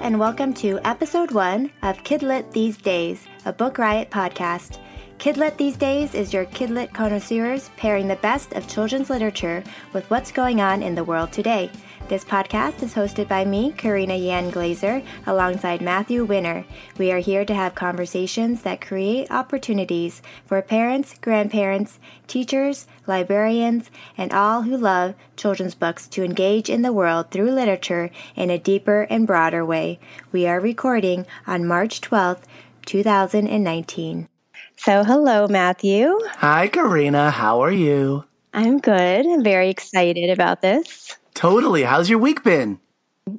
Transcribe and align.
and 0.00 0.18
welcome 0.18 0.54
to 0.54 0.80
episode 0.86 1.30
one 1.30 1.70
of 1.82 2.02
Kidlit 2.04 2.52
These 2.52 2.78
Days, 2.78 3.26
a 3.44 3.52
Book 3.52 3.76
Riot 3.76 4.10
podcast. 4.10 4.78
Kidlit 5.18 5.58
These 5.58 5.76
Days 5.76 6.14
is 6.14 6.32
your 6.32 6.46
Kidlit 6.46 6.94
connoisseurs 6.94 7.68
pairing 7.76 8.08
the 8.08 8.16
best 8.16 8.54
of 8.54 8.66
children's 8.66 9.10
literature 9.10 9.62
with 9.92 10.08
what's 10.10 10.32
going 10.32 10.62
on 10.62 10.82
in 10.82 10.94
the 10.94 11.04
world 11.04 11.32
today. 11.32 11.70
This 12.10 12.24
podcast 12.24 12.82
is 12.82 12.94
hosted 12.94 13.28
by 13.28 13.44
me, 13.44 13.70
Karina 13.70 14.16
Yan 14.16 14.50
Glazer, 14.50 15.04
alongside 15.28 15.80
Matthew 15.80 16.24
Winner. 16.24 16.64
We 16.98 17.12
are 17.12 17.20
here 17.20 17.44
to 17.44 17.54
have 17.54 17.76
conversations 17.76 18.62
that 18.62 18.80
create 18.80 19.30
opportunities 19.30 20.20
for 20.44 20.60
parents, 20.60 21.14
grandparents, 21.20 22.00
teachers, 22.26 22.88
librarians, 23.06 23.92
and 24.18 24.32
all 24.32 24.62
who 24.62 24.76
love 24.76 25.14
children's 25.36 25.76
books 25.76 26.08
to 26.08 26.24
engage 26.24 26.68
in 26.68 26.82
the 26.82 26.92
world 26.92 27.30
through 27.30 27.52
literature 27.52 28.10
in 28.34 28.50
a 28.50 28.58
deeper 28.58 29.02
and 29.02 29.24
broader 29.24 29.64
way. 29.64 30.00
We 30.32 30.48
are 30.48 30.58
recording 30.58 31.26
on 31.46 31.64
March 31.64 32.00
12th, 32.00 32.42
2019. 32.86 34.28
So, 34.76 35.04
hello, 35.04 35.46
Matthew. 35.46 36.18
Hi, 36.38 36.66
Karina. 36.66 37.30
How 37.30 37.60
are 37.60 37.70
you? 37.70 38.24
I'm 38.52 38.80
good. 38.80 39.26
I'm 39.26 39.44
very 39.44 39.70
excited 39.70 40.28
about 40.30 40.60
this. 40.60 41.16
Totally. 41.34 41.82
How's 41.82 42.10
your 42.10 42.18
week 42.18 42.42
been? 42.42 42.80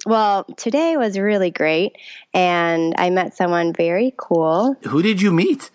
Well, 0.06 0.46
today 0.58 0.96
was 0.98 1.18
really 1.18 1.52
great, 1.52 1.98
and 2.34 2.94
I 2.98 3.10
met 3.10 3.36
someone 3.36 3.74
very 3.74 4.14
cool. 4.18 4.76
Who 4.84 5.02
did 5.02 5.22
you 5.22 5.32
meet? 5.32 5.70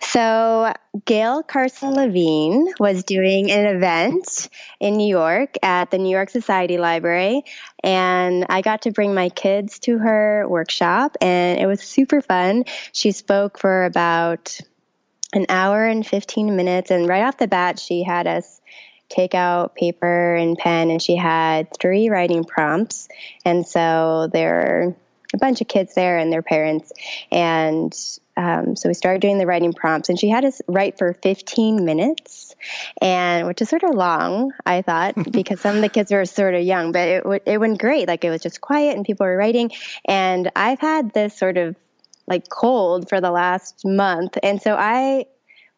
So, 0.00 0.72
Gail 1.04 1.42
Carson 1.42 1.94
Levine 1.94 2.72
was 2.80 3.04
doing 3.04 3.50
an 3.50 3.76
event 3.76 4.48
in 4.80 4.96
New 4.96 5.08
York 5.08 5.54
at 5.62 5.90
the 5.90 5.98
New 5.98 6.10
York 6.10 6.30
Society 6.30 6.78
Library, 6.78 7.42
and 7.84 8.46
I 8.48 8.62
got 8.62 8.82
to 8.82 8.90
bring 8.90 9.14
my 9.14 9.28
kids 9.28 9.78
to 9.80 9.98
her 9.98 10.44
workshop, 10.48 11.16
and 11.20 11.60
it 11.60 11.66
was 11.66 11.80
super 11.80 12.20
fun. 12.20 12.64
She 12.92 13.12
spoke 13.12 13.58
for 13.58 13.84
about 13.84 14.58
an 15.32 15.46
hour 15.48 15.84
and 15.86 16.04
15 16.04 16.56
minutes, 16.56 16.90
and 16.90 17.06
right 17.06 17.22
off 17.22 17.38
the 17.38 17.46
bat, 17.46 17.78
she 17.78 18.02
had 18.02 18.26
us 18.26 18.60
take 19.10 19.34
out 19.34 19.74
paper 19.74 20.34
and 20.34 20.56
pen, 20.56 20.90
and 20.90 21.02
she 21.02 21.16
had 21.16 21.68
three 21.78 22.08
writing 22.08 22.44
prompts. 22.44 23.08
And 23.44 23.66
so 23.66 24.28
there 24.32 24.54
were 24.54 24.96
a 25.34 25.38
bunch 25.38 25.60
of 25.60 25.68
kids 25.68 25.94
there 25.94 26.16
and 26.18 26.32
their 26.32 26.42
parents. 26.42 26.92
And 27.30 27.94
um, 28.36 28.76
so 28.76 28.88
we 28.88 28.94
started 28.94 29.20
doing 29.20 29.38
the 29.38 29.46
writing 29.46 29.72
prompts, 29.72 30.08
and 30.08 30.18
she 30.18 30.28
had 30.28 30.44
us 30.44 30.62
write 30.66 30.96
for 30.96 31.12
15 31.12 31.84
minutes, 31.84 32.54
and 33.02 33.46
which 33.46 33.60
is 33.60 33.68
sort 33.68 33.82
of 33.82 33.94
long, 33.94 34.52
I 34.64 34.82
thought, 34.82 35.14
because 35.32 35.60
some 35.60 35.76
of 35.76 35.82
the 35.82 35.88
kids 35.88 36.10
were 36.10 36.24
sort 36.24 36.54
of 36.54 36.62
young, 36.62 36.92
but 36.92 37.08
it, 37.08 37.22
w- 37.22 37.40
it 37.44 37.58
went 37.58 37.78
great. 37.78 38.08
Like 38.08 38.24
it 38.24 38.30
was 38.30 38.40
just 38.40 38.60
quiet, 38.60 38.96
and 38.96 39.04
people 39.04 39.26
were 39.26 39.36
writing. 39.36 39.72
And 40.06 40.50
I've 40.56 40.80
had 40.80 41.12
this 41.12 41.36
sort 41.36 41.58
of 41.58 41.76
like 42.26 42.48
cold 42.48 43.08
for 43.08 43.20
the 43.20 43.30
last 43.30 43.84
month, 43.84 44.38
and 44.42 44.62
so 44.62 44.74
I 44.78 45.26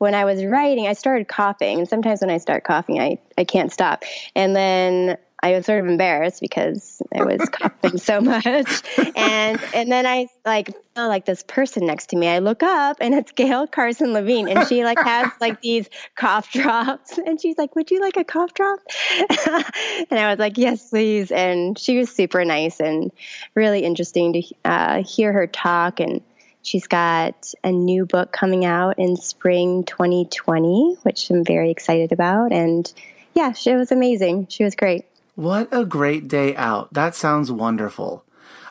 when 0.02 0.16
I 0.16 0.24
was 0.24 0.44
writing, 0.44 0.88
I 0.88 0.94
started 0.94 1.28
coughing. 1.28 1.78
And 1.78 1.88
sometimes 1.88 2.22
when 2.22 2.30
I 2.30 2.38
start 2.38 2.64
coughing, 2.64 3.00
I, 3.00 3.18
I 3.38 3.44
can't 3.44 3.72
stop. 3.72 4.02
And 4.34 4.56
then 4.56 5.16
I 5.44 5.52
was 5.52 5.64
sort 5.64 5.78
of 5.78 5.86
embarrassed 5.86 6.40
because 6.40 7.00
I 7.16 7.22
was 7.22 7.48
coughing 7.52 7.98
so 7.98 8.20
much. 8.20 8.82
And 9.14 9.60
and 9.72 9.92
then 9.92 10.04
I 10.04 10.26
like 10.44 10.70
feel 10.96 11.06
like 11.06 11.24
this 11.24 11.44
person 11.44 11.86
next 11.86 12.10
to 12.10 12.16
me. 12.16 12.26
I 12.26 12.40
look 12.40 12.64
up 12.64 12.96
and 13.00 13.14
it's 13.14 13.30
Gail 13.30 13.68
Carson 13.68 14.12
Levine 14.12 14.48
and 14.48 14.66
she 14.66 14.82
like 14.82 14.98
has 14.98 15.30
like 15.40 15.60
these 15.60 15.88
cough 16.16 16.50
drops 16.50 17.16
and 17.18 17.40
she's 17.40 17.56
like, 17.56 17.76
Would 17.76 17.92
you 17.92 18.00
like 18.00 18.16
a 18.16 18.24
cough 18.24 18.54
drop? 18.54 18.80
and 19.20 20.18
I 20.18 20.30
was 20.30 20.40
like, 20.40 20.58
Yes, 20.58 20.90
please. 20.90 21.30
And 21.30 21.78
she 21.78 21.96
was 21.96 22.10
super 22.10 22.44
nice 22.44 22.80
and 22.80 23.12
really 23.54 23.84
interesting 23.84 24.32
to 24.32 24.42
uh, 24.64 25.02
hear 25.04 25.32
her 25.32 25.46
talk 25.46 26.00
and 26.00 26.22
She's 26.62 26.86
got 26.86 27.52
a 27.64 27.72
new 27.72 28.06
book 28.06 28.32
coming 28.32 28.64
out 28.64 28.98
in 28.98 29.16
spring 29.16 29.84
2020, 29.84 30.96
which 31.02 31.28
I'm 31.30 31.44
very 31.44 31.70
excited 31.70 32.12
about. 32.12 32.52
And 32.52 32.90
yeah, 33.34 33.52
she 33.52 33.74
was 33.74 33.90
amazing. 33.90 34.46
She 34.48 34.64
was 34.64 34.74
great. 34.74 35.04
What 35.34 35.68
a 35.72 35.84
great 35.84 36.28
day 36.28 36.54
out. 36.56 36.92
That 36.92 37.14
sounds 37.14 37.50
wonderful. 37.50 38.24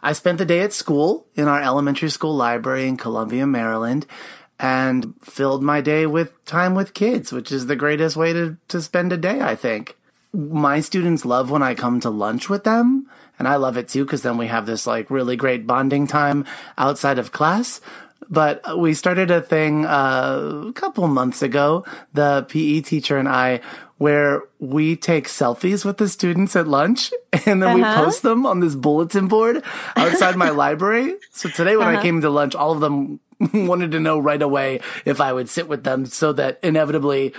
I 0.04 0.14
spent 0.14 0.38
the 0.38 0.46
day 0.46 0.62
at 0.62 0.74
school 0.74 1.26
in 1.36 1.48
our 1.48 1.62
elementary 1.62 2.10
school 2.10 2.36
library 2.36 2.88
in 2.88 2.98
Columbia, 2.98 3.46
Maryland, 3.46 4.08
and 4.60 5.14
filled 5.22 5.64
my 5.64 5.82
day 5.82 6.06
with 6.06 6.44
time 6.46 6.76
with 6.76 6.94
kids, 6.94 7.32
which 7.32 7.52
is 7.52 7.66
the 7.66 7.76
greatest 7.76 8.16
way 8.16 8.32
to, 8.32 8.58
to 8.68 8.82
spend 8.82 9.12
a 9.12 9.18
day, 9.18 9.42
I 9.42 9.56
think. 9.56 9.98
My 10.34 10.80
students 10.80 11.26
love 11.26 11.52
when 11.52 11.62
I 11.62 11.76
come 11.76 12.00
to 12.00 12.10
lunch 12.10 12.48
with 12.48 12.64
them 12.64 13.10
and 13.42 13.48
I 13.48 13.56
love 13.56 13.76
it 13.76 13.90
too 13.90 14.06
because 14.06 14.22
then 14.22 14.38
we 14.38 14.46
have 14.46 14.68
this 14.68 14.86
like 14.86 15.10
really 15.10 15.36
great 15.36 15.66
bonding 15.66 16.06
time 16.06 16.46
outside 16.78 17.18
of 17.18 17.32
class. 17.32 17.82
But 18.30 18.78
we 18.78 18.94
started 18.94 19.32
a 19.32 19.42
thing 19.42 19.84
uh, 19.84 20.66
a 20.68 20.74
couple 20.74 21.08
months 21.08 21.42
ago, 21.42 21.84
the 22.14 22.46
PE 22.48 22.82
teacher 22.82 23.18
and 23.18 23.28
I, 23.28 23.62
where 23.98 24.44
we 24.60 24.96
take 24.96 25.28
selfies 25.28 25.84
with 25.84 25.98
the 25.98 26.08
students 26.08 26.56
at 26.56 26.68
lunch 26.68 27.12
and 27.48 27.64
then 27.64 27.82
uh-huh. 27.82 28.00
we 28.00 28.06
post 28.06 28.22
them 28.22 28.46
on 28.46 28.60
this 28.60 28.76
bulletin 28.76 29.28
board 29.28 29.64
outside 29.96 30.36
my 30.36 30.50
library. 30.64 31.16
So 31.32 31.50
today 31.50 31.76
when 31.76 31.88
uh-huh. 31.88 31.98
I 31.98 32.02
came 32.04 32.22
to 32.22 32.30
lunch, 32.30 32.54
all 32.54 32.74
of 32.74 32.80
them 32.80 33.20
wanted 33.56 33.90
to 33.94 34.00
know 34.00 34.20
right 34.20 34.42
away 34.42 34.82
if 35.04 35.20
I 35.20 35.34
would 35.34 35.50
sit 35.50 35.68
with 35.68 35.84
them 35.84 36.06
so 36.06 36.32
that 36.34 36.60
inevitably 36.62 37.34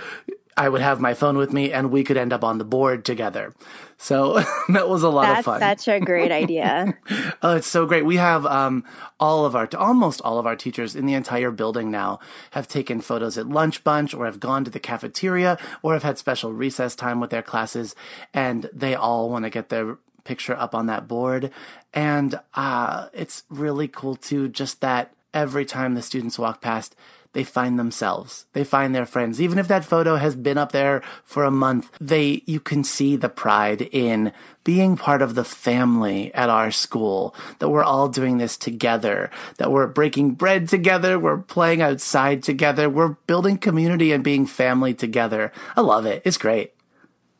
I 0.55 0.69
would 0.69 0.81
have 0.81 0.99
my 0.99 1.13
phone 1.13 1.37
with 1.37 1.51
me 1.53 1.71
and 1.71 1.91
we 1.91 2.03
could 2.03 2.17
end 2.17 2.33
up 2.33 2.43
on 2.43 2.57
the 2.57 2.63
board 2.63 3.05
together. 3.05 3.53
So 3.97 4.33
that 4.69 4.87
was 4.89 5.03
a 5.03 5.09
lot 5.09 5.27
That's 5.27 5.39
of 5.39 5.45
fun. 5.45 5.59
That's 5.59 5.85
such 5.85 6.01
a 6.01 6.05
great 6.05 6.31
idea. 6.43 6.97
oh, 7.41 7.55
it's 7.55 7.67
so 7.67 7.85
great. 7.85 8.05
We 8.05 8.17
have 8.17 8.45
um, 8.45 8.83
all 9.19 9.45
of 9.45 9.55
our, 9.55 9.67
almost 9.77 10.21
all 10.21 10.39
of 10.39 10.45
our 10.45 10.55
teachers 10.55 10.95
in 10.95 11.05
the 11.05 11.13
entire 11.13 11.51
building 11.51 11.89
now 11.89 12.19
have 12.51 12.67
taken 12.67 13.01
photos 13.01 13.37
at 13.37 13.47
lunch 13.47 13.83
bunch 13.83 14.13
or 14.13 14.25
have 14.25 14.39
gone 14.39 14.63
to 14.65 14.71
the 14.71 14.79
cafeteria 14.79 15.57
or 15.81 15.93
have 15.93 16.03
had 16.03 16.17
special 16.17 16.53
recess 16.53 16.95
time 16.95 17.19
with 17.19 17.29
their 17.29 17.43
classes. 17.43 17.95
And 18.33 18.69
they 18.73 18.95
all 18.95 19.29
want 19.29 19.45
to 19.45 19.49
get 19.49 19.69
their 19.69 19.97
picture 20.23 20.55
up 20.57 20.73
on 20.73 20.85
that 20.87 21.07
board. 21.07 21.51
And 21.93 22.39
uh, 22.53 23.09
it's 23.13 23.43
really 23.49 23.87
cool 23.87 24.15
too, 24.15 24.47
just 24.47 24.81
that 24.81 25.13
every 25.33 25.65
time 25.65 25.95
the 25.95 26.01
students 26.01 26.39
walk 26.39 26.61
past, 26.61 26.95
they 27.33 27.43
find 27.43 27.77
themselves. 27.77 28.45
They 28.53 28.63
find 28.63 28.95
their 28.95 29.05
friends. 29.05 29.41
Even 29.41 29.57
if 29.57 29.67
that 29.67 29.85
photo 29.85 30.15
has 30.15 30.35
been 30.35 30.57
up 30.57 30.71
there 30.71 31.01
for 31.23 31.43
a 31.43 31.51
month, 31.51 31.91
they, 31.99 32.43
you 32.45 32.59
can 32.59 32.83
see 32.83 33.15
the 33.15 33.29
pride 33.29 33.81
in 33.91 34.31
being 34.63 34.95
part 34.95 35.21
of 35.21 35.35
the 35.35 35.43
family 35.43 36.33
at 36.33 36.49
our 36.49 36.71
school, 36.71 37.35
that 37.59 37.69
we're 37.69 37.83
all 37.83 38.07
doing 38.07 38.37
this 38.37 38.55
together, 38.55 39.29
that 39.57 39.71
we're 39.71 39.87
breaking 39.87 40.31
bread 40.31 40.69
together, 40.69 41.19
we're 41.19 41.37
playing 41.37 41.81
outside 41.81 42.41
together, 42.41 42.89
we're 42.89 43.17
building 43.27 43.57
community 43.57 44.11
and 44.11 44.23
being 44.23 44.45
family 44.45 44.93
together. 44.93 45.51
I 45.75 45.81
love 45.81 46.05
it. 46.05 46.21
It's 46.23 46.37
great. 46.37 46.73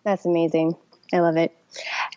That's 0.03 0.25
amazing. 0.25 0.75
I 1.13 1.19
love 1.19 1.37
it. 1.37 1.55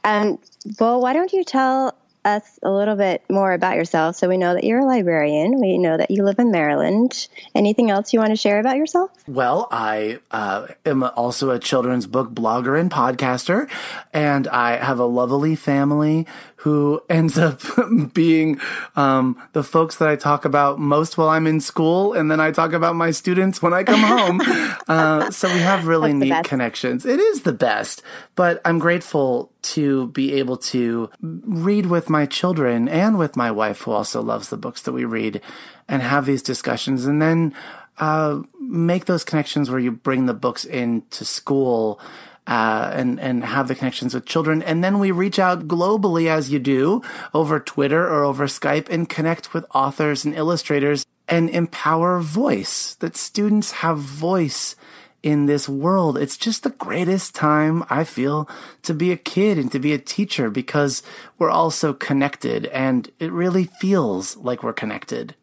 Um, 0.03 0.39
well, 0.81 1.01
why 1.01 1.13
don't 1.13 1.33
you 1.33 1.45
tell 1.45 1.97
us 2.27 2.59
a 2.63 2.71
little 2.71 2.97
bit 2.97 3.23
more 3.31 3.53
about 3.53 3.77
yourself 3.77 4.17
so 4.17 4.29
we 4.29 4.37
know 4.37 4.55
that 4.55 4.65
you're 4.65 4.81
a 4.81 4.85
librarian. 4.85 5.61
We 5.61 5.79
know 5.79 5.97
that 5.97 6.11
you 6.11 6.25
live 6.25 6.39
in 6.39 6.51
Maryland. 6.51 7.29
Anything 7.55 7.91
else 7.91 8.13
you 8.13 8.19
want 8.19 8.31
to 8.31 8.37
share 8.37 8.59
about 8.59 8.77
yourself? 8.77 9.11
Well, 9.27 9.69
I 9.71 10.19
uh, 10.31 10.67
am 10.85 11.05
also 11.05 11.51
a 11.51 11.59
children's 11.59 12.07
book 12.07 12.31
blogger 12.31 12.79
and 12.79 12.91
podcaster, 12.91 13.71
and 14.13 14.49
I 14.49 14.77
have 14.77 14.99
a 14.99 15.07
lovely 15.07 15.55
family 15.55 16.27
who 16.57 17.03
ends 17.09 17.39
up 17.39 17.61
being 18.15 18.59
um, 18.97 19.41
the 19.53 19.63
folks 19.63 19.97
that 19.97 20.09
I 20.09 20.17
talk 20.17 20.45
about 20.45 20.79
most 20.79 21.19
while 21.19 21.29
I'm 21.29 21.47
in 21.47 21.61
school, 21.61 22.13
and 22.15 22.31
then 22.31 22.41
I 22.41 22.51
talk 22.51 22.73
about 22.73 22.97
my 22.97 23.11
students 23.11 23.61
when 23.61 23.75
I 23.75 23.85
come 23.85 24.01
home. 24.01 24.41
uh, 24.89 25.31
so 25.31 25.49
we 25.49 25.61
have 25.61 25.87
really 25.87 26.13
neat 26.13 26.45
connections. 26.45 27.05
It 27.05 27.21
is 27.21 27.43
the 27.43 27.53
best, 27.53 28.03
but 28.35 28.61
I'm 28.65 28.79
grateful 28.79 29.53
to 29.63 30.09
be 30.09 30.35
able 30.35 30.57
to 30.59 31.11
read 31.21 31.87
with 31.87 32.09
my 32.09 32.27
children 32.27 32.89
and 32.89 33.19
with 33.19 33.37
my 33.37 33.51
wife, 33.51 33.83
who 33.83 33.93
also 33.93 34.23
loves 34.23 34.49
the 34.49 34.57
books 34.57 34.83
that 34.83 34.93
we 34.93 35.05
read, 35.05 35.41
and 35.89 36.03
have 36.03 36.27
these 36.27 36.43
discussions, 36.43 37.05
and 37.05 37.21
then 37.21 37.55
uh, 37.99 38.41
make 38.61 39.05
those 39.07 39.25
connections 39.25 39.71
where 39.71 39.79
you 39.79 39.91
bring 39.91 40.27
the 40.27 40.35
books 40.35 40.65
into 40.65 41.25
school 41.25 42.01
uh, 42.47 42.91
and 42.95 43.19
and 43.21 43.45
have 43.45 43.69
the 43.69 43.75
connections 43.75 44.15
with 44.15 44.25
children, 44.25 44.63
and 44.63 44.83
then 44.83 44.99
we 44.99 45.11
reach 45.11 45.39
out 45.39 45.67
globally 45.67 46.27
as 46.27 46.51
you 46.51 46.59
do 46.59 47.03
over 47.35 47.59
Twitter 47.59 48.07
or 48.07 48.25
over 48.25 48.47
Skype 48.47 48.89
and 48.89 49.09
connect 49.09 49.53
with 49.53 49.67
authors 49.75 50.25
and 50.25 50.35
illustrators 50.35 51.05
and 51.29 51.51
empower 51.51 52.21
voice. 52.21 52.95
That 52.97 53.17
students 53.17 53.73
have 53.73 53.99
voice 53.99 54.77
in 55.23 55.47
this 55.47 55.69
world. 55.69 56.17
It's 56.17 56.37
just 56.37 56.63
the 56.63 56.71
greatest 56.71 57.35
time 57.35 57.83
I 57.91 58.05
feel 58.05 58.49
to 58.83 58.95
be 58.95 59.11
a 59.11 59.17
kid 59.17 59.59
and 59.59 59.73
to 59.73 59.81
be 59.81 59.93
a 59.93 59.99
teacher 59.99 60.51
because 60.51 61.03
we're 61.39 61.51
all 61.51 61.73
so 61.73 61.93
connected, 61.93 62.67
and 62.67 63.11
it 63.19 63.33
really 63.33 63.65
feels 63.65 64.37
like 64.37 64.63
we're 64.63 64.73
connected. 64.73 65.35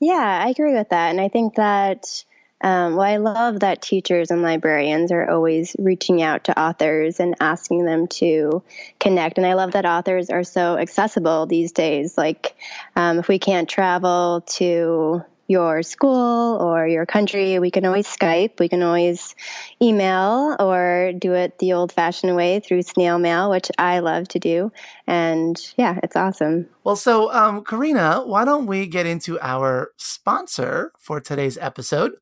Yeah, 0.00 0.42
I 0.44 0.50
agree 0.50 0.74
with 0.74 0.90
that, 0.90 1.10
and 1.10 1.20
I 1.20 1.28
think 1.28 1.54
that 1.54 2.24
Um, 2.62 2.96
well, 2.96 3.06
I 3.06 3.16
love 3.16 3.60
that 3.60 3.80
teachers 3.80 4.30
and 4.30 4.42
librarians 4.42 5.12
are 5.12 5.28
always 5.28 5.74
reaching 5.78 6.20
out 6.20 6.44
to 6.44 6.60
authors 6.60 7.18
and 7.18 7.34
asking 7.40 7.84
them 7.84 8.06
to 8.08 8.62
connect. 8.98 9.38
And 9.38 9.46
I 9.46 9.54
love 9.54 9.72
that 9.72 9.86
authors 9.86 10.28
are 10.30 10.44
so 10.44 10.76
accessible 10.76 11.46
these 11.46 11.72
days. 11.72 12.18
Like, 12.18 12.54
um, 12.96 13.18
if 13.18 13.28
we 13.28 13.38
can't 13.38 13.68
travel 13.68 14.42
to 14.56 15.24
your 15.50 15.82
school 15.82 16.58
or 16.60 16.86
your 16.86 17.04
country, 17.06 17.58
we 17.58 17.72
can 17.72 17.84
always 17.84 18.06
Skype, 18.06 18.60
we 18.60 18.68
can 18.68 18.84
always 18.84 19.34
email 19.82 20.54
or 20.60 21.12
do 21.18 21.34
it 21.34 21.58
the 21.58 21.72
old 21.72 21.90
fashioned 21.90 22.36
way 22.36 22.60
through 22.60 22.82
snail 22.82 23.18
mail, 23.18 23.50
which 23.50 23.68
I 23.76 23.98
love 23.98 24.28
to 24.28 24.38
do. 24.38 24.70
And 25.08 25.60
yeah, 25.76 25.98
it's 26.04 26.14
awesome. 26.14 26.68
Well, 26.84 26.94
so, 26.94 27.32
um, 27.32 27.64
Karina, 27.64 28.22
why 28.24 28.44
don't 28.44 28.66
we 28.66 28.86
get 28.86 29.06
into 29.06 29.40
our 29.40 29.90
sponsor 29.96 30.92
for 30.96 31.20
today's 31.20 31.58
episode? 31.58 32.12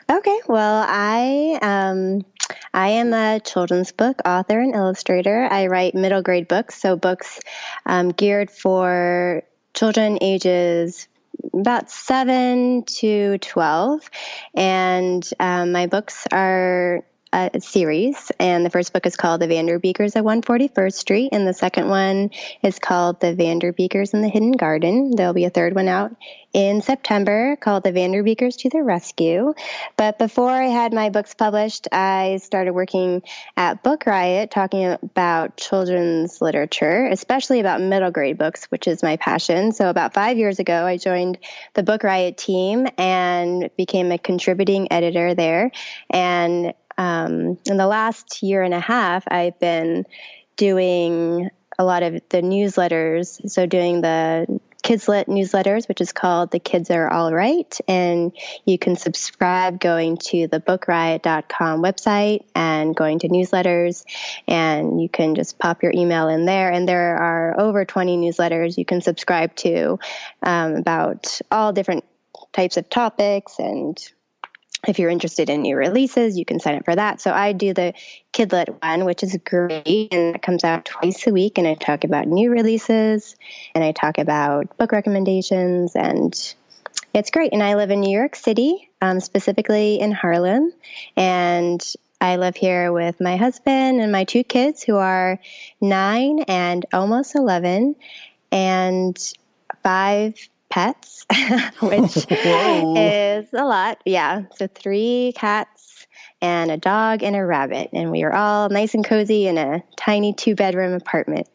Okay, 0.10 0.40
well, 0.48 0.86
I 0.88 1.58
um, 1.62 2.26
I 2.74 2.90
am 2.90 3.14
a 3.14 3.40
children's 3.40 3.92
book 3.92 4.22
author 4.26 4.60
and 4.60 4.76
illustrator. 4.76 5.48
I 5.50 5.68
write 5.68 5.96
middle 5.96 6.22
grade 6.22 6.48
books, 6.48 6.80
so 6.80 6.96
books 6.96 7.40
um, 7.86 8.10
geared 8.10 8.52
for 8.52 9.44
children 9.74 10.18
ages 10.22 11.08
about 11.54 11.90
seven 11.90 12.84
to 12.84 13.38
12. 13.40 14.10
And 14.54 15.28
um, 15.40 15.72
my 15.72 15.88
books 15.88 16.28
are 16.32 17.04
a 17.32 17.62
series, 17.62 18.32
and 18.40 18.66
the 18.66 18.70
first 18.70 18.92
book 18.92 19.06
is 19.06 19.16
called 19.16 19.42
The 19.42 19.48
Vanderbeekers 19.48 20.16
at 20.16 20.24
141st 20.24 20.94
Street, 20.94 21.30
and 21.32 21.48
the 21.48 21.54
second 21.54 21.88
one 21.88 22.32
is 22.64 22.80
called 22.80 23.20
The 23.20 23.36
Vanderbeekers 23.36 24.14
in 24.14 24.22
the 24.22 24.30
Hidden 24.30 24.54
Garden. 24.54 25.16
There'll 25.16 25.34
be 25.34 25.46
a 25.46 25.50
third 25.50 25.76
one 25.76 25.88
out 25.88 26.16
in 26.54 26.82
September 26.82 27.56
called 27.58 27.84
The 27.84 27.92
Vanderbeekers 27.92 28.58
to 28.60 28.70
the 28.70 28.82
Rescue. 28.82 29.54
But 29.96 30.18
before 30.18 30.50
I 30.50 30.66
had 30.66 30.94
my 30.94 31.10
books 31.10 31.36
published, 31.36 31.88
I 31.92 32.40
started 32.42 32.74
working 32.74 33.22
at 33.56 33.84
Book 33.84 34.06
Riot 34.08 34.50
talking 34.50 34.86
about 34.86 35.58
children's 35.58 36.42
literature, 36.42 37.06
especially 37.06 37.60
about 37.60 37.82
middle 37.82 38.12
grade 38.12 38.40
books, 38.40 38.66
which 38.66 38.88
is 38.88 39.04
my 39.04 39.18
passion. 39.18 39.72
So 39.72 39.90
about 39.90 40.16
five 40.16 40.38
years 40.38 40.58
ago, 40.58 40.86
I 40.86 40.98
joined 40.98 41.38
the 41.76 41.84
Book 41.84 42.04
Riot 42.04 42.38
team 42.38 42.88
and 42.98 43.70
became 43.78 44.12
a 44.12 44.18
contributing 44.18 44.92
editor 44.92 45.36
there. 45.36 45.72
And 46.10 46.74
um, 47.00 47.58
in 47.66 47.78
the 47.78 47.88
last 47.88 48.44
year 48.44 48.62
and 48.62 48.74
a 48.74 48.80
half, 48.80 49.24
I've 49.26 49.58
been 49.58 50.06
doing 50.58 51.50
a 51.80 51.86
lot 51.86 52.04
of 52.04 52.16
the 52.28 52.42
newsletters. 52.42 53.50
So, 53.50 53.66
doing 53.66 54.02
the 54.02 54.60
Kids 54.84 55.06
Kidslit 55.06 55.28
newsletters, 55.28 55.88
which 55.88 56.02
is 56.02 56.12
called 56.12 56.52
The 56.52 56.60
Kids 56.60 56.92
Are 56.92 57.10
All 57.10 57.34
Right. 57.34 57.78
And 57.88 58.34
you 58.66 58.78
can 58.78 58.98
subscribe 58.98 59.80
going 59.80 60.18
to 60.30 60.48
the 60.48 60.60
bookriot.com 60.60 61.82
website 61.82 62.44
and 62.54 62.94
going 62.94 63.20
to 63.20 63.30
newsletters. 63.30 64.04
And 64.46 65.02
you 65.02 65.08
can 65.08 65.36
just 65.36 65.58
pop 65.58 65.84
your 65.84 65.94
email 65.96 66.28
in 66.28 66.44
there. 66.44 66.70
And 66.70 66.88
there 66.88 67.16
are 67.16 67.58
over 67.60 67.86
20 67.86 68.18
newsletters 68.18 68.78
you 68.78 68.84
can 68.84 69.00
subscribe 69.00 69.56
to 69.58 70.00
um, 70.44 70.76
about 70.76 71.40
all 71.50 71.72
different 71.72 72.04
types 72.52 72.76
of 72.76 72.90
topics 72.90 73.58
and 73.58 73.98
if 74.88 74.98
you're 74.98 75.10
interested 75.10 75.50
in 75.50 75.62
new 75.62 75.76
releases, 75.76 76.38
you 76.38 76.46
can 76.46 76.60
sign 76.60 76.76
up 76.76 76.86
for 76.86 76.96
that. 76.96 77.20
So 77.20 77.32
I 77.32 77.52
do 77.52 77.74
the 77.74 77.94
Kidlit 78.32 78.82
one, 78.82 79.06
which 79.06 79.24
is 79.24 79.38
great, 79.44 80.14
and 80.14 80.36
it 80.36 80.42
comes 80.42 80.64
out 80.64 80.86
twice 80.86 81.28
a 81.28 81.32
week. 81.32 81.58
And 81.58 81.68
I 81.68 81.76
talk 81.76 82.04
about 82.06 82.28
new 82.28 82.50
releases, 82.50 83.36
and 83.76 83.84
I 83.84 83.92
talk 83.92 84.18
about 84.18 84.78
book 84.78 84.92
recommendations, 84.92 85.96
and 85.96 86.34
it's 87.14 87.32
great. 87.32 87.52
And 87.54 87.62
I 87.62 87.76
live 87.76 87.92
in 87.92 88.00
New 88.00 88.18
York 88.18 88.36
City, 88.36 88.90
um, 89.02 89.20
specifically 89.20 90.00
in 90.00 90.12
Harlem, 90.12 90.72
and 91.18 91.86
I 92.22 92.36
live 92.36 92.56
here 92.56 92.92
with 92.92 93.22
my 93.22 93.38
husband 93.38 94.02
and 94.02 94.12
my 94.12 94.24
two 94.24 94.44
kids, 94.44 94.84
who 94.84 94.96
are 94.96 95.40
nine 95.82 96.40
and 96.48 96.86
almost 96.94 97.36
eleven, 97.36 97.96
and 98.52 99.18
five 99.84 100.36
pets, 100.70 101.26
which 101.82 102.18
is 102.30 103.54
a 103.54 103.66
lot. 103.66 104.02
Yeah. 104.06 104.44
So 104.56 104.68
three 104.68 105.34
cats 105.36 106.08
and 106.42 106.72
a 106.72 106.78
dog 106.78 107.24
and 107.24 107.36
a 107.36 107.46
rabbit. 107.46 107.90
And 107.94 108.12
we 108.12 108.24
are 108.24 108.34
all 108.34 108.70
nice 108.70 108.94
and 108.94 109.06
cozy 109.06 109.48
in 109.48 109.58
a 109.58 109.84
tiny 109.98 110.34
two 110.34 110.56
bedroom 110.56 110.94
apartment. 110.94 111.48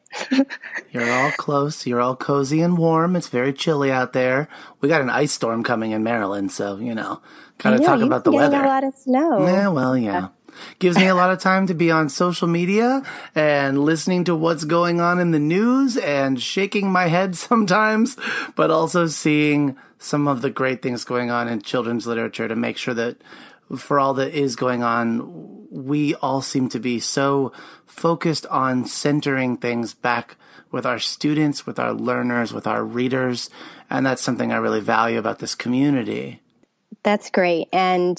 You're 0.92 1.10
all 1.10 1.32
close. 1.32 1.86
You're 1.86 2.00
all 2.00 2.16
cozy 2.16 2.60
and 2.60 2.78
warm. 2.78 3.16
It's 3.16 3.28
very 3.28 3.52
chilly 3.52 3.90
out 3.90 4.12
there. 4.12 4.48
We 4.80 4.88
got 4.88 5.00
an 5.00 5.10
ice 5.10 5.32
storm 5.32 5.64
coming 5.64 5.90
in 5.90 6.04
Maryland, 6.04 6.52
so 6.52 6.76
you 6.76 6.94
know, 6.94 7.20
gotta 7.58 7.78
talk 7.78 8.00
about 8.00 8.24
the 8.24 8.30
weather. 8.30 8.62
A 8.62 8.66
lot 8.66 8.84
of 8.84 8.94
snow. 8.94 9.44
Yeah, 9.46 9.68
well, 9.68 9.96
yeah. 9.96 10.28
Gives 10.78 10.96
me 10.96 11.06
a 11.06 11.14
lot 11.14 11.30
of 11.30 11.38
time 11.40 11.66
to 11.66 11.74
be 11.74 11.90
on 11.90 12.08
social 12.08 12.48
media 12.48 13.02
and 13.34 13.84
listening 13.84 14.24
to 14.24 14.34
what's 14.34 14.64
going 14.64 15.00
on 15.00 15.18
in 15.18 15.30
the 15.30 15.38
news 15.38 15.96
and 15.96 16.40
shaking 16.40 16.90
my 16.90 17.08
head 17.08 17.36
sometimes, 17.36 18.16
but 18.56 18.70
also 18.70 19.06
seeing 19.06 19.76
some 19.98 20.28
of 20.28 20.42
the 20.42 20.50
great 20.50 20.82
things 20.82 21.04
going 21.04 21.30
on 21.30 21.48
in 21.48 21.62
children's 21.62 22.06
literature 22.06 22.48
to 22.48 22.56
make 22.56 22.76
sure 22.76 22.94
that 22.94 23.16
for 23.76 23.98
all 23.98 24.14
that 24.14 24.34
is 24.34 24.56
going 24.56 24.82
on, 24.82 25.66
we 25.70 26.14
all 26.16 26.42
seem 26.42 26.68
to 26.68 26.78
be 26.78 27.00
so 27.00 27.52
focused 27.86 28.46
on 28.46 28.86
centering 28.86 29.56
things 29.56 29.94
back 29.94 30.36
with 30.70 30.84
our 30.84 30.98
students, 30.98 31.66
with 31.66 31.78
our 31.78 31.92
learners, 31.92 32.52
with 32.52 32.66
our 32.66 32.84
readers. 32.84 33.48
And 33.88 34.04
that's 34.04 34.22
something 34.22 34.52
I 34.52 34.56
really 34.56 34.80
value 34.80 35.18
about 35.18 35.38
this 35.38 35.54
community. 35.54 36.40
That's 37.02 37.30
great. 37.30 37.68
And 37.72 38.18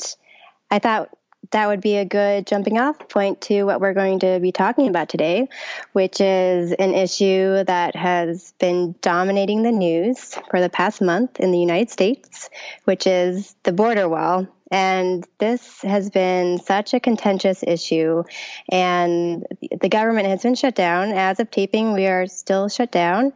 I 0.72 0.80
thought 0.80 1.10
that 1.52 1.68
would 1.68 1.82
be 1.82 1.98
a 1.98 2.06
good 2.06 2.48
jumping 2.48 2.78
off 2.78 3.10
point 3.10 3.42
to 3.42 3.64
what 3.64 3.82
we're 3.82 3.94
going 3.94 4.20
to 4.20 4.40
be 4.40 4.52
talking 4.52 4.88
about 4.88 5.10
today, 5.10 5.48
which 5.94 6.22
is 6.22 6.72
an 6.74 6.94
issue 6.94 7.64
that 7.64 7.96
has 7.96 8.54
been 8.60 8.96
dominating 9.02 9.64
the 9.64 9.72
news 9.72 10.36
for 10.50 10.62
the 10.62 10.70
past 10.70 11.02
month 11.02 11.40
in 11.40 11.52
the 11.52 11.60
United 11.60 11.90
States, 11.90 12.50
which 12.86 13.08
is 13.08 13.56
the 13.64 13.74
border 13.74 14.08
wall. 14.10 14.48
And 14.72 15.26
this 15.38 15.82
has 15.84 16.10
been 16.10 16.58
such 16.58 16.96
a 16.96 17.00
contentious 17.00 17.62
issue, 17.62 18.24
and 18.68 19.46
the 19.80 19.90
government 19.90 20.28
has 20.28 20.42
been 20.42 20.56
shut 20.56 20.74
down. 20.74 21.12
As 21.12 21.40
of 21.40 21.52
taping, 21.52 21.94
we 21.94 22.08
are 22.08 22.26
still 22.26 22.68
shut 22.68 22.92
down 22.92 23.32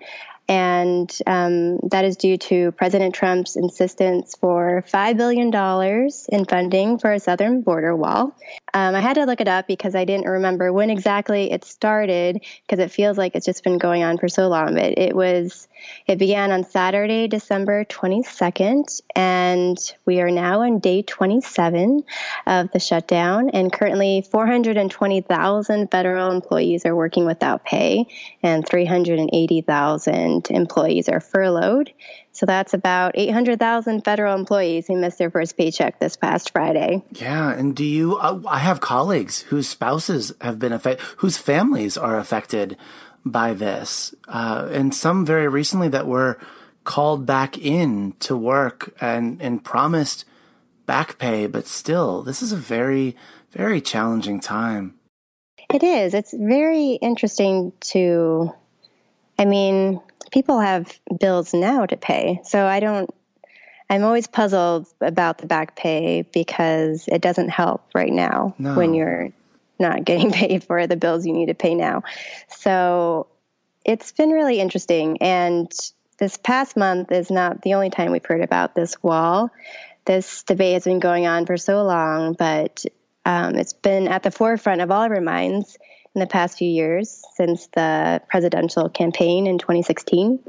and 0.50 1.16
um, 1.28 1.78
that 1.92 2.06
is 2.06 2.18
due 2.18 2.36
to 2.38 2.72
President 2.72 3.14
Trump's 3.14 3.56
insistence 3.56 4.36
for 4.36 4.84
$5 4.92 5.16
billion 5.16 5.54
in 6.30 6.46
funding 6.46 6.98
for 6.98 7.12
a 7.12 7.20
southern 7.20 7.62
border 7.62 7.96
wall. 7.96 8.36
Um, 8.74 8.96
I 8.96 9.00
had 9.00 9.14
to 9.14 9.26
look 9.26 9.42
it 9.42 9.48
up 9.48 9.68
because 9.68 9.94
I 9.94 10.06
didn't 10.06 10.26
remember 10.26 10.74
when 10.74 10.90
exactly 10.90 11.52
it 11.52 11.64
started 11.66 12.44
because 12.66 12.80
it 12.80 12.90
feels 12.90 13.16
like 13.16 13.36
it's 13.36 13.46
just 13.46 13.64
been 13.64 13.78
going 13.78 14.04
on 14.04 14.18
for 14.18 14.28
so 14.28 14.48
long. 14.48 14.74
But 14.74 14.98
it 14.98 15.16
was 15.16 15.68
it 16.08 16.18
began 16.18 16.52
on 16.52 16.64
Saturday, 16.64 17.28
December 17.28 17.86
22nd, 17.86 19.02
and 19.16 19.78
we 20.06 20.22
are 20.22 20.32
now 20.32 20.62
on 20.62 20.80
day 20.80 21.02
27 21.02 22.04
of 22.48 22.72
the 22.72 22.80
shutdown. 22.80 23.50
And 23.50 23.72
currently, 23.72 24.22
420,000 24.30 25.92
federal 25.92 26.32
employees 26.32 26.86
are 26.86 26.96
working 26.96 27.26
without 27.26 27.64
pay, 27.66 28.08
and 28.44 28.68
380,000 28.68 30.52
employees 30.52 31.10
are 31.10 31.20
furloughed. 31.20 31.92
So 32.32 32.46
that's 32.46 32.74
about 32.74 33.14
800,000 33.16 34.06
federal 34.06 34.34
employees 34.34 34.88
who 34.88 34.96
missed 34.96 35.18
their 35.18 35.30
first 35.30 35.58
paycheck 35.58 36.00
this 36.00 36.16
past 36.16 36.52
Friday. 36.52 37.04
Yeah. 37.12 37.52
And 37.52 37.76
do 37.76 37.84
you, 37.84 38.16
uh, 38.18 38.40
I 38.48 38.60
have 38.60 38.80
colleagues 38.80 39.42
whose 39.42 39.68
spouses 39.68 40.32
have 40.40 40.58
been 40.58 40.72
affected, 40.72 41.06
whose 41.18 41.38
families 41.38 41.98
are 41.98 42.18
affected 42.18 42.78
by 43.26 43.54
this. 43.54 44.14
Uh, 44.28 44.68
and 44.72 44.94
some 44.94 45.26
very 45.26 45.48
recently 45.48 45.88
that 45.90 46.08
were 46.08 46.40
called 46.84 47.26
back 47.26 47.58
in 47.58 48.14
to 48.20 48.36
work 48.36 48.94
and, 49.02 49.42
and 49.42 49.64
promised 49.64 50.26
back 50.86 51.18
pay. 51.18 51.48
But 51.48 51.68
still, 51.68 52.24
this 52.24 52.42
is 52.42 52.52
a 52.52 52.58
very, 52.58 53.16
very 53.52 53.82
challenging 53.82 54.40
time. 54.40 54.96
It 55.72 55.84
is. 55.84 56.14
It's 56.14 56.34
very 56.34 56.94
interesting 56.94 57.74
to, 57.92 58.52
I 59.38 59.46
mean, 59.46 60.02
people 60.32 60.60
have 60.60 61.00
bills 61.20 61.54
now 61.54 61.86
to 61.86 61.96
pay. 61.96 62.42
So 62.44 62.66
I 62.66 62.80
don't, 62.80 63.10
I'm 63.90 64.04
always 64.04 64.28
puzzled 64.28 64.88
about 65.02 65.40
the 65.40 65.48
back 65.48 65.76
pay 65.76 66.24
because 66.34 67.08
it 67.08 67.22
doesn't 67.22 67.50
help 67.50 67.84
right 67.94 68.12
now 68.12 68.56
no. 68.58 68.76
when 68.76 68.94
you're 68.94 69.32
not 69.80 70.04
getting 70.06 70.32
paid 70.32 70.64
for 70.64 70.88
the 70.88 70.98
bills 70.98 71.26
you 71.26 71.34
need 71.34 71.48
to 71.48 71.56
pay 71.56 71.76
now. 71.76 72.04
So 72.48 73.28
it's 73.86 74.12
been 74.12 74.30
really 74.30 74.60
interesting. 74.60 75.22
And 75.22 75.72
this 76.18 76.38
past 76.38 76.76
month 76.76 77.12
is 77.12 77.32
not 77.32 77.62
the 77.62 77.76
only 77.76 77.90
time 77.90 78.12
we've 78.12 78.26
heard 78.26 78.42
about 78.42 78.76
this 78.76 79.02
wall. 79.02 79.52
This 80.06 80.44
debate 80.44 80.74
has 80.74 80.84
been 80.84 81.00
going 81.00 81.28
on 81.28 81.46
for 81.46 81.58
so 81.58 81.84
long, 81.84 82.34
but 82.34 82.86
um, 83.26 83.56
it's 83.56 83.74
been 83.74 84.08
at 84.08 84.24
the 84.24 84.32
forefront 84.32 84.82
of 84.82 84.92
all 84.92 85.04
of 85.04 85.12
our 85.12 85.22
minds 85.22 85.78
in 86.16 86.20
the 86.20 86.28
past 86.28 86.58
few 86.58 86.70
years 86.70 87.24
since 87.36 87.68
the 87.68 88.22
presidential 88.28 88.90
campaign 88.90 89.48
in 89.48 89.58
2016. 89.58 90.40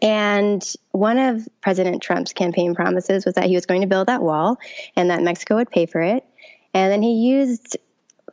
And 0.00 0.74
one 0.92 1.18
of 1.18 1.48
President 1.60 2.02
Trump's 2.02 2.32
campaign 2.32 2.74
promises 2.74 3.24
was 3.24 3.34
that 3.34 3.46
he 3.46 3.54
was 3.54 3.66
going 3.66 3.82
to 3.82 3.86
build 3.86 4.06
that 4.06 4.22
wall 4.22 4.58
and 4.96 5.10
that 5.10 5.22
Mexico 5.22 5.56
would 5.56 5.70
pay 5.70 5.86
for 5.86 6.00
it. 6.00 6.24
And 6.72 6.92
then 6.92 7.02
he 7.02 7.14
used 7.14 7.76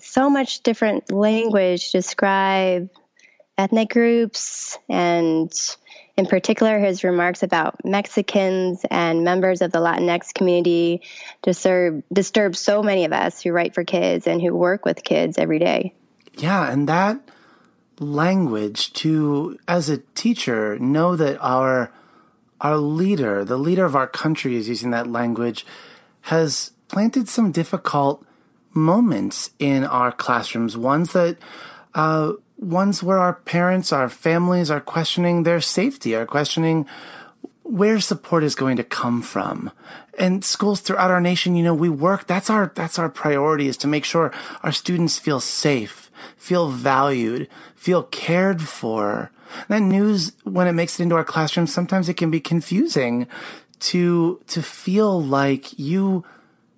so 0.01 0.29
much 0.29 0.61
different 0.61 1.11
language 1.11 1.91
to 1.91 1.97
describe 1.97 2.89
ethnic 3.57 3.89
groups 3.89 4.77
and 4.89 5.51
in 6.17 6.25
particular, 6.25 6.79
his 6.79 7.03
remarks 7.03 7.43
about 7.43 7.85
Mexicans 7.85 8.83
and 8.89 9.23
members 9.23 9.61
of 9.61 9.71
the 9.71 9.77
Latinx 9.77 10.33
community 10.33 11.03
disturb, 11.43 12.03
disturb 12.11 12.55
so 12.55 12.81
many 12.81 13.05
of 13.05 13.13
us 13.13 13.39
who 13.39 13.51
write 13.51 13.75
for 13.75 13.83
kids 13.83 14.25
and 14.25 14.41
who 14.41 14.55
work 14.55 14.83
with 14.83 15.03
kids 15.03 15.37
every 15.37 15.59
day. 15.59 15.93
Yeah, 16.33 16.71
and 16.71 16.89
that 16.89 17.21
language 17.99 18.93
to, 18.93 19.59
as 19.67 19.89
a 19.89 19.99
teacher, 20.15 20.79
know 20.79 21.15
that 21.15 21.37
our 21.39 21.91
our 22.59 22.77
leader, 22.77 23.45
the 23.45 23.57
leader 23.57 23.85
of 23.85 23.95
our 23.95 24.07
country, 24.07 24.55
is 24.55 24.67
using 24.67 24.89
that 24.89 25.05
language, 25.05 25.63
has 26.21 26.71
planted 26.87 27.29
some 27.29 27.51
difficult 27.51 28.25
moments 28.77 29.51
in 29.59 29.83
our 29.83 30.11
classrooms. 30.11 30.77
Ones 30.77 31.13
that 31.13 31.37
uh, 31.93 32.33
ones 32.57 33.03
where 33.03 33.17
our 33.17 33.33
parents, 33.33 33.91
our 33.91 34.09
families 34.09 34.71
are 34.71 34.81
questioning 34.81 35.43
their 35.43 35.61
safety, 35.61 36.15
are 36.15 36.25
questioning 36.25 36.85
where 37.63 37.99
support 37.99 38.43
is 38.43 38.55
going 38.55 38.77
to 38.77 38.83
come 38.83 39.21
from. 39.21 39.71
And 40.17 40.43
schools 40.43 40.79
throughout 40.79 41.11
our 41.11 41.21
nation, 41.21 41.55
you 41.55 41.63
know, 41.63 41.73
we 41.73 41.89
work, 41.89 42.25
that's 42.25 42.49
our, 42.49 42.71
that's 42.73 42.97
our 42.97 43.09
priority 43.09 43.67
is 43.67 43.77
to 43.77 43.87
make 43.87 44.05
sure 44.05 44.33
our 44.63 44.71
students 44.71 45.19
feel 45.19 45.39
safe, 45.39 46.09
feel 46.37 46.69
valued, 46.69 47.47
feel 47.75 48.03
cared 48.03 48.61
for. 48.61 49.31
That 49.67 49.81
news, 49.81 50.31
when 50.43 50.67
it 50.67 50.73
makes 50.73 50.99
it 50.99 51.03
into 51.03 51.15
our 51.15 51.23
classrooms, 51.23 51.73
sometimes 51.73 52.09
it 52.09 52.15
can 52.15 52.31
be 52.31 52.39
confusing 52.39 53.27
to, 53.79 54.41
to 54.47 54.61
feel 54.61 55.21
like 55.21 55.77
you, 55.77 56.25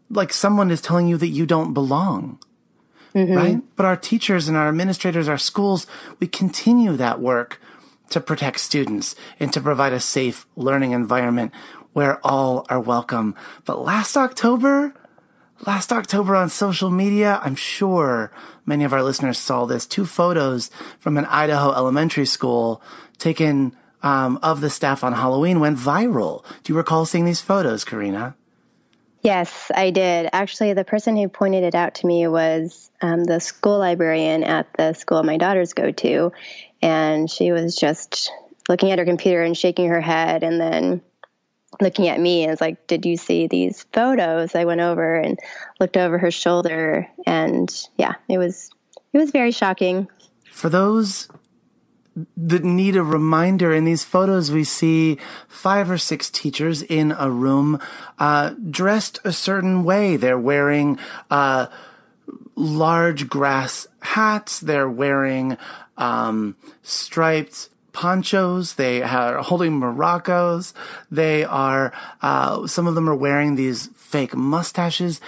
like 0.10 0.34
someone 0.34 0.72
is 0.72 0.82
telling 0.82 1.08
you 1.08 1.18
that 1.18 1.28
you 1.28 1.46
don't 1.46 1.74
belong 1.74 2.40
mm-hmm. 3.14 3.34
right? 3.34 3.62
But 3.76 3.86
our 3.86 3.98
teachers 3.98 4.48
and 4.48 4.58
our 4.58 4.70
administrators, 4.70 5.28
our 5.28 5.38
schools, 5.38 5.88
we 6.20 6.28
continue 6.28 6.96
that 6.98 7.20
work 7.20 7.62
to 8.10 8.20
protect 8.20 8.60
students 8.60 9.16
and 9.40 9.54
to 9.54 9.62
provide 9.62 9.94
a 9.94 10.00
safe 10.00 10.48
learning 10.56 10.92
environment 10.92 11.54
where 11.94 12.26
all 12.26 12.66
are 12.70 12.80
welcome. 12.80 13.36
But 13.66 13.84
last 13.84 14.18
October, 14.18 14.94
last 15.66 15.92
October 15.92 16.36
on 16.36 16.50
social 16.50 16.90
media, 16.90 17.40
I'm 17.44 17.56
sure 17.56 18.32
many 18.66 18.84
of 18.84 18.94
our 18.94 19.04
listeners 19.04 19.38
saw 19.38 19.66
this. 19.66 19.86
Two 19.86 20.06
photos 20.06 20.72
from 21.00 21.18
an 21.18 21.26
Idaho 21.26 21.72
elementary 21.72 22.26
school 22.26 22.82
taken 23.18 23.76
um, 24.02 24.40
of 24.42 24.62
the 24.62 24.70
staff 24.70 25.04
on 25.04 25.14
Halloween 25.14 25.60
went 25.60 25.78
viral. 25.78 26.44
Do 26.64 26.74
you 26.74 26.78
recall 26.78 27.06
seeing 27.06 27.26
these 27.26 27.42
photos, 27.42 27.84
Karina? 27.84 28.36
Yes, 29.22 29.70
I 29.76 29.90
did. 29.90 30.30
Actually, 30.32 30.74
the 30.74 30.86
person 30.86 31.18
who 31.18 31.28
pointed 31.28 31.64
it 31.64 31.76
out 31.76 31.96
to 31.96 32.08
me 32.08 32.28
was 32.28 32.90
um, 33.02 33.26
the 33.26 33.40
school 33.40 33.80
librarian 33.80 34.44
at 34.44 34.68
the 34.78 34.94
school 34.94 35.24
my 35.24 35.38
daughters 35.38 35.74
go 35.74 35.92
to. 35.92 36.32
And 36.82 37.30
she 37.30 37.52
was 37.52 37.76
just 37.76 38.32
looking 38.70 38.92
at 38.92 39.00
her 39.00 39.06
computer 39.06 39.42
and 39.42 39.58
shaking 39.58 39.90
her 39.90 40.00
head 40.00 40.44
and 40.44 40.60
then 40.60 41.02
looking 41.82 42.08
at 42.08 42.20
me 42.20 42.44
and 42.44 42.52
was 42.52 42.62
like, 42.62 42.88
Did 42.88 43.06
you 43.06 43.18
see 43.18 43.48
these 43.48 43.86
photos? 43.92 44.56
I 44.56 44.64
went 44.64 44.82
over 44.82 45.16
and 45.16 45.38
looked 45.80 45.98
over 45.98 46.18
her 46.18 46.32
shoulder 46.32 47.08
and 47.26 47.70
yeah, 47.98 48.16
it 48.30 48.38
was 48.38 48.70
it 49.12 49.18
was 49.18 49.32
very 49.32 49.52
shocking. 49.52 50.08
For 50.52 50.70
those 50.70 51.28
that 52.38 52.64
need 52.64 52.96
a 52.96 53.04
reminder. 53.04 53.74
In 53.74 53.86
these 53.86 54.04
photos, 54.04 54.52
we 54.52 54.64
see 54.64 55.18
five 55.48 55.90
or 55.90 55.98
six 55.98 56.30
teachers 56.30 56.82
in 56.82 57.12
a 57.18 57.30
room, 57.30 57.80
uh, 58.18 58.56
dressed 58.70 59.20
a 59.24 59.32
certain 59.32 59.84
way. 59.84 60.18
They're 60.18 60.40
wearing, 60.40 60.98
uh, 61.30 61.68
large 62.56 63.30
grass 63.30 63.88
hats. 64.02 64.60
They're 64.60 64.90
wearing, 64.90 65.58
um, 65.98 66.56
striped 66.84 67.70
ponchos. 67.94 68.76
They 68.76 69.02
are 69.02 69.42
holding 69.42 69.80
maracas. 69.80 70.74
They 71.10 71.44
are, 71.44 71.92
uh, 72.22 72.68
some 72.68 72.88
of 72.88 72.96
them 72.96 73.10
are 73.10 73.16
wearing 73.16 73.56
these 73.56 73.90
fake 73.96 74.36
mustaches. 74.36 75.20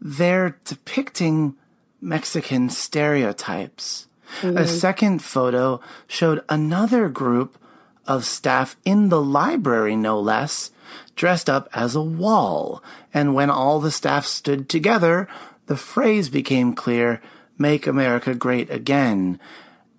They're 0.00 0.58
depicting 0.64 1.54
Mexican 2.00 2.70
stereotypes. 2.70 4.07
Mm-hmm. 4.40 4.56
A 4.56 4.66
second 4.66 5.22
photo 5.22 5.80
showed 6.06 6.44
another 6.48 7.08
group 7.08 7.58
of 8.06 8.24
staff 8.24 8.76
in 8.84 9.08
the 9.08 9.20
library, 9.20 9.96
no 9.96 10.18
less, 10.18 10.70
dressed 11.16 11.50
up 11.50 11.68
as 11.72 11.94
a 11.94 12.02
wall. 12.02 12.82
And 13.12 13.34
when 13.34 13.50
all 13.50 13.80
the 13.80 13.90
staff 13.90 14.24
stood 14.24 14.68
together, 14.68 15.28
the 15.66 15.76
phrase 15.76 16.28
became 16.28 16.74
clear, 16.74 17.20
make 17.58 17.86
America 17.86 18.34
great 18.34 18.70
again. 18.70 19.38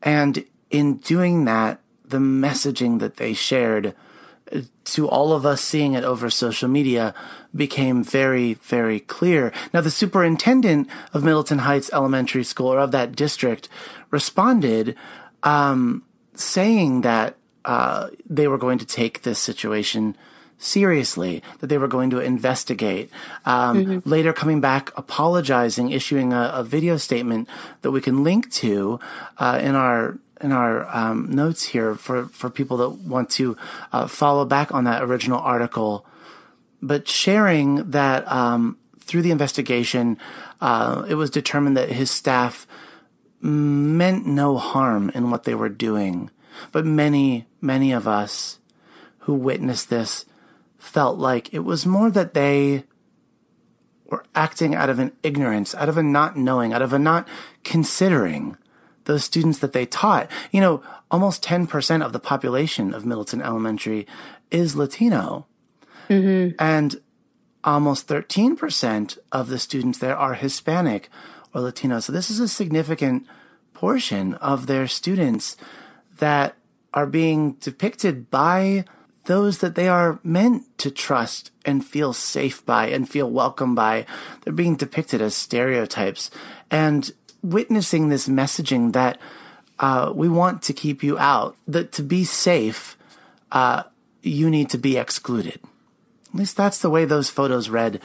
And 0.02 0.46
in 0.72 0.98
doing 0.98 1.46
that, 1.46 1.80
the 2.04 2.18
messaging 2.18 3.00
that 3.00 3.18
they 3.18 3.34
shared 3.34 3.94
to 4.86 5.08
all 5.08 5.34
of 5.34 5.46
us 5.46 5.62
seeing 5.62 5.94
it 5.94 6.04
over 6.04 6.30
social 6.30 6.70
media 6.70 7.14
became 7.56 8.04
very, 8.04 8.56
very 8.56 9.00
clear. 9.00 9.52
Now, 9.74 9.82
the 9.82 9.92
superintendent 9.92 10.88
of 11.14 11.24
Middleton 11.24 11.60
Heights 11.60 11.90
Elementary 11.94 12.44
School 12.44 12.68
or 12.68 12.80
of 12.80 12.92
that 12.92 13.16
district 13.16 13.70
responded, 14.12 14.96
um, 15.44 16.04
saying 16.34 17.02
that 17.02 17.36
uh, 17.66 18.10
they 18.28 18.48
were 18.48 18.58
going 18.58 18.80
to 18.80 18.86
take 18.86 19.22
this 19.22 19.40
situation 19.40 20.16
seriously, 20.58 21.42
that 21.60 21.68
they 21.68 21.78
were 21.78 21.88
going 21.88 22.10
to 22.10 22.20
investigate. 22.20 23.10
Um, 23.46 23.86
mm-hmm. 23.86 24.10
Later, 24.10 24.34
coming 24.34 24.60
back, 24.60 24.92
apologizing, 24.98 25.90
issuing 25.92 26.34
a, 26.34 26.52
a, 26.54 26.64
video 26.64 26.98
statement 26.98 27.48
that 27.82 27.92
we 27.92 28.02
can 28.02 28.24
link 28.24 28.52
to 28.54 29.00
uh, 29.38 29.60
in 29.62 29.76
our 29.76 30.18
in 30.42 30.52
our 30.52 30.88
um, 30.96 31.30
notes 31.30 31.64
here 31.66 31.96
for, 31.96 32.28
for 32.28 32.50
people 32.50 32.78
that 32.78 32.90
want 32.90 33.30
to 33.32 33.58
uh, 33.92 34.08
follow 34.08 34.46
back 34.46 34.74
on 34.74 34.86
that 34.86 35.04
original 35.04 35.40
article. 35.40 36.06
But 36.82 37.08
sharing 37.08 37.92
that 37.92 38.30
um, 38.32 38.78
through 39.00 39.24
the 39.24 39.32
investigation, 39.32 40.18
uh, 40.62 41.06
it 41.08 41.16
was 41.16 41.30
determined 41.30 41.78
that 41.78 41.90
his 41.90 42.10
staff 42.10 42.68
meant 43.42 44.26
no 44.26 44.58
harm 44.58 45.12
in 45.14 45.32
what 45.32 45.44
they 45.44 45.56
were 45.56 45.70
doing. 45.70 46.30
But 46.72 46.86
many, 46.86 47.48
many 47.62 47.92
of 47.92 48.08
us 48.08 48.60
who 49.20 49.34
witnessed 49.34 49.90
this 49.90 50.26
felt 50.78 51.18
like 51.18 51.54
it 51.54 51.60
was 51.60 51.86
more 51.86 52.10
that 52.12 52.34
they 52.34 52.86
were 54.06 54.26
acting 54.34 54.74
out 54.74 54.90
of 54.90 55.00
an 55.00 55.12
ignorance, 55.24 55.76
out 55.76 55.90
of 55.90 55.98
a 55.98 56.04
not 56.04 56.36
knowing, 56.36 56.74
out 56.74 56.82
of 56.82 56.94
a 56.94 57.00
not 57.00 57.28
considering 57.64 58.58
those 59.10 59.24
students 59.24 59.58
that 59.58 59.74
they 59.74 59.88
taught. 59.88 60.30
You 60.52 60.62
know, 60.62 60.84
almost 61.10 61.44
10% 61.44 62.06
of 62.06 62.14
the 62.14 62.20
population 62.20 62.94
of 62.94 63.08
Middleton 63.08 63.42
Elementary 63.42 64.06
is 64.52 64.76
Latino. 64.76 65.48
Mm-hmm. 66.10 66.56
And 66.60 67.02
almost 67.64 68.08
13% 68.08 69.18
of 69.32 69.50
the 69.50 69.58
students 69.58 69.98
there 69.98 70.16
are 70.16 70.36
Hispanic 70.36 71.10
or 71.56 71.62
Latino. 71.62 72.00
So 72.00 72.14
this 72.14 72.30
is 72.30 72.40
a 72.40 72.48
significant 72.48 73.26
portion 73.74 74.36
of 74.36 74.68
their 74.68 74.88
students 74.88 75.58
that 76.20 76.56
are 76.94 77.08
being 77.08 77.54
depicted 77.54 78.30
by 78.30 78.86
those 79.26 79.58
that 79.58 79.74
they 79.74 79.88
are 79.88 80.20
meant 80.24 80.66
to 80.78 80.92
trust 80.92 81.50
and 81.66 81.84
feel 81.84 82.14
safe 82.14 82.64
by 82.64 82.88
and 82.88 83.10
feel 83.10 83.30
welcome 83.30 83.74
by. 83.74 84.06
They're 84.42 84.54
being 84.54 84.76
depicted 84.76 85.20
as 85.20 85.34
stereotypes 85.34 86.30
and 86.70 87.12
witnessing 87.42 88.10
this 88.10 88.28
messaging 88.28 88.94
that 88.94 89.20
uh, 89.80 90.12
we 90.14 90.28
want 90.28 90.62
to 90.64 90.74
keep 90.74 91.04
you 91.04 91.18
out, 91.18 91.56
that 91.68 91.92
to 91.94 92.04
be 92.04 92.24
safe, 92.24 92.98
uh, 93.52 93.84
you 94.22 94.50
need 94.50 94.70
to 94.70 94.78
be 94.78 94.98
excluded. 94.98 95.60
At 96.34 96.36
least 96.36 96.58
that's 96.58 96.80
the 96.80 96.90
way 96.90 97.06
those 97.06 97.30
photos 97.30 97.70
read 97.70 98.02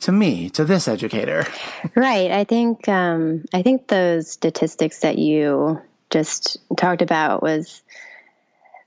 to 0.00 0.12
me, 0.12 0.48
to 0.50 0.64
this 0.64 0.88
educator. 0.88 1.46
Right. 1.94 2.30
I 2.30 2.44
think 2.44 2.88
um, 2.88 3.44
I 3.52 3.62
think 3.62 3.88
those 3.88 4.30
statistics 4.30 5.00
that 5.00 5.18
you 5.18 5.80
just 6.10 6.58
talked 6.76 7.02
about 7.02 7.42
was 7.42 7.82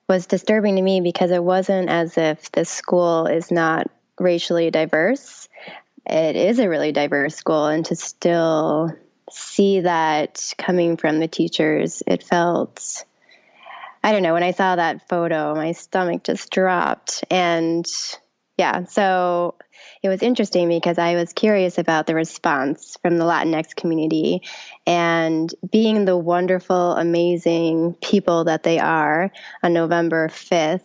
was 0.08 0.25
disturbing 0.25 0.75
to 0.75 0.81
me 0.81 1.01
because 1.01 1.31
it 1.31 1.43
wasn't 1.43 1.89
as 1.89 2.17
if 2.17 2.51
the 2.51 2.65
school 2.65 3.27
is 3.27 3.50
not 3.50 3.89
racially 4.20 4.72
diverse. 4.72 5.48
It 6.05 6.36
is 6.36 6.60
a 6.60 6.70
really 6.70 6.91
diverse 6.91 7.36
school, 7.36 7.67
and 7.67 7.86
to 7.86 7.96
still 7.96 8.93
see 9.33 9.81
that 9.81 10.53
coming 10.57 10.97
from 10.97 11.19
the 11.19 11.27
teachers, 11.27 12.03
it 12.07 12.23
felt. 12.23 13.05
I 14.03 14.11
don't 14.11 14.23
know. 14.23 14.33
When 14.33 14.43
I 14.43 14.51
saw 14.51 14.75
that 14.75 15.07
photo, 15.07 15.53
my 15.53 15.73
stomach 15.73 16.23
just 16.23 16.50
dropped. 16.50 17.23
And 17.29 17.85
yeah, 18.57 18.85
so 18.85 19.55
it 20.03 20.09
was 20.09 20.21
interesting 20.21 20.67
because 20.69 20.97
I 20.97 21.15
was 21.15 21.33
curious 21.33 21.77
about 21.77 22.07
the 22.07 22.15
response 22.15 22.97
from 23.01 23.17
the 23.17 23.25
Latinx 23.25 23.75
community 23.75 24.41
and 24.88 25.53
being 25.71 26.05
the 26.05 26.17
wonderful, 26.17 26.95
amazing 26.95 27.95
people 28.01 28.45
that 28.45 28.63
they 28.63 28.79
are 28.79 29.31
on 29.63 29.73
November 29.73 30.29
5th. 30.29 30.81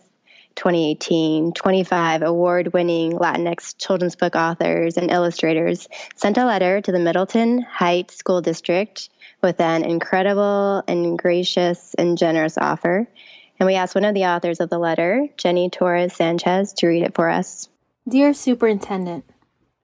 2018, 0.57 1.53
25 1.53 2.23
award 2.23 2.73
winning 2.73 3.13
Latinx 3.13 3.77
children's 3.77 4.15
book 4.15 4.35
authors 4.35 4.97
and 4.97 5.11
illustrators 5.11 5.87
sent 6.15 6.37
a 6.37 6.45
letter 6.45 6.81
to 6.81 6.91
the 6.91 6.99
Middleton 6.99 7.61
Heights 7.61 8.17
School 8.17 8.41
District 8.41 9.07
with 9.41 9.61
an 9.61 9.83
incredible 9.83 10.83
and 10.87 11.17
gracious 11.17 11.93
and 11.93 12.17
generous 12.17 12.57
offer. 12.57 13.07
And 13.59 13.67
we 13.67 13.75
asked 13.75 13.93
one 13.93 14.03
of 14.03 14.15
the 14.15 14.25
authors 14.25 14.59
of 14.59 14.69
the 14.69 14.79
letter, 14.79 15.27
Jenny 15.37 15.69
Torres 15.69 16.13
Sanchez, 16.13 16.73
to 16.73 16.87
read 16.87 17.03
it 17.03 17.13
for 17.13 17.29
us. 17.29 17.69
Dear 18.09 18.33
Superintendent, 18.33 19.25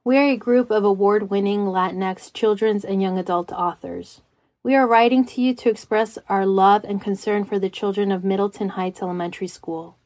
we 0.03 0.17
are 0.17 0.29
a 0.29 0.37
group 0.37 0.71
of 0.71 0.83
award 0.83 1.29
winning 1.29 1.65
Latinx 1.65 2.33
children's 2.33 2.83
and 2.83 2.99
young 2.99 3.19
adult 3.19 3.51
authors. 3.51 4.21
We 4.63 4.75
are 4.75 4.87
writing 4.87 5.23
to 5.25 5.41
you 5.41 5.53
to 5.53 5.69
express 5.69 6.17
our 6.29 6.47
love 6.47 6.83
and 6.83 6.99
concern 6.99 7.43
for 7.43 7.59
the 7.59 7.69
children 7.69 8.11
of 8.11 8.23
Middleton 8.23 8.69
Heights 8.69 9.01
Elementary 9.01 9.47
School. 9.47 9.97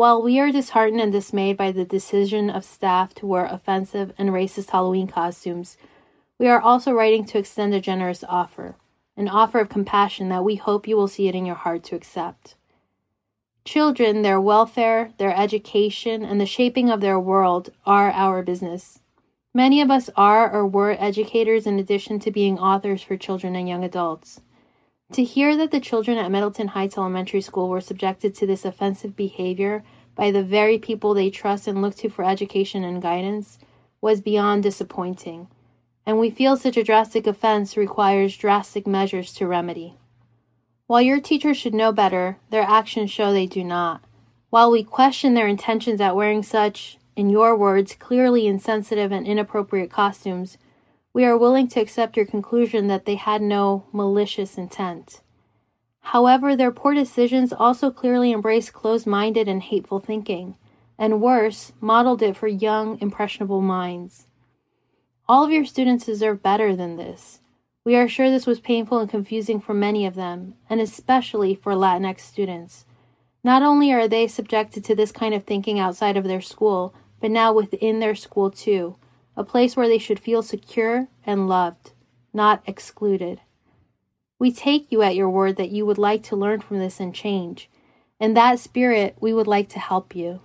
While 0.00 0.22
we 0.22 0.40
are 0.40 0.50
disheartened 0.50 1.02
and 1.02 1.12
dismayed 1.12 1.58
by 1.58 1.72
the 1.72 1.84
decision 1.84 2.48
of 2.48 2.64
staff 2.64 3.12
to 3.16 3.26
wear 3.26 3.44
offensive 3.44 4.14
and 4.16 4.30
racist 4.30 4.70
Halloween 4.70 5.06
costumes, 5.06 5.76
we 6.38 6.48
are 6.48 6.58
also 6.58 6.92
writing 6.92 7.26
to 7.26 7.36
extend 7.36 7.74
a 7.74 7.82
generous 7.82 8.24
offer, 8.26 8.76
an 9.14 9.28
offer 9.28 9.60
of 9.60 9.68
compassion 9.68 10.30
that 10.30 10.42
we 10.42 10.56
hope 10.56 10.88
you 10.88 10.96
will 10.96 11.06
see 11.06 11.28
it 11.28 11.34
in 11.34 11.44
your 11.44 11.54
heart 11.54 11.84
to 11.84 11.96
accept. 11.96 12.54
Children, 13.66 14.22
their 14.22 14.40
welfare, 14.40 15.12
their 15.18 15.36
education, 15.36 16.24
and 16.24 16.40
the 16.40 16.46
shaping 16.46 16.88
of 16.88 17.02
their 17.02 17.20
world 17.20 17.68
are 17.84 18.10
our 18.10 18.42
business. 18.42 19.00
Many 19.52 19.82
of 19.82 19.90
us 19.90 20.08
are 20.16 20.50
or 20.50 20.66
were 20.66 20.96
educators 20.98 21.66
in 21.66 21.78
addition 21.78 22.18
to 22.20 22.30
being 22.30 22.58
authors 22.58 23.02
for 23.02 23.18
children 23.18 23.54
and 23.54 23.68
young 23.68 23.84
adults. 23.84 24.40
To 25.14 25.24
hear 25.24 25.56
that 25.56 25.72
the 25.72 25.80
children 25.80 26.18
at 26.18 26.30
Middleton 26.30 26.68
Heights 26.68 26.96
Elementary 26.96 27.40
School 27.40 27.68
were 27.68 27.80
subjected 27.80 28.32
to 28.36 28.46
this 28.46 28.64
offensive 28.64 29.16
behavior 29.16 29.82
by 30.14 30.30
the 30.30 30.42
very 30.42 30.78
people 30.78 31.14
they 31.14 31.30
trust 31.30 31.66
and 31.66 31.82
look 31.82 31.96
to 31.96 32.08
for 32.08 32.24
education 32.24 32.84
and 32.84 33.02
guidance 33.02 33.58
was 34.00 34.20
beyond 34.20 34.62
disappointing, 34.62 35.48
and 36.06 36.20
we 36.20 36.30
feel 36.30 36.56
such 36.56 36.76
a 36.76 36.84
drastic 36.84 37.26
offense 37.26 37.76
requires 37.76 38.36
drastic 38.36 38.86
measures 38.86 39.32
to 39.34 39.48
remedy. 39.48 39.96
While 40.86 41.02
your 41.02 41.20
teachers 41.20 41.56
should 41.56 41.74
know 41.74 41.90
better, 41.90 42.38
their 42.50 42.62
actions 42.62 43.10
show 43.10 43.32
they 43.32 43.46
do 43.46 43.64
not. 43.64 44.02
While 44.48 44.70
we 44.70 44.84
question 44.84 45.34
their 45.34 45.48
intentions 45.48 46.00
at 46.00 46.16
wearing 46.16 46.44
such, 46.44 46.98
in 47.16 47.30
your 47.30 47.56
words, 47.56 47.96
clearly 47.98 48.46
insensitive 48.46 49.10
and 49.10 49.26
inappropriate 49.26 49.90
costumes, 49.90 50.56
we 51.12 51.24
are 51.24 51.36
willing 51.36 51.66
to 51.68 51.80
accept 51.80 52.16
your 52.16 52.26
conclusion 52.26 52.86
that 52.86 53.04
they 53.04 53.16
had 53.16 53.42
no 53.42 53.84
malicious 53.92 54.56
intent. 54.56 55.20
However, 56.00 56.54
their 56.54 56.70
poor 56.70 56.94
decisions 56.94 57.52
also 57.52 57.90
clearly 57.90 58.32
embrace 58.32 58.70
closed 58.70 59.06
minded 59.06 59.48
and 59.48 59.62
hateful 59.62 59.98
thinking, 59.98 60.56
and 60.98 61.20
worse, 61.20 61.72
modeled 61.80 62.22
it 62.22 62.36
for 62.36 62.48
young, 62.48 62.98
impressionable 63.00 63.60
minds. 63.60 64.26
All 65.28 65.44
of 65.44 65.50
your 65.50 65.64
students 65.64 66.06
deserve 66.06 66.42
better 66.42 66.74
than 66.74 66.96
this. 66.96 67.40
We 67.84 67.96
are 67.96 68.08
sure 68.08 68.30
this 68.30 68.46
was 68.46 68.60
painful 68.60 68.98
and 68.98 69.08
confusing 69.08 69.60
for 69.60 69.74
many 69.74 70.04
of 70.04 70.14
them, 70.14 70.54
and 70.68 70.80
especially 70.80 71.54
for 71.54 71.72
Latinx 71.72 72.20
students. 72.20 72.84
Not 73.42 73.62
only 73.62 73.92
are 73.92 74.06
they 74.06 74.26
subjected 74.26 74.84
to 74.84 74.94
this 74.94 75.12
kind 75.12 75.34
of 75.34 75.44
thinking 75.44 75.78
outside 75.78 76.16
of 76.16 76.24
their 76.24 76.42
school, 76.42 76.94
but 77.20 77.30
now 77.30 77.52
within 77.52 78.00
their 78.00 78.14
school 78.14 78.50
too, 78.50 78.96
a 79.40 79.44
place 79.44 79.74
where 79.74 79.88
they 79.88 79.96
should 79.96 80.20
feel 80.20 80.42
secure 80.42 81.08
and 81.24 81.48
loved, 81.48 81.92
not 82.30 82.62
excluded. 82.66 83.40
We 84.38 84.52
take 84.52 84.92
you 84.92 85.00
at 85.00 85.16
your 85.16 85.30
word 85.30 85.56
that 85.56 85.70
you 85.70 85.86
would 85.86 85.96
like 85.96 86.22
to 86.24 86.36
learn 86.36 86.60
from 86.60 86.78
this 86.78 87.00
and 87.00 87.14
change. 87.14 87.70
In 88.20 88.34
that 88.34 88.58
spirit, 88.58 89.16
we 89.18 89.32
would 89.32 89.46
like 89.46 89.70
to 89.70 89.78
help 89.78 90.14
you. 90.14 90.40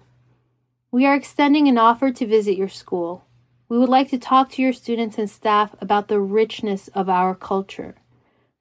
We 0.92 1.06
are 1.06 1.14
extending 1.14 1.68
an 1.68 1.78
offer 1.78 2.10
to 2.10 2.26
visit 2.26 2.56
your 2.56 2.70
school. 2.70 3.26
We 3.68 3.78
would 3.78 3.90
like 3.90 4.10
to 4.12 4.18
talk 4.18 4.50
to 4.52 4.62
your 4.62 4.72
students 4.72 5.18
and 5.18 5.30
staff 5.30 5.76
about 5.82 6.08
the 6.08 6.22
richness 6.22 6.88
of 6.90 7.10
our 7.10 7.36
culture, 7.36 7.96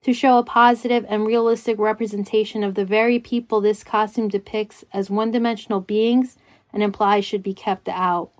to 0.02 0.12
show 0.12 0.38
a 0.38 0.42
positive 0.42 1.06
and 1.08 1.24
realistic 1.24 1.78
representation 1.78 2.64
of 2.64 2.74
the 2.74 2.84
very 2.84 3.20
people 3.20 3.60
this 3.60 3.84
costume 3.84 4.26
depicts 4.26 4.84
as 4.92 5.08
one 5.08 5.30
dimensional 5.30 5.80
beings 5.80 6.36
and 6.72 6.82
implies 6.82 7.24
should 7.24 7.44
be 7.44 7.54
kept 7.54 7.88
out, 7.88 8.32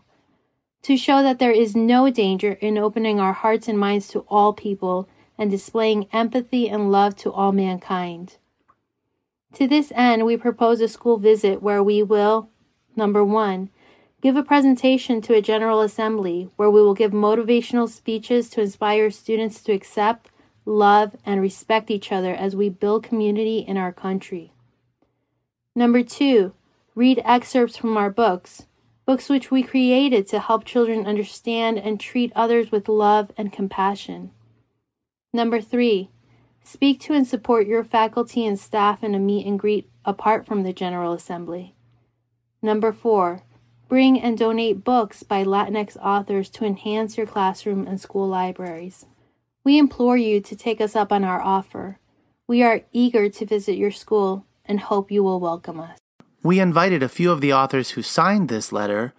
to 0.85 0.97
show 0.97 1.23
that 1.23 1.38
there 1.38 1.53
is 1.53 1.77
no 1.77 2.09
danger 2.11 2.53
in 2.61 2.79
opening 2.79 3.20
our 3.20 3.33
hearts 3.33 3.68
and 3.68 3.79
minds 3.79 4.09
to 4.09 4.20
all 4.29 4.53
people 4.53 5.09
and 5.37 5.51
displaying 5.51 6.07
empathy 6.12 6.68
and 6.68 6.90
love 6.90 7.16
to 7.16 7.33
all 7.33 7.53
mankind. 7.53 8.37
To 9.55 9.66
this 9.66 9.92
end, 9.94 10.25
we 10.25 10.37
propose 10.37 10.81
a 10.81 10.88
school 10.88 11.18
visit 11.18 11.62
where 11.62 11.83
we 11.83 12.03
will, 12.03 12.49
number 12.97 13.25
one, 13.25 13.70
Give 14.25 14.37
a 14.37 14.42
presentation 14.42 15.20
to 15.20 15.35
a 15.35 15.42
General 15.42 15.83
Assembly 15.83 16.49
where 16.57 16.70
we 16.70 16.81
will 16.81 16.94
give 16.94 17.12
motivational 17.12 17.87
speeches 17.87 18.49
to 18.51 18.62
inspire 18.62 19.11
students 19.11 19.62
to 19.64 19.73
accept, 19.73 20.31
love, 20.64 21.14
and 21.27 21.42
respect 21.42 21.90
each 21.90 22.11
other 22.11 22.35
as 22.35 22.57
we 22.57 22.70
build 22.70 23.03
community 23.03 23.59
in 23.59 23.77
our 23.77 23.92
country. 23.92 24.55
Number 25.75 26.03
two, 26.03 26.55
read 26.94 27.20
excerpts 27.23 27.77
from 27.77 27.99
our 27.99 28.09
books, 28.09 28.64
books 29.07 29.29
which 29.29 29.51
we 29.51 29.62
created 29.62 30.27
to 30.29 30.38
help 30.38 30.64
children 30.64 31.07
understand 31.07 31.79
and 31.79 32.01
treat 32.01 32.33
others 32.35 32.73
with 32.73 32.88
love 32.88 33.31
and 33.37 33.53
compassion. 33.53 34.31
Number 35.33 35.61
three, 35.61 36.11
speak 36.62 37.01
to 37.01 37.12
and 37.12 37.27
support 37.27 37.67
your 37.67 37.85
faculty 37.85 38.47
and 38.47 38.59
staff 38.59 39.03
in 39.03 39.14
a 39.14 39.19
meet 39.19 39.47
and 39.47 39.59
greet 39.59 39.88
apart 40.05 40.47
from 40.47 40.62
the 40.62 40.73
General 40.73 41.12
Assembly. 41.12 41.75
Number 42.62 42.93
four, 42.93 43.43
Bring 43.87 44.19
and 44.19 44.37
donate 44.38 44.83
books 44.83 45.23
by 45.23 45.45
Latinx 45.45 45.97
authors 45.99 46.49
to 46.51 46.64
enhance 46.64 47.17
your 47.17 47.27
classroom 47.27 47.87
and 47.87 48.01
school 48.01 48.27
libraries. 48.27 49.07
We 49.62 49.79
implore 49.79 50.17
you 50.17 50.40
to 50.40 50.57
take 50.57 50.81
us 50.81 50.97
up 50.97 51.12
on 51.12 51.23
our 51.23 51.40
offer. 51.40 51.99
We 52.49 52.62
are 52.62 52.83
eager 52.93 53.29
to 53.29 53.47
visit 53.47 53.77
your 53.77 53.90
school 53.90 54.47
and 54.64 54.81
hope 54.81 55.11
you 55.11 55.23
will 55.23 55.38
welcome 55.38 55.81
us. 55.81 55.99
We 56.44 56.61
invited 56.61 57.02
a 57.02 57.09
few 57.09 57.33
of 57.33 57.40
the 57.40 57.54
authors 57.54 57.92
who 57.92 58.02
signed 58.02 58.50
this 58.50 58.70
letter 58.70 59.14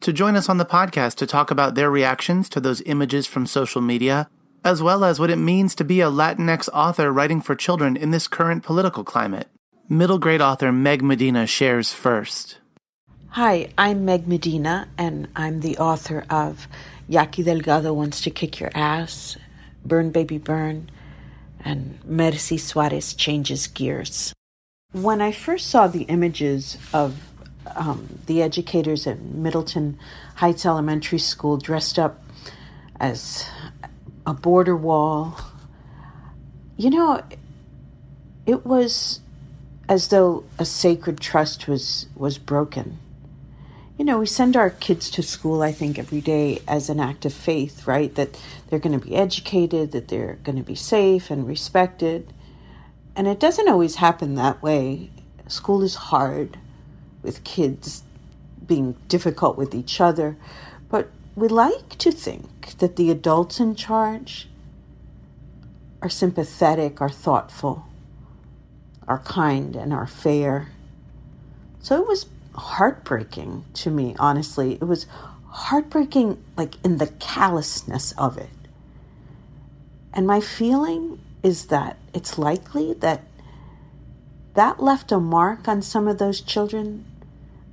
to 0.00 0.12
join 0.12 0.36
us 0.36 0.48
on 0.48 0.58
the 0.58 0.64
podcast 0.64 1.16
to 1.16 1.26
talk 1.26 1.50
about 1.50 1.74
their 1.74 1.90
reactions 1.90 2.48
to 2.50 2.60
those 2.60 2.82
images 2.82 3.26
from 3.26 3.46
social 3.46 3.82
media, 3.82 4.30
as 4.64 4.80
well 4.80 5.02
as 5.02 5.18
what 5.18 5.28
it 5.28 5.38
means 5.38 5.74
to 5.74 5.82
be 5.82 6.00
a 6.00 6.08
Latinx 6.08 6.68
author 6.72 7.12
writing 7.12 7.40
for 7.40 7.56
children 7.56 7.96
in 7.96 8.12
this 8.12 8.28
current 8.28 8.62
political 8.62 9.02
climate. 9.02 9.48
Middle 9.88 10.20
grade 10.20 10.40
author 10.40 10.70
Meg 10.70 11.02
Medina 11.02 11.48
shares 11.48 11.92
first. 11.92 12.58
Hi, 13.30 13.70
I'm 13.76 14.04
Meg 14.04 14.28
Medina, 14.28 14.86
and 14.96 15.26
I'm 15.34 15.58
the 15.58 15.78
author 15.78 16.26
of 16.30 16.68
Yaqui 17.08 17.42
Delgado 17.42 17.92
Wants 17.92 18.20
to 18.20 18.30
Kick 18.30 18.60
Your 18.60 18.70
Ass, 18.76 19.36
Burn 19.84 20.12
Baby 20.12 20.38
Burn, 20.38 20.88
and 21.64 21.98
Merci 22.04 22.56
Suarez 22.56 23.14
Changes 23.14 23.66
Gears. 23.66 24.32
When 24.94 25.20
I 25.20 25.32
first 25.32 25.68
saw 25.68 25.86
the 25.86 26.04
images 26.04 26.78
of 26.94 27.20
um, 27.76 28.20
the 28.24 28.40
educators 28.40 29.06
at 29.06 29.20
Middleton 29.20 29.98
Heights 30.36 30.64
Elementary 30.64 31.18
School 31.18 31.58
dressed 31.58 31.98
up 31.98 32.24
as 32.98 33.44
a 34.26 34.32
border 34.32 34.74
wall, 34.74 35.38
you 36.78 36.88
know, 36.88 37.22
it 38.46 38.64
was 38.64 39.20
as 39.90 40.08
though 40.08 40.44
a 40.58 40.64
sacred 40.64 41.20
trust 41.20 41.68
was, 41.68 42.06
was 42.16 42.38
broken. 42.38 42.98
You 43.98 44.06
know, 44.06 44.20
we 44.20 44.26
send 44.26 44.56
our 44.56 44.70
kids 44.70 45.10
to 45.10 45.22
school, 45.22 45.60
I 45.60 45.70
think, 45.70 45.98
every 45.98 46.22
day 46.22 46.62
as 46.66 46.88
an 46.88 46.98
act 46.98 47.26
of 47.26 47.34
faith, 47.34 47.86
right? 47.86 48.14
That 48.14 48.40
they're 48.68 48.78
going 48.78 48.98
to 48.98 49.06
be 49.06 49.14
educated, 49.14 49.92
that 49.92 50.08
they're 50.08 50.38
going 50.44 50.56
to 50.56 50.64
be 50.64 50.74
safe 50.74 51.30
and 51.30 51.46
respected. 51.46 52.32
And 53.18 53.26
it 53.26 53.40
doesn't 53.40 53.68
always 53.68 53.96
happen 53.96 54.36
that 54.36 54.62
way. 54.62 55.10
School 55.48 55.82
is 55.82 55.96
hard 55.96 56.56
with 57.20 57.42
kids 57.42 58.04
being 58.64 58.94
difficult 59.08 59.58
with 59.58 59.74
each 59.74 60.00
other, 60.00 60.36
but 60.88 61.10
we 61.34 61.48
like 61.48 61.98
to 61.98 62.12
think 62.12 62.78
that 62.78 62.94
the 62.94 63.10
adults 63.10 63.58
in 63.58 63.74
charge 63.74 64.48
are 66.00 66.08
sympathetic, 66.08 67.00
are 67.00 67.08
thoughtful, 67.08 67.86
are 69.08 69.18
kind, 69.18 69.74
and 69.74 69.92
are 69.92 70.06
fair. 70.06 70.68
So 71.80 72.00
it 72.00 72.06
was 72.06 72.26
heartbreaking 72.54 73.64
to 73.74 73.90
me, 73.90 74.14
honestly. 74.20 74.74
It 74.74 74.84
was 74.84 75.06
heartbreaking, 75.48 76.40
like 76.56 76.74
in 76.84 76.98
the 76.98 77.08
callousness 77.08 78.12
of 78.12 78.38
it. 78.38 78.48
And 80.12 80.24
my 80.24 80.40
feeling 80.40 81.18
is 81.42 81.66
that 81.66 81.96
it's 82.12 82.38
likely 82.38 82.94
that 82.94 83.22
that 84.54 84.82
left 84.82 85.12
a 85.12 85.20
mark 85.20 85.68
on 85.68 85.82
some 85.82 86.08
of 86.08 86.18
those 86.18 86.40
children 86.40 87.04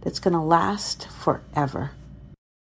that's 0.02 0.20
going 0.20 0.34
to 0.34 0.40
last 0.40 1.08
forever. 1.08 1.92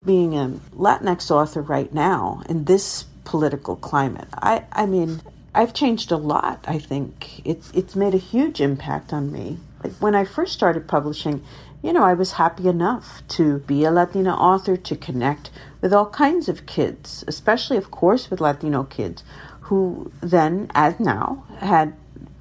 Being 0.04 0.36
a 0.36 0.60
Latinx 0.76 1.30
author 1.30 1.60
right 1.60 1.92
now 1.92 2.42
in 2.48 2.64
this 2.64 3.04
political 3.24 3.74
climate, 3.74 4.28
I, 4.34 4.64
I 4.72 4.86
mean, 4.86 5.22
I've 5.54 5.74
changed 5.74 6.12
a 6.12 6.16
lot, 6.16 6.64
I 6.68 6.78
think. 6.78 7.42
It's, 7.44 7.70
it's 7.72 7.96
made 7.96 8.14
a 8.14 8.18
huge 8.18 8.60
impact 8.60 9.12
on 9.12 9.32
me. 9.32 9.58
Like 9.82 9.92
when 9.94 10.14
I 10.14 10.24
first 10.24 10.52
started 10.52 10.86
publishing, 10.86 11.42
you 11.82 11.92
know, 11.92 12.04
I 12.04 12.14
was 12.14 12.32
happy 12.32 12.68
enough 12.68 13.22
to 13.30 13.58
be 13.58 13.84
a 13.84 13.90
Latina 13.90 14.34
author, 14.34 14.76
to 14.76 14.96
connect 14.96 15.50
with 15.80 15.92
all 15.92 16.06
kinds 16.06 16.48
of 16.48 16.64
kids, 16.64 17.24
especially, 17.26 17.76
of 17.76 17.90
course, 17.90 18.30
with 18.30 18.40
Latino 18.40 18.84
kids 18.84 19.24
who 19.62 20.10
then, 20.20 20.70
as 20.74 20.98
now, 21.00 21.44
had 21.58 21.94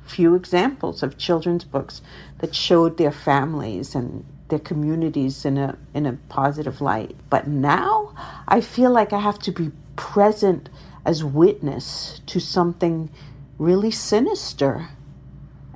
few 0.06 0.36
examples 0.36 1.04
of 1.04 1.18
children's 1.18 1.64
books 1.64 2.02
that 2.40 2.54
showed 2.54 2.98
their 2.98 3.12
families 3.12 3.96
and 3.96 4.26
their 4.50 4.60
communities 4.60 5.46
in 5.46 5.58
a 5.58 5.78
in 5.94 6.06
a 6.06 6.14
positive 6.28 6.82
light. 6.82 7.16
But 7.30 7.48
now 7.48 8.14
I 8.48 8.60
feel 8.60 8.92
like 8.92 9.14
I 9.14 9.20
have 9.20 9.40
to 9.40 9.52
be 9.52 9.72
present 9.96 10.70
as 11.06 11.24
witness 11.24 12.22
to 12.26 12.40
something 12.40 13.10
really 13.58 13.92
sinister 13.92 14.90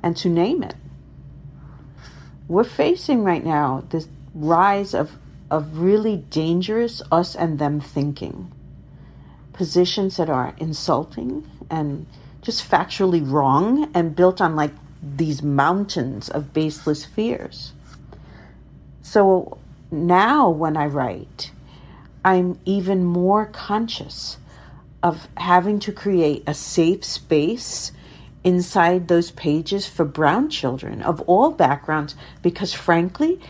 and 0.02 0.16
to 0.18 0.28
name 0.28 0.62
it. 0.62 0.74
We're 2.48 2.64
facing 2.64 3.24
right 3.24 3.44
now 3.44 3.84
this 3.90 4.08
rise 4.34 4.94
of 4.94 5.18
of 5.50 5.78
really 5.78 6.16
dangerous 6.16 7.00
us 7.10 7.34
and 7.34 7.58
them 7.58 7.80
thinking. 7.80 8.52
Positions 9.56 10.16
that 10.18 10.30
are 10.30 10.54
insulting 10.58 11.50
and 11.70 12.06
just 12.42 12.68
factually 12.68 13.28
wrong 13.28 13.90
and 13.94 14.14
built 14.14 14.40
on 14.40 14.54
like 14.54 14.72
these 15.02 15.42
mountains 15.42 16.28
of 16.28 16.52
baseless 16.52 17.04
fears. 17.04 17.72
So 19.02 19.58
now 19.90 20.48
when 20.50 20.76
I 20.76 20.86
write, 20.86 21.50
I'm 22.24 22.58
even 22.64 23.04
more 23.04 23.46
conscious 23.46 24.38
of 25.02 25.28
having 25.36 25.78
to 25.80 25.92
create 25.92 26.42
a 26.46 26.54
safe 26.54 27.04
space 27.04 27.92
inside 28.42 29.08
those 29.08 29.30
pages 29.32 29.86
for 29.86 30.04
brown 30.04 30.50
children 30.50 31.02
of 31.02 31.20
all 31.22 31.50
backgrounds 31.50 32.14
because 32.42 32.72
frankly, 32.72 33.40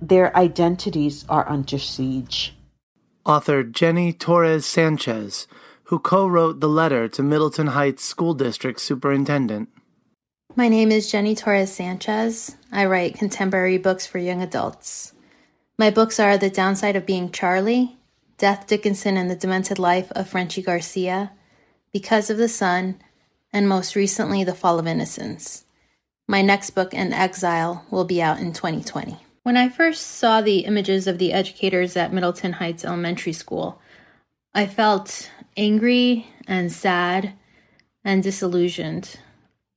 their 0.00 0.36
identities 0.36 1.24
are 1.28 1.48
under 1.48 1.78
siege. 1.78 2.54
Author 3.30 3.62
Jenny 3.62 4.12
Torres 4.12 4.66
Sanchez 4.66 5.46
who 5.84 6.00
co 6.00 6.26
wrote 6.26 6.58
the 6.58 6.68
letter 6.68 7.06
to 7.08 7.22
Middleton 7.22 7.68
Heights 7.68 8.02
School 8.02 8.34
District 8.34 8.80
Superintendent. 8.80 9.68
My 10.56 10.68
name 10.68 10.90
is 10.90 11.10
Jenny 11.10 11.36
Torres 11.36 11.72
Sanchez. 11.72 12.56
I 12.72 12.86
write 12.86 13.14
contemporary 13.14 13.78
books 13.78 14.04
for 14.04 14.18
young 14.18 14.42
adults. 14.42 15.12
My 15.78 15.90
books 15.90 16.18
are 16.18 16.36
The 16.36 16.50
Downside 16.50 16.96
of 16.96 17.06
Being 17.06 17.30
Charlie, 17.30 17.98
Death 18.36 18.66
Dickinson 18.66 19.16
and 19.16 19.30
the 19.30 19.36
Demented 19.36 19.78
Life 19.78 20.10
of 20.10 20.28
Frenchie 20.28 20.62
Garcia, 20.62 21.30
Because 21.92 22.30
of 22.30 22.36
the 22.36 22.48
Sun, 22.48 23.00
and 23.52 23.68
most 23.68 23.94
recently, 23.94 24.42
The 24.42 24.56
Fall 24.56 24.80
of 24.80 24.88
Innocence. 24.88 25.66
My 26.26 26.42
next 26.42 26.70
book, 26.70 26.92
In 26.92 27.12
Exile, 27.12 27.84
will 27.92 28.04
be 28.04 28.20
out 28.20 28.40
in 28.40 28.52
2020. 28.52 29.18
When 29.42 29.56
I 29.56 29.70
first 29.70 30.06
saw 30.06 30.42
the 30.42 30.60
images 30.60 31.06
of 31.06 31.18
the 31.18 31.32
educators 31.32 31.96
at 31.96 32.12
Middleton 32.12 32.54
Heights 32.54 32.84
Elementary 32.84 33.32
School, 33.32 33.80
I 34.54 34.66
felt 34.66 35.30
angry 35.56 36.26
and 36.46 36.70
sad 36.70 37.32
and 38.04 38.22
disillusioned. 38.22 39.18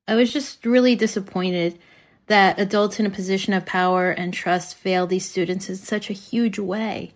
I 0.06 0.16
was 0.16 0.34
just 0.34 0.66
really 0.66 0.96
disappointed 0.96 1.80
that 2.28 2.60
adults 2.60 3.00
in 3.00 3.06
a 3.06 3.10
position 3.10 3.54
of 3.54 3.66
power 3.66 4.10
and 4.10 4.34
trust 4.34 4.76
fail 4.76 5.08
these 5.08 5.30
students 5.30 5.70
in 5.70 5.78
such 5.78 6.10
a 6.10 6.14
huge 6.14 6.60
way. 6.60 7.14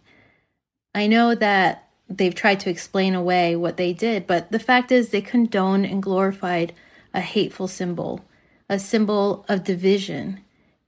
I 0.95 1.07
know 1.07 1.35
that 1.35 1.89
they've 2.09 2.33
tried 2.33 2.61
to 2.61 2.69
explain 2.69 3.13
away 3.13 3.57
what 3.57 3.75
they 3.75 3.91
did, 3.91 4.25
but 4.25 4.51
the 4.53 4.59
fact 4.59 4.91
is 4.91 5.09
they 5.09 5.21
condoned 5.21 5.85
and 5.85 6.01
glorified 6.01 6.73
a 7.13 7.19
hateful 7.19 7.67
symbol, 7.67 8.23
a 8.69 8.79
symbol 8.79 9.45
of 9.49 9.65
division. 9.65 10.39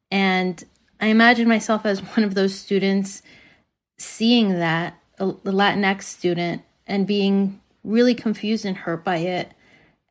And 0.10 0.64
I 1.00 1.08
imagine 1.08 1.48
myself 1.48 1.86
as 1.86 2.00
one 2.02 2.24
of 2.24 2.36
those 2.36 2.56
students 2.56 3.22
seeing 3.98 4.60
that, 4.60 5.00
the 5.18 5.52
Latinx 5.52 6.04
student, 6.04 6.64
and 6.88 7.06
being 7.06 7.60
really 7.84 8.16
confused 8.16 8.66
and 8.66 8.78
hurt 8.78 9.04
by 9.04 9.18
it 9.18 9.52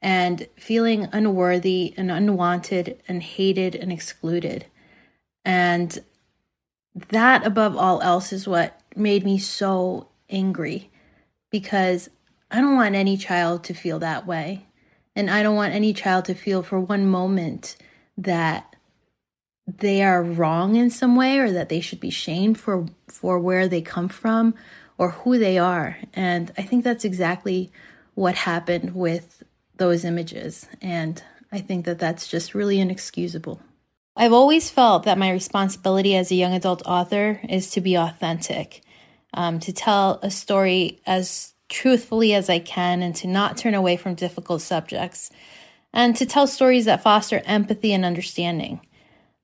and 0.00 0.46
feeling 0.56 1.08
unworthy 1.12 1.92
and 1.96 2.10
unwanted 2.10 3.00
and 3.08 3.22
hated 3.22 3.74
and 3.74 3.92
excluded. 3.92 4.66
And 5.44 5.98
that, 7.08 7.46
above 7.46 7.76
all 7.76 8.00
else, 8.02 8.32
is 8.32 8.46
what 8.46 8.80
made 8.94 9.24
me 9.24 9.38
so 9.38 10.08
angry 10.30 10.90
because 11.50 12.10
I 12.50 12.60
don't 12.60 12.76
want 12.76 12.94
any 12.94 13.16
child 13.16 13.64
to 13.64 13.74
feel 13.74 13.98
that 13.98 14.26
way. 14.26 14.66
And 15.16 15.30
I 15.30 15.42
don't 15.42 15.56
want 15.56 15.74
any 15.74 15.92
child 15.92 16.26
to 16.26 16.34
feel 16.34 16.62
for 16.62 16.78
one 16.78 17.06
moment 17.06 17.76
that 18.16 18.67
they 19.76 20.02
are 20.02 20.22
wrong 20.22 20.76
in 20.76 20.88
some 20.88 21.14
way 21.14 21.38
or 21.38 21.50
that 21.52 21.68
they 21.68 21.80
should 21.80 22.00
be 22.00 22.10
shamed 22.10 22.58
for 22.58 22.86
for 23.06 23.38
where 23.38 23.68
they 23.68 23.82
come 23.82 24.08
from 24.08 24.54
or 24.96 25.10
who 25.10 25.38
they 25.38 25.58
are. 25.58 25.98
And 26.14 26.50
I 26.56 26.62
think 26.62 26.84
that's 26.84 27.04
exactly 27.04 27.70
what 28.14 28.34
happened 28.34 28.94
with 28.94 29.42
those 29.76 30.04
images. 30.04 30.66
And 30.80 31.22
I 31.52 31.60
think 31.60 31.84
that 31.84 31.98
that's 31.98 32.26
just 32.26 32.54
really 32.54 32.80
inexcusable. 32.80 33.60
I've 34.16 34.32
always 34.32 34.70
felt 34.70 35.04
that 35.04 35.18
my 35.18 35.30
responsibility 35.30 36.16
as 36.16 36.32
a 36.32 36.34
young 36.34 36.52
adult 36.52 36.82
author 36.84 37.40
is 37.48 37.70
to 37.70 37.80
be 37.80 37.94
authentic, 37.94 38.82
um, 39.32 39.60
to 39.60 39.72
tell 39.72 40.18
a 40.22 40.30
story 40.30 41.00
as 41.06 41.54
truthfully 41.68 42.34
as 42.34 42.50
I 42.50 42.58
can, 42.58 43.02
and 43.02 43.14
to 43.16 43.28
not 43.28 43.56
turn 43.56 43.74
away 43.74 43.96
from 43.96 44.14
difficult 44.14 44.62
subjects, 44.62 45.30
and 45.92 46.16
to 46.16 46.26
tell 46.26 46.46
stories 46.48 46.86
that 46.86 47.02
foster 47.02 47.42
empathy 47.44 47.92
and 47.92 48.04
understanding. 48.04 48.80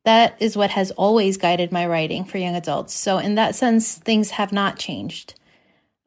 That 0.05 0.37
is 0.39 0.57
what 0.57 0.71
has 0.71 0.91
always 0.93 1.37
guided 1.37 1.73
my 1.73 1.87
writing 1.87 2.25
for 2.25 2.39
young 2.39 2.55
adults. 2.55 2.95
So, 2.95 3.19
in 3.19 3.35
that 3.37 3.55
sense, 3.55 3.97
things 3.97 4.31
have 4.31 4.53
not 4.53 4.79
changed. 4.79 5.35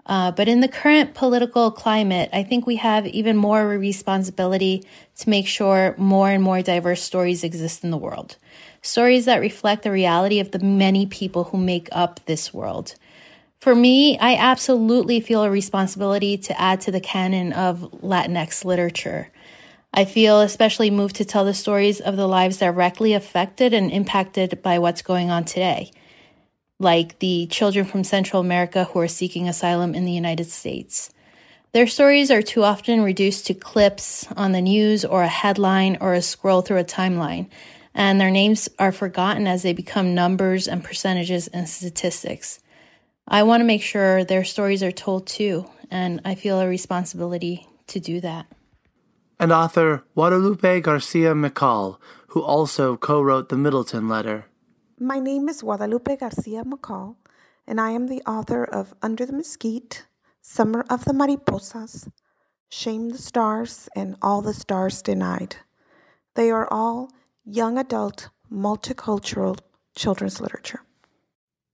Uh, 0.06 0.32
but 0.32 0.48
in 0.48 0.62
the 0.62 0.68
current 0.70 1.14
political 1.14 1.70
climate, 1.70 2.30
I 2.32 2.44
think 2.44 2.66
we 2.66 2.78
have 2.78 3.06
even 3.08 3.36
more 3.36 3.68
responsibility 3.68 4.86
to 5.18 5.30
make 5.30 5.48
sure 5.48 5.96
more 5.98 6.30
and 6.30 6.42
more 6.42 6.62
diverse 6.62 7.02
stories 7.04 7.44
exist 7.44 7.84
in 7.84 7.92
the 7.92 7.98
world. 7.98 8.38
Stories 8.82 9.26
that 9.26 9.42
reflect 9.42 9.84
the 9.84 9.92
reality 9.92 10.40
of 10.40 10.52
the 10.52 10.60
many 10.60 11.06
people 11.06 11.46
who 11.46 11.58
make 11.58 11.90
up 11.92 12.22
this 12.26 12.54
world. 12.54 12.96
For 13.60 13.76
me, 13.76 14.18
I 14.20 14.36
absolutely 14.36 15.20
feel 15.20 15.44
a 15.44 15.50
responsibility 15.50 16.38
to 16.38 16.62
add 16.62 16.80
to 16.82 16.92
the 16.92 17.02
canon 17.02 17.52
of 17.52 17.80
Latinx 18.02 18.64
literature. 18.64 19.30
I 19.94 20.06
feel 20.06 20.42
especially 20.42 20.92
moved 20.92 21.16
to 21.18 21.26
tell 21.26 21.46
the 21.46 21.54
stories 21.54 22.00
of 22.00 22.16
the 22.16 22.28
lives 22.28 22.58
directly 22.58 23.14
affected 23.14 23.74
and 23.74 23.92
impacted 23.92 24.62
by 24.62 24.80
what's 24.80 25.02
going 25.02 25.30
on 25.32 25.46
today 25.46 25.92
like 26.80 27.20
the 27.20 27.48
children 27.48 27.86
from 27.86 28.04
Central 28.04 28.42
America 28.42 28.86
who 28.86 29.00
are 29.00 29.08
seeking 29.08 29.48
asylum 29.48 29.96
in 29.96 30.06
the 30.06 30.12
United 30.12 30.46
States. 30.46 31.12
Their 31.72 31.88
stories 31.88 32.32
are 32.32 32.42
too 32.42 32.64
often 32.64 33.02
reduced 33.02 33.48
to 33.48 33.54
clips 33.54 34.26
on 34.36 34.52
the 34.52 34.62
news 34.62 35.04
or 35.04 35.24
a 35.24 35.28
headline 35.28 35.98
or 36.00 36.14
a 36.14 36.22
scroll 36.22 36.62
through 36.62 36.78
a 36.78 36.84
timeline, 36.84 37.50
and 37.94 38.22
their 38.22 38.32
names 38.32 38.70
are 38.80 38.92
forgotten 38.92 39.48
as 39.48 39.64
they 39.64 39.74
become 39.74 40.16
numbers 40.16 40.68
and 40.68 40.84
percentages 40.84 41.48
and 41.48 41.68
statistics. 41.68 42.60
I 43.28 43.44
want 43.44 43.62
to 43.62 43.66
make 43.66 43.82
sure 43.82 44.24
their 44.24 44.44
stories 44.44 44.84
are 44.84 44.92
told 44.92 45.28
too, 45.28 45.70
and 45.92 46.22
I 46.24 46.36
feel 46.36 46.60
a 46.60 46.68
responsibility 46.68 47.68
to 47.88 48.00
do 48.00 48.22
that. 48.22 48.46
And 49.40 49.52
author 49.52 50.04
Guadalupe 50.16 50.82
Garcia 50.82 51.34
McCall 51.34 51.98
who 52.30 52.44
also 52.44 52.98
co 52.98 53.22
wrote 53.22 53.50
the 53.50 53.58
Middleton 53.58 54.08
letter. 54.08 54.46
My 55.00 55.20
name 55.20 55.48
is 55.50 55.62
Guadalupe 55.62 56.18
Garcia 56.18 56.64
McCall, 56.64 57.16
and 57.66 57.80
I 57.80 57.92
am 57.92 58.08
the 58.08 58.22
author 58.28 58.64
of 58.64 58.94
Under 59.02 59.26
the 59.26 59.34
Mesquite, 59.34 60.06
Summer 60.42 60.86
of 60.90 61.06
the 61.06 61.14
Mariposas, 61.14 62.10
Shame 62.70 63.10
the 63.10 63.18
Stars, 63.18 63.90
and 63.96 64.18
All 64.22 64.42
the 64.42 64.54
Stars 64.54 65.02
Denied. 65.02 65.56
They 66.36 66.52
are 66.52 66.68
all 66.72 67.10
young 67.46 67.78
adult, 67.78 68.30
multicultural 68.52 69.58
children's 69.96 70.42
literature. 70.42 70.82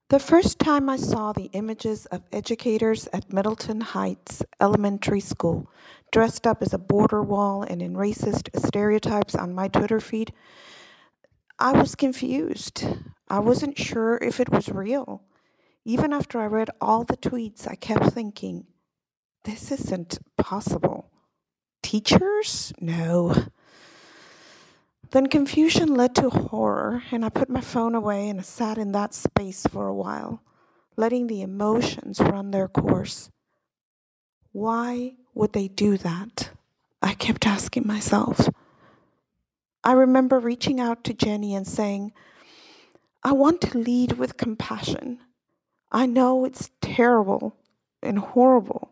The 0.09 0.19
first 0.19 0.59
time 0.59 0.89
I 0.89 0.97
saw 0.97 1.33
the 1.33 1.49
images 1.53 2.05
of 2.05 2.21
educators 2.31 3.07
at 3.11 3.33
Middleton 3.33 3.81
Heights 3.81 4.43
Elementary 4.61 5.21
School 5.21 5.69
dressed 6.13 6.45
up 6.45 6.61
as 6.61 6.73
a 6.73 6.77
border 6.77 7.23
wall 7.23 7.63
and 7.63 7.81
in 7.81 7.95
racist 7.95 8.47
stereotypes 8.67 9.33
on 9.33 9.51
my 9.51 9.67
Twitter 9.67 9.99
feed, 9.99 10.31
I 11.57 11.71
was 11.71 11.95
confused. 11.95 12.85
I 13.27 13.39
wasn't 13.39 13.79
sure 13.79 14.19
if 14.21 14.39
it 14.39 14.47
was 14.47 14.69
real. 14.69 15.23
Even 15.85 16.13
after 16.13 16.39
I 16.39 16.45
read 16.45 16.69
all 16.79 17.03
the 17.03 17.17
tweets, 17.17 17.67
I 17.67 17.73
kept 17.73 18.13
thinking, 18.13 18.67
this 19.43 19.71
isn't 19.71 20.19
possible. 20.37 21.09
Teachers? 21.81 22.71
No. 22.79 23.35
Then 25.09 25.25
confusion 25.25 25.95
led 25.95 26.13
to 26.15 26.29
horror, 26.29 27.01
and 27.11 27.25
I 27.25 27.29
put 27.29 27.49
my 27.49 27.61
phone 27.61 27.95
away 27.95 28.29
and 28.29 28.45
sat 28.45 28.77
in 28.77 28.91
that 28.91 29.15
space 29.15 29.65
for 29.65 29.87
a 29.87 29.95
while, 29.95 30.43
letting 30.95 31.25
the 31.25 31.41
emotions 31.41 32.19
run 32.19 32.51
their 32.51 32.67
course. 32.67 33.31
Why 34.51 35.15
would 35.33 35.53
they 35.53 35.67
do 35.67 35.97
that? 35.97 36.49
I 37.01 37.13
kept 37.13 37.45
asking 37.45 37.85
myself. 37.87 38.49
I 39.83 39.93
remember 39.93 40.39
reaching 40.39 40.79
out 40.79 41.03
to 41.05 41.13
Jenny 41.13 41.55
and 41.55 41.67
saying, 41.67 42.13
I 43.23 43.33
want 43.33 43.61
to 43.61 43.77
lead 43.77 44.13
with 44.13 44.37
compassion. 44.37 45.19
I 45.91 46.05
know 46.05 46.45
it's 46.45 46.69
terrible 46.81 47.55
and 48.01 48.17
horrible 48.17 48.91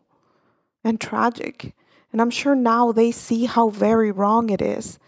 and 0.84 1.00
tragic, 1.00 1.74
and 2.12 2.20
I'm 2.20 2.30
sure 2.30 2.54
now 2.54 2.92
they 2.92 3.12
see 3.12 3.44
how 3.44 3.70
very 3.70 4.10
wrong 4.10 4.50
it 4.50 4.60
is. 4.62 4.98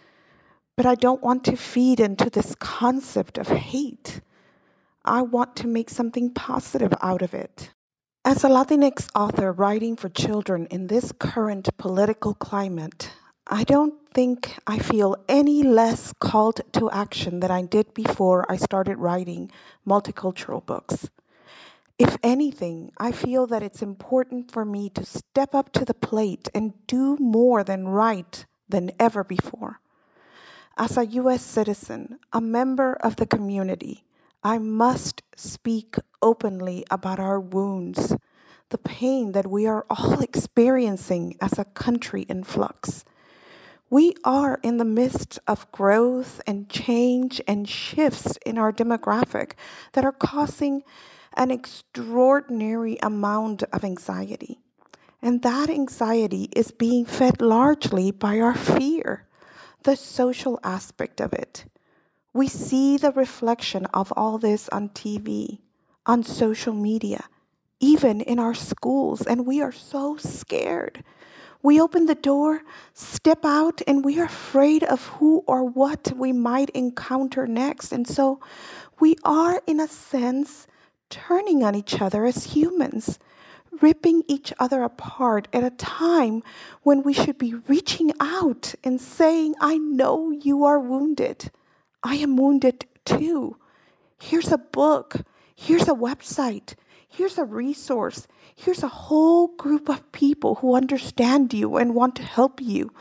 But 0.77 0.87
I 0.87 0.95
don't 0.95 1.23
want 1.23 1.45
to 1.45 1.57
feed 1.57 2.01
into 2.01 2.31
this 2.31 2.55
concept 2.57 3.39
of 3.39 3.49
hate. 3.49 4.21
I 5.05 5.23
want 5.23 5.57
to 5.57 5.67
make 5.67 5.91
something 5.91 6.33
positive 6.33 6.93
out 7.01 7.23
of 7.23 7.35
it. 7.35 7.71
As 8.27 8.43
a 8.43 8.49
Latinx 8.49 9.11
author 9.15 9.53
writing 9.53 9.97
for 9.97 10.09
children 10.09 10.67
in 10.71 10.87
this 10.87 11.13
current 11.13 11.69
political 11.77 12.33
climate, 12.33 13.11
I 13.47 13.65
don't 13.65 13.93
think 14.15 14.57
I 14.67 14.79
feel 14.79 15.17
any 15.29 15.63
less 15.63 16.15
called 16.15 16.63
to 16.73 16.91
action 16.91 17.41
than 17.41 17.51
I 17.51 17.61
did 17.67 17.93
before 17.93 18.51
I 18.51 18.57
started 18.57 18.97
writing 18.97 19.51
multicultural 19.87 20.65
books. 20.65 21.07
If 21.99 22.17
anything, 22.23 22.93
I 22.97 23.13
feel 23.13 23.47
that 23.49 23.63
it's 23.63 23.83
important 23.83 24.51
for 24.51 24.65
me 24.65 24.89
to 24.89 25.05
step 25.05 25.55
up 25.55 25.71
to 25.73 25.85
the 25.85 25.93
plate 25.93 26.49
and 26.55 26.73
do 26.87 27.19
more 27.19 27.63
than 27.63 27.87
write 27.87 28.47
than 28.71 28.93
ever 28.99 29.23
before. 29.23 29.81
As 30.79 30.97
a 30.97 31.05
U.S. 31.21 31.43
citizen, 31.43 32.19
a 32.33 32.41
member 32.41 32.95
of 32.95 33.17
the 33.17 33.27
community, 33.27 34.03
I 34.47 34.59
must 34.59 35.23
speak 35.37 35.97
openly 36.21 36.85
about 36.91 37.19
our 37.19 37.41
wounds, 37.41 38.15
the 38.69 38.77
pain 38.77 39.33
that 39.33 39.51
we 39.51 39.67
are 39.67 39.87
all 39.89 40.21
experiencing 40.21 41.39
as 41.41 41.59
a 41.59 41.65
country 41.65 42.27
in 42.29 42.45
flux. 42.45 43.07
We 43.89 44.15
are 44.23 44.61
in 44.63 44.77
the 44.77 44.85
midst 44.85 45.39
of 45.49 45.73
growth 45.73 46.43
and 46.47 46.69
change 46.69 47.41
and 47.49 47.67
shifts 47.67 48.37
in 48.45 48.59
our 48.59 48.71
demographic 48.71 49.53
that 49.95 50.05
are 50.05 50.13
causing 50.13 50.83
an 51.33 51.51
extraordinary 51.51 52.99
amount 53.03 53.63
of 53.63 53.83
anxiety. 53.83 54.61
And 55.23 55.41
that 55.41 55.71
anxiety 55.71 56.51
is 56.55 56.71
being 56.71 57.07
fed 57.07 57.41
largely 57.41 58.11
by 58.11 58.41
our 58.41 58.55
fear 58.55 59.27
the 59.85 59.97
social 59.97 60.61
aspect 60.63 61.23
of 61.23 61.33
it. 61.33 61.65
We 62.35 62.49
see 62.49 62.97
the 62.97 63.13
reflection 63.13 63.87
of 63.95 64.13
all 64.17 64.39
this 64.39 64.69
on 64.69 64.89
TV, 64.89 65.61
on 66.05 66.25
social 66.25 66.73
media, 66.75 67.25
even 67.79 68.21
in 68.21 68.41
our 68.41 68.55
schools, 68.55 69.23
and 69.23 69.47
we 69.47 69.63
are 69.63 69.71
so 69.71 70.17
scared. 70.17 71.05
We 71.63 71.81
open 71.81 72.07
the 72.07 72.17
door, 72.17 72.61
step 72.93 73.45
out, 73.45 73.83
and 73.87 74.05
we 74.05 74.19
are 74.19 74.25
afraid 74.25 74.83
of 74.83 75.07
who 75.07 75.45
or 75.47 75.63
what 75.63 76.13
we 76.17 76.33
might 76.33 76.71
encounter 76.71 77.47
next. 77.47 77.93
And 77.93 78.05
so 78.05 78.41
we 78.99 79.15
are, 79.23 79.63
in 79.69 79.79
a 79.79 79.87
sense, 79.87 80.67
turning 81.11 81.63
on 81.63 81.77
each 81.77 82.01
other 82.01 82.25
as 82.25 82.43
humans 82.43 83.19
ripping 83.81 84.25
each 84.27 84.53
other 84.59 84.83
apart 84.83 85.47
at 85.53 85.63
a 85.63 85.71
time 85.71 86.43
when 86.83 87.03
we 87.05 87.13
should 87.13 87.39
be 87.39 87.55
reaching 87.69 88.13
out 88.19 88.75
and 88.83 89.01
saying, 89.01 89.55
I 89.61 89.79
know 89.79 90.33
you 90.33 90.65
are 90.65 90.81
wounded. 90.81 91.51
I 92.05 92.17
am 92.17 92.37
wounded 92.37 92.87
too. 93.07 93.57
Here's 94.21 94.53
a 94.53 94.59
book. 94.59 95.17
Here's 95.57 95.89
a 95.89 95.95
website. 95.95 96.75
Here's 97.09 97.39
a 97.39 97.45
resource. 97.45 98.27
Here's 98.57 98.83
a 98.83 98.89
whole 98.89 99.49
group 99.57 99.89
of 99.89 100.13
people 100.13 100.57
who 100.57 100.77
understand 100.77 101.55
you 101.55 101.77
and 101.77 101.95
want 101.95 102.17
to 102.17 102.23
help 102.23 102.61
you. 102.61 102.93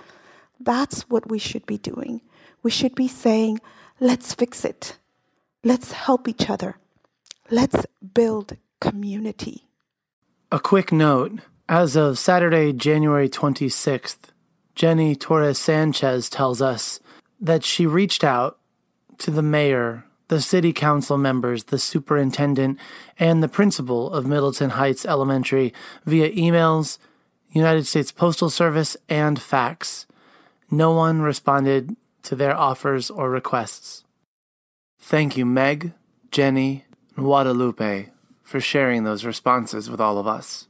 That's 0.59 1.01
what 1.09 1.29
we 1.29 1.37
should 1.37 1.65
be 1.65 1.77
doing. 1.77 2.21
We 2.63 2.71
should 2.71 2.95
be 2.95 3.09
saying, 3.09 3.59
let's 3.99 4.33
fix 4.33 4.63
it. 4.63 4.97
Let's 5.63 5.91
help 5.91 6.29
each 6.29 6.49
other. 6.49 6.77
Let's 7.51 7.85
build 8.13 8.55
community. 8.79 9.67
A 10.51 10.59
quick 10.59 10.91
note 10.91 11.39
as 11.67 11.95
of 11.95 12.19
Saturday, 12.19 12.71
January 12.71 13.27
26th, 13.27 14.31
Jenny 14.75 15.15
Torres 15.15 15.57
Sanchez 15.57 16.29
tells 16.29 16.61
us 16.61 16.99
that 17.41 17.63
she 17.63 17.85
reached 17.85 18.23
out 18.23 18.59
to 19.19 19.31
the 19.31 19.41
mayor, 19.41 20.05
the 20.27 20.41
city 20.41 20.73
council 20.73 21.17
members, 21.17 21.65
the 21.65 21.79
superintendent, 21.79 22.79
and 23.19 23.43
the 23.43 23.47
principal 23.47 24.11
of 24.11 24.25
Middleton 24.25 24.71
Heights 24.71 25.05
Elementary 25.05 25.73
via 26.05 26.31
emails, 26.31 26.97
United 27.51 27.85
States 27.85 28.11
Postal 28.11 28.49
Service, 28.49 28.97
and 29.09 29.41
fax. 29.41 30.05
No 30.71 30.91
one 30.91 31.21
responded 31.21 31.95
to 32.23 32.35
their 32.35 32.55
offers 32.55 33.09
or 33.09 33.29
requests. 33.29 34.03
Thank 34.99 35.37
you, 35.37 35.45
Meg, 35.45 35.93
Jenny, 36.31 36.85
and 37.15 37.25
Guadalupe 37.25 38.09
for 38.41 38.59
sharing 38.59 39.03
those 39.03 39.25
responses 39.25 39.89
with 39.89 39.99
all 39.99 40.17
of 40.17 40.27
us. 40.27 40.67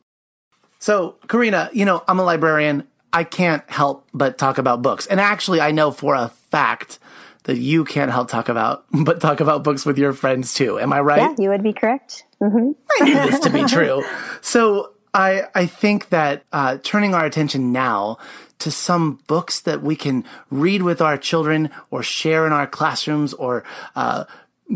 So, 0.80 1.16
Karina, 1.28 1.70
you 1.72 1.86
know, 1.86 2.04
I'm 2.08 2.20
a 2.20 2.24
librarian. 2.24 2.88
I 3.14 3.24
can't 3.24 3.64
help 3.70 4.08
but 4.14 4.38
talk 4.38 4.58
about 4.58 4.82
books. 4.82 5.06
And 5.06 5.20
actually, 5.20 5.62
I 5.62 5.72
know 5.72 5.92
for 5.92 6.16
a 6.16 6.30
fact 6.30 7.00
that 7.44 7.58
you 7.58 7.86
can't 7.86 8.12
help 8.12 8.30
talk 8.30 8.50
about, 8.50 8.86
but 8.92 9.22
talk 9.22 9.40
about 9.40 9.64
books 9.64 9.86
with 9.86 9.98
your 9.98 10.14
friends 10.14 10.54
too. 10.54 10.80
Am 10.80 10.94
I 10.94 11.02
right? 11.02 11.20
Yeah, 11.20 11.36
you 11.38 11.50
would 11.50 11.64
be 11.64 11.74
correct. 11.74 12.26
Mm-hmm. 12.42 12.72
I 12.92 13.04
knew 13.04 13.14
this 13.14 13.40
to 13.40 13.50
be 13.50 13.64
true. 13.68 14.04
So 14.42 14.94
I, 15.14 15.44
I 15.54 15.66
think 15.66 16.10
that 16.10 16.44
uh, 16.52 16.78
turning 16.82 17.14
our 17.14 17.26
attention 17.26 17.72
now 17.72 18.18
to 18.60 18.72
some 18.72 19.20
books 19.28 19.60
that 19.62 19.82
we 19.84 19.96
can 19.96 20.24
read 20.50 20.84
with 20.84 21.02
our 21.02 21.18
children 21.18 21.70
or 21.92 22.02
share 22.02 22.48
in 22.48 22.54
our 22.54 22.66
classrooms 22.66 23.34
or 23.34 23.64
uh, 23.96 24.24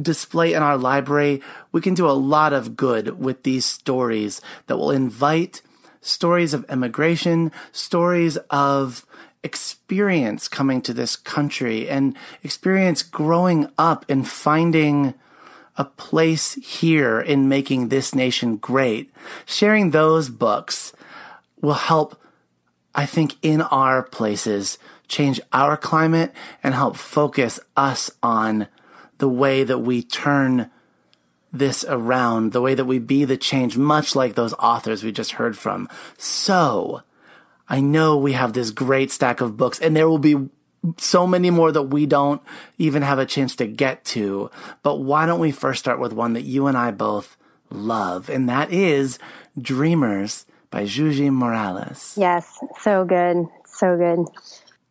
display 0.02 0.54
in 0.54 0.62
our 0.62 0.78
library, 0.78 1.42
we 1.72 1.82
can 1.82 1.94
do 1.94 2.08
a 2.08 2.12
lot 2.12 2.54
of 2.54 2.76
good 2.76 3.20
with 3.20 3.44
these 3.44 3.66
stories 3.66 4.42
that 4.68 4.78
will 4.78 4.92
invite 4.92 5.62
stories 6.02 6.54
of 6.54 6.66
immigration, 6.70 7.52
stories 7.72 8.38
of 8.50 9.06
experience 9.48 10.50
coming 10.50 10.82
to 10.82 10.94
this 10.94 11.16
country 11.16 11.88
and 11.90 12.18
experience 12.44 13.02
growing 13.02 13.70
up 13.78 14.06
and 14.10 14.28
finding 14.28 15.14
a 15.78 15.86
place 15.86 16.56
here 16.56 17.22
in 17.22 17.48
making 17.48 17.88
this 17.88 18.14
nation 18.14 18.58
great. 18.58 19.10
Sharing 19.46 19.92
those 19.92 20.28
books 20.30 20.92
will 21.62 21.74
help, 21.74 22.22
I 22.94 23.06
think, 23.06 23.38
in 23.42 23.62
our 23.62 24.04
places 24.04 24.78
change 25.08 25.40
our 25.54 25.78
climate 25.78 26.34
and 26.62 26.74
help 26.74 26.98
focus 26.98 27.62
us 27.78 28.12
on 28.22 28.68
the 29.20 29.30
way 29.30 29.64
that 29.64 29.80
we 29.80 30.04
turn 30.04 30.70
this 31.54 31.86
around, 31.88 32.52
the 32.52 32.62
way 32.62 32.76
that 32.76 32.86
we 32.86 33.00
be 33.00 33.24
the 33.24 33.38
change, 33.38 33.78
much 33.78 34.16
like 34.16 34.36
those 34.36 34.54
authors 34.56 35.04
we 35.04 35.12
just 35.14 35.34
heard 35.34 35.58
from. 35.58 35.88
So, 36.18 37.04
I 37.70 37.82
know 37.82 38.18
we 38.18 38.34
have 38.34 38.54
this 38.54 38.72
great 38.72 39.12
stack 39.12 39.42
of 39.42 39.58
books, 39.58 39.80
and 39.80 39.96
there 39.96 40.08
will 40.08 40.20
be 40.20 40.50
so 40.98 41.28
many 41.28 41.50
more 41.50 41.72
that 41.72 41.84
we 41.84 42.06
don't 42.06 42.42
even 42.78 43.02
have 43.02 43.20
a 43.20 43.26
chance 43.26 43.56
to 43.58 43.68
get 43.68 44.06
to. 44.06 44.50
But 44.84 44.98
why 44.98 45.26
don't 45.26 45.40
we 45.40 45.52
first 45.52 45.80
start 45.80 46.00
with 46.00 46.14
one 46.14 46.34
that 46.34 46.44
you 46.44 46.68
and 46.68 46.78
I 46.78 46.92
both 46.92 47.36
love, 47.70 48.30
and 48.30 48.48
that 48.50 48.72
is 48.72 49.20
Dreamers 49.60 50.46
by 50.70 50.84
Yuyi 50.84 51.32
Morales. 51.32 52.14
Yes, 52.18 52.60
so 52.82 53.06
good. 53.06 53.48
So 53.66 53.98
good. 53.98 54.26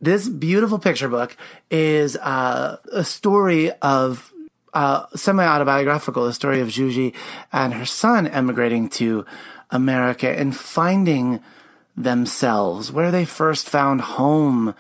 this 0.01 0.29
beautiful 0.29 0.79
picture 0.79 1.09
book 1.09 1.37
is 1.71 2.17
uh, 2.17 2.77
a 2.93 3.03
story 3.05 3.73
of 3.83 4.33
uh, 4.75 5.07
semi 5.15 5.45
autobiographical, 5.45 6.27
a 6.27 6.33
story 6.33 6.61
of 6.61 6.69
Yuyi 6.69 7.15
and 7.53 7.75
her 7.75 7.87
son 7.87 8.27
emigrating 8.27 8.89
to 8.91 9.25
America 9.71 10.29
and 10.29 10.55
finding 10.55 11.41
themselves, 11.97 12.93
where 12.93 13.11
they 13.11 13.25
first 13.25 13.69
found 13.69 14.01
home 14.03 14.75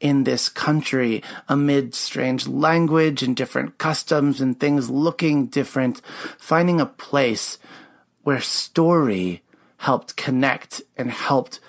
in 0.00 0.24
this 0.24 0.48
country 0.48 1.22
amid 1.48 1.94
strange 1.94 2.48
language 2.48 3.22
and 3.22 3.36
different 3.36 3.76
customs 3.78 4.40
and 4.40 4.58
things 4.58 4.88
looking 4.88 5.46
different, 5.46 6.00
finding 6.38 6.80
a 6.80 6.86
place 6.86 7.58
where 8.22 8.40
story 8.40 9.42
helped 9.78 10.16
connect 10.16 10.82
and 10.96 11.10
helped 11.10 11.60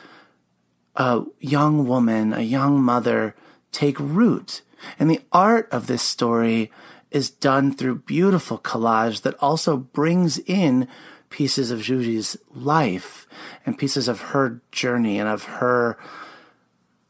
a 0.95 1.23
young 1.39 1.87
woman, 1.87 2.33
a 2.33 2.41
young 2.41 2.81
mother 2.81 3.35
take 3.71 3.99
root. 3.99 4.61
And 4.99 5.09
the 5.09 5.21
art 5.31 5.67
of 5.71 5.87
this 5.87 6.01
story 6.01 6.71
is 7.09 7.29
done 7.29 7.73
through 7.73 7.95
beautiful 7.99 8.57
collage 8.57 9.21
that 9.21 9.35
also 9.39 9.77
brings 9.77 10.39
in 10.39 10.87
pieces 11.31 11.71
of 11.71 11.79
Yuyi's 11.79 12.37
life 12.53 13.25
and 13.65 13.77
pieces 13.77 14.07
of 14.07 14.21
her 14.21 14.61
journey 14.71 15.19
and 15.19 15.27
of 15.27 15.45
her 15.45 15.97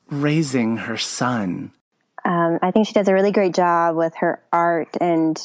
raising 0.10 0.77
her 0.77 0.97
son. 0.97 1.73
Um, 2.23 2.60
I 2.62 2.71
think 2.71 2.88
she 2.88 2.93
does 2.93 3.07
a 3.07 3.13
really 3.13 3.31
great 3.31 3.53
job 3.53 3.95
with 3.95 4.13
her 4.17 4.41
art 4.53 4.95
and 5.01 5.38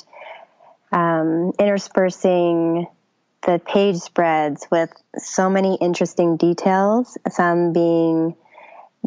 um, 0.92 1.52
interspersing 1.58 2.86
the 3.46 3.60
page 3.64 3.96
spreads 3.96 4.66
with 4.70 4.90
so 5.16 5.48
many 5.48 5.76
interesting 5.80 6.36
details, 6.36 7.16
some 7.30 7.72
being 7.72 8.34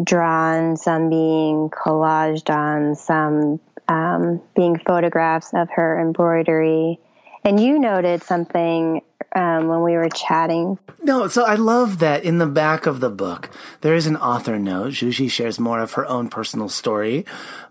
drawn, 0.01 0.77
some 0.77 1.09
being 1.09 1.69
collaged 1.69 2.49
on, 2.49 2.95
some 2.95 3.59
um, 3.89 4.41
being 4.55 4.79
photographs 4.79 5.53
of 5.53 5.69
her 5.71 5.99
embroidery. 5.99 6.99
And 7.43 7.59
you 7.59 7.79
noted 7.79 8.23
something 8.23 9.01
um, 9.35 9.67
when 9.67 9.81
we 9.83 9.93
were 9.93 10.09
chatting. 10.09 10.79
No, 11.03 11.27
so 11.27 11.45
I 11.45 11.55
love 11.55 11.99
that 11.99 12.23
in 12.23 12.39
the 12.39 12.47
back 12.47 12.85
of 12.85 12.99
the 12.99 13.09
book, 13.09 13.49
there 13.81 13.95
is 13.95 14.07
an 14.07 14.17
author 14.17 14.57
note. 14.57 14.93
Yuyi 14.93 15.29
shares 15.29 15.59
more 15.59 15.79
of 15.79 15.93
her 15.93 16.05
own 16.07 16.29
personal 16.29 16.69
story. 16.69 17.25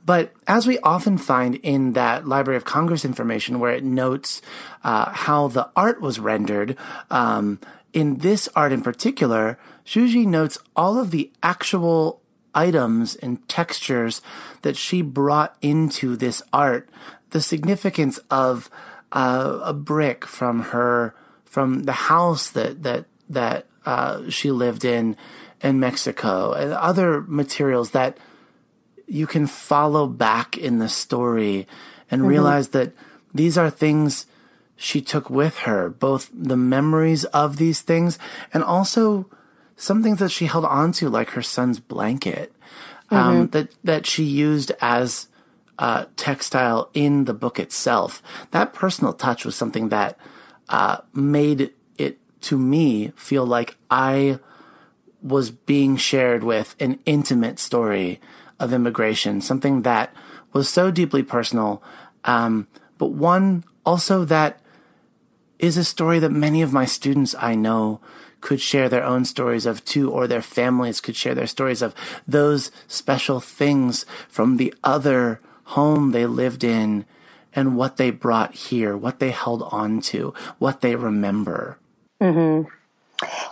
But 0.05 0.33
as 0.47 0.67
we 0.67 0.79
often 0.81 1.19
find 1.19 1.57
in 1.57 1.93
that 1.93 2.27
Library 2.27 2.57
of 2.57 2.65
Congress 2.65 3.05
information 3.05 3.61
where 3.61 3.73
it 3.73 3.85
notes 3.85 4.41
uh, 4.85 5.11
how 5.11 5.49
the 5.49 5.69
art 5.77 6.01
was 6.01 6.19
rendered, 6.19 6.77
um, 7.11 7.61
in 7.93 8.19
this 8.19 8.49
art 8.55 8.73
in 8.73 8.83
particular, 8.83 9.59
Yuyi 9.87 10.27
notes 10.27 10.59
all 10.77 10.99
of 10.99 11.11
the 11.11 11.33
actual 11.43 12.21
items 12.55 13.17
and 13.17 13.47
textures 13.49 14.21
that 14.63 14.77
she 14.77 15.03
brought 15.03 15.57
into 15.61 16.17
this 16.17 16.43
art, 16.53 16.89
the 17.31 17.41
significance 17.41 18.19
of 18.31 18.71
uh, 19.13 19.61
a 19.63 19.73
brick 19.73 20.27
from 20.27 20.61
her 20.61 21.15
from 21.45 21.85
the 21.85 21.93
house 21.93 22.51
that 22.51 22.83
that 22.83 23.07
that 23.29 23.67
uh, 23.87 24.29
she 24.29 24.51
lived 24.51 24.85
in 24.85 25.17
in 25.61 25.81
Mexico 25.81 26.53
and 26.53 26.73
other 26.73 27.23
materials 27.23 27.91
that 27.91 28.19
you 29.07 29.27
can 29.27 29.47
follow 29.47 30.07
back 30.07 30.57
in 30.57 30.79
the 30.79 30.89
story 30.89 31.67
and 32.11 32.21
mm-hmm. 32.21 32.29
realize 32.29 32.69
that 32.69 32.93
these 33.35 33.57
are 33.59 33.71
things 33.71 34.27
she 34.77 35.01
took 35.01 35.29
with 35.29 35.59
her, 35.59 35.89
both 35.89 36.31
the 36.33 36.57
memories 36.57 37.25
of 37.27 37.57
these 37.57 37.81
things 37.81 38.19
and 38.55 38.63
also 38.63 39.27
some 39.77 40.03
things 40.03 40.19
that 40.19 40.31
she 40.31 40.47
held 40.47 40.65
on 40.65 40.93
to, 40.93 41.09
like 41.09 41.31
her 41.31 41.43
son's 41.43 41.81
blanket, 41.81 42.53
um, 43.11 43.19
mm-hmm. 43.19 43.41
um, 43.41 43.49
that 43.49 43.75
that 43.83 44.07
she 44.07 44.25
used 44.25 44.73
as 44.81 45.29
uh, 45.79 46.07
textile 46.17 46.91
in 46.95 47.25
the 47.25 47.35
book 47.35 47.59
itself. 47.59 48.23
That 48.51 48.73
personal 48.73 49.13
touch 49.13 49.45
was 49.45 49.57
something 49.57 49.91
that 49.91 50.19
uh, 50.69 50.99
made 51.15 51.73
it 51.97 52.19
to 52.43 52.59
me 52.59 53.13
feel 53.17 53.47
like 53.47 53.77
I 53.91 54.39
was 55.23 55.51
being 55.51 55.97
shared 55.97 56.45
with 56.45 56.77
an 56.81 56.99
intimate 57.05 57.59
story 57.59 58.21
of 58.61 58.73
immigration, 58.73 59.41
something 59.41 59.83
that 59.83 60.13
was 60.53 60.69
so 60.69 60.91
deeply 60.91 61.23
personal, 61.23 61.83
um, 62.25 62.67
but 62.99 63.13
one 63.13 63.65
also 63.85 64.25
that 64.25 64.61
is 65.59 65.77
a 65.77 65.85
story 65.85 66.19
that 66.19 66.31
many 66.31 66.63
of 66.63 66.73
my 66.73 66.85
students 66.85 67.35
I 67.39 67.55
know 67.55 68.01
could 68.41 68.61
share 68.61 68.89
their 68.89 69.05
own 69.05 69.25
stories 69.25 69.67
of 69.67 69.85
too, 69.85 70.11
or 70.11 70.27
their 70.27 70.43
families 70.43 71.01
could 71.01 71.17
share 71.17 71.35
their 71.35 71.47
stories 71.47 71.83
of 71.83 71.95
those 72.27 72.71
special 72.87 73.41
things 73.41 74.07
from 74.29 74.57
the 74.57 74.73
other 74.85 75.41
home 75.69 76.13
they 76.13 76.27
lived 76.27 76.65
in 76.65 77.05
and 77.55 77.77
what 77.77 77.97
they 77.97 78.11
brought 78.11 78.55
here, 78.55 78.97
what 78.97 79.19
they 79.19 79.31
held 79.31 79.63
on 79.71 80.01
to, 80.01 80.33
what 80.59 80.81
they 80.81 80.97
remember. 80.97 81.79
Mm-hmm. 82.21 82.69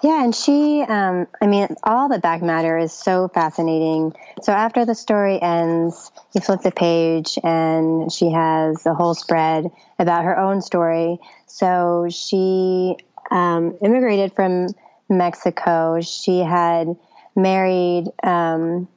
Yeah, 0.03 0.23
and 0.23 0.35
she, 0.35 0.83
um, 0.83 1.27
I 1.43 1.47
mean, 1.47 1.69
all 1.83 2.09
the 2.09 2.21
back 2.21 2.41
matter 2.41 2.79
is 2.79 2.93
so 2.93 3.29
fascinating. 3.29 4.15
So 4.43 4.53
after 4.53 4.85
the 4.85 4.95
story 4.95 5.43
ends, 5.43 6.13
you 6.35 6.41
flip 6.41 6.63
the 6.63 6.71
page 6.71 7.39
and 7.43 8.13
she 8.13 8.31
has 8.31 8.87
a 8.87 8.95
whole 8.95 9.15
spread 9.15 9.71
about 9.99 10.25
her 10.25 10.39
own 10.39 10.63
story. 10.63 11.19
So 11.47 12.07
she 12.11 12.97
um, 13.31 13.77
immigrated 13.83 14.35
from 14.35 14.69
Mexico. 15.09 16.01
She 16.01 16.41
had 16.41 16.97
married, 17.35 18.07
um, 18.23 18.89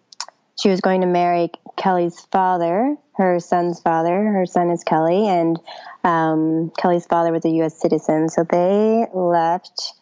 she 0.62 0.70
was 0.70 0.82
going 0.82 1.02
to 1.02 1.08
marry 1.08 1.52
Kelly's 1.80 2.20
father, 2.32 2.98
her 3.16 3.40
son's 3.40 3.80
father. 3.80 4.14
Her 4.14 4.46
son 4.46 4.70
is 4.70 4.84
Kelly, 4.84 5.28
and 5.28 5.58
um, 6.04 6.72
Kelly's 6.78 7.06
father 7.06 7.32
was 7.32 7.46
a 7.46 7.50
U.S. 7.50 7.80
citizen. 7.80 8.30
So 8.30 8.44
they 8.44 9.06
left 9.14 9.94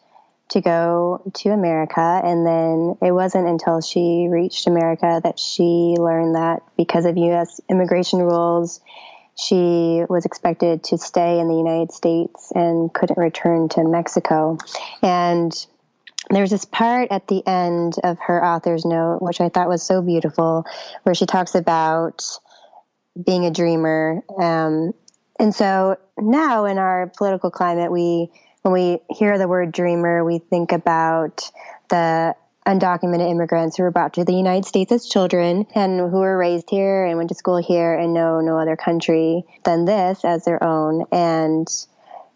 to 0.50 0.60
go 0.60 1.22
to 1.34 1.50
America. 1.50 2.00
And 2.00 2.46
then 2.46 2.96
it 3.02 3.12
wasn't 3.12 3.46
until 3.46 3.80
she 3.80 4.28
reached 4.30 4.66
America 4.66 5.20
that 5.22 5.38
she 5.38 5.94
learned 5.98 6.34
that 6.34 6.62
because 6.76 7.04
of 7.04 7.16
U.S. 7.16 7.60
immigration 7.68 8.20
rules, 8.20 8.80
she 9.36 10.02
was 10.08 10.24
expected 10.24 10.82
to 10.84 10.98
stay 10.98 11.38
in 11.38 11.48
the 11.48 11.54
United 11.54 11.92
States 11.92 12.50
and 12.54 12.92
couldn't 12.92 13.18
return 13.18 13.68
to 13.70 13.84
Mexico. 13.84 14.58
And 15.00 15.52
there's 16.30 16.50
this 16.50 16.64
part 16.64 17.08
at 17.10 17.26
the 17.28 17.46
end 17.46 17.94
of 18.04 18.18
her 18.20 18.44
author's 18.44 18.84
note, 18.84 19.18
which 19.20 19.40
I 19.40 19.48
thought 19.48 19.68
was 19.68 19.82
so 19.82 20.02
beautiful, 20.02 20.64
where 21.02 21.14
she 21.14 21.26
talks 21.26 21.54
about 21.54 22.24
being 23.24 23.46
a 23.46 23.50
dreamer. 23.50 24.22
Um, 24.38 24.92
and 25.38 25.54
so 25.54 25.96
now 26.18 26.64
in 26.66 26.78
our 26.78 27.10
political 27.16 27.50
climate, 27.50 27.90
we 27.90 28.30
when 28.62 28.72
we 28.72 28.98
hear 29.08 29.38
the 29.38 29.48
word 29.48 29.72
dreamer, 29.72 30.24
we 30.24 30.38
think 30.38 30.72
about 30.72 31.50
the 31.90 32.34
undocumented 32.66 33.30
immigrants 33.30 33.76
who 33.76 33.82
were 33.82 33.90
brought 33.90 34.14
to 34.14 34.24
the 34.24 34.34
United 34.34 34.66
States 34.66 34.92
as 34.92 35.08
children 35.08 35.66
and 35.74 35.98
who 35.98 36.18
were 36.18 36.36
raised 36.36 36.68
here 36.68 37.06
and 37.06 37.16
went 37.16 37.30
to 37.30 37.34
school 37.34 37.56
here 37.56 37.94
and 37.94 38.12
know 38.12 38.40
no 38.40 38.58
other 38.58 38.76
country 38.76 39.44
than 39.64 39.86
this 39.86 40.24
as 40.24 40.44
their 40.44 40.62
own. 40.62 41.06
And 41.10 41.66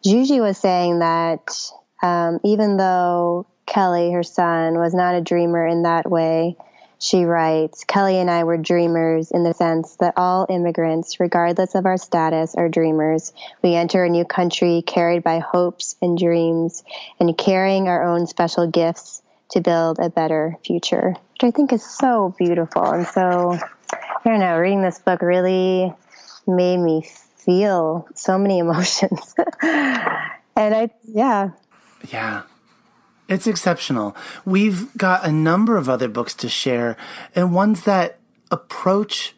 Yuyi 0.07 0.41
was 0.41 0.57
saying 0.57 1.01
that 1.01 1.55
um, 2.03 2.41
even 2.45 2.79
though 2.79 3.47
Kelly, 3.67 4.13
her 4.13 4.23
son, 4.23 4.79
was 4.79 4.95
not 4.95 5.15
a 5.15 5.21
dreamer 5.21 5.67
in 5.67 5.83
that 5.83 6.11
way, 6.11 6.57
she 7.03 7.25
writes 7.25 7.83
Kelly 7.83 8.21
and 8.21 8.31
I 8.31 8.45
were 8.45 8.57
dreamers 8.57 9.33
in 9.33 9.43
the 9.43 9.55
sense 9.55 9.97
that 9.97 10.15
all 10.17 10.47
immigrants, 10.49 11.19
regardless 11.19 11.75
of 11.75 11.85
our 11.85 11.97
status, 11.97 12.55
are 12.55 12.69
dreamers. 12.69 13.33
We 13.61 13.75
enter 13.75 14.05
a 14.05 14.09
new 14.09 14.25
country 14.25 14.85
carried 14.87 15.25
by 15.25 15.41
hopes 15.41 15.97
and 16.01 16.17
dreams 16.17 16.85
and 17.19 17.37
carrying 17.37 17.89
our 17.89 18.05
own 18.05 18.29
special 18.29 18.69
gifts 18.69 19.21
to 19.51 19.61
build 19.61 19.99
a 19.99 20.11
better 20.11 20.57
future, 20.65 21.17
which 21.33 21.43
I 21.43 21.51
think 21.51 21.73
is 21.73 21.85
so 21.85 22.37
beautiful. 22.39 22.85
And 22.85 23.05
so, 23.09 23.59
I 23.93 24.21
don't 24.25 24.39
know, 24.39 24.57
reading 24.59 24.83
this 24.83 25.01
book 25.01 25.23
really 25.23 25.93
made 26.47 26.79
me 26.79 27.05
feel 27.39 28.07
so 28.15 28.39
many 28.39 28.59
emotions. 28.61 29.35
and 29.61 30.23
I, 30.57 30.91
yeah. 31.03 31.51
Yeah. 32.13 32.43
It's 33.29 33.47
exceptional. 33.47 34.17
We've 34.45 34.95
got 34.97 35.25
a 35.25 35.33
number 35.33 35.77
of 35.77 35.89
other 35.89 36.09
books 36.09 36.35
to 36.35 36.49
share 36.49 36.97
and 37.35 37.55
ones 37.55 37.85
that 37.85 38.19
approach 38.51 39.35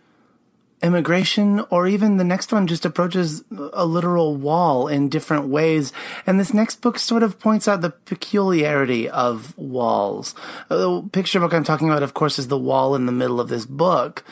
immigration 0.85 1.61
or 1.70 1.87
even 1.87 2.18
the 2.18 2.24
next 2.24 2.53
one 2.53 2.66
just 2.66 2.85
approaches 2.85 3.43
a 3.72 3.87
literal 3.87 4.37
wall 4.37 4.87
in 4.87 5.09
different 5.09 5.49
ways. 5.49 5.93
And 6.26 6.39
this 6.39 6.53
next 6.53 6.82
book 6.82 6.99
sort 6.99 7.22
of 7.22 7.39
points 7.39 7.66
out 7.66 7.80
the 7.80 7.91
peculiarity 7.91 9.09
of 9.09 9.57
walls. 9.57 10.35
The 10.68 11.03
picture 11.11 11.41
book 11.41 11.55
I'm 11.55 11.64
talking 11.64 11.89
about, 11.89 12.03
of 12.03 12.12
course, 12.12 12.39
is 12.39 12.49
The 12.49 12.59
Wall 12.59 12.95
in 12.95 13.07
the 13.07 13.12
Middle 13.12 13.41
of 13.41 13.49
this 13.49 13.64
book 13.64 14.24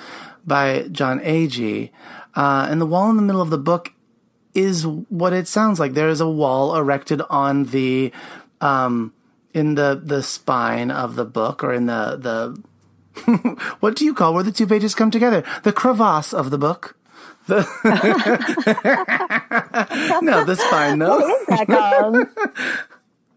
by 0.46 0.88
Jon 0.92 1.20
Agee. 1.20 1.90
Uh, 2.34 2.66
and 2.68 2.80
the 2.80 2.86
wall 2.86 3.08
in 3.08 3.16
the 3.16 3.22
middle 3.22 3.42
of 3.42 3.50
the 3.50 3.58
book 3.58 3.92
is 4.54 4.86
what 4.86 5.32
it 5.32 5.48
sounds 5.48 5.80
like. 5.80 5.94
There 5.94 6.10
is 6.10 6.20
a 6.20 6.28
wall 6.28 6.76
erected 6.76 7.22
on 7.30 7.64
the, 7.64 8.12
um, 8.60 9.14
in 9.54 9.74
the 9.74 10.00
the 10.02 10.22
spine 10.22 10.90
of 10.90 11.16
the 11.16 11.24
book 11.24 11.62
or 11.62 11.72
in 11.72 11.86
the 11.86 12.16
the 12.16 12.56
what 13.80 13.96
do 13.96 14.04
you 14.04 14.14
call 14.14 14.34
where 14.34 14.42
the 14.42 14.52
two 14.52 14.66
pages 14.66 14.94
come 14.94 15.10
together? 15.10 15.44
The 15.62 15.72
crevasse 15.72 16.32
of 16.32 16.50
the 16.50 16.58
book. 16.58 16.96
The 17.46 17.66
no, 20.22 20.44
that's 20.44 20.64
spine 20.64 20.98
though. 20.98 21.18
What 21.18 21.40
is 21.40 21.46
that 21.46 21.66
called? 21.66 22.26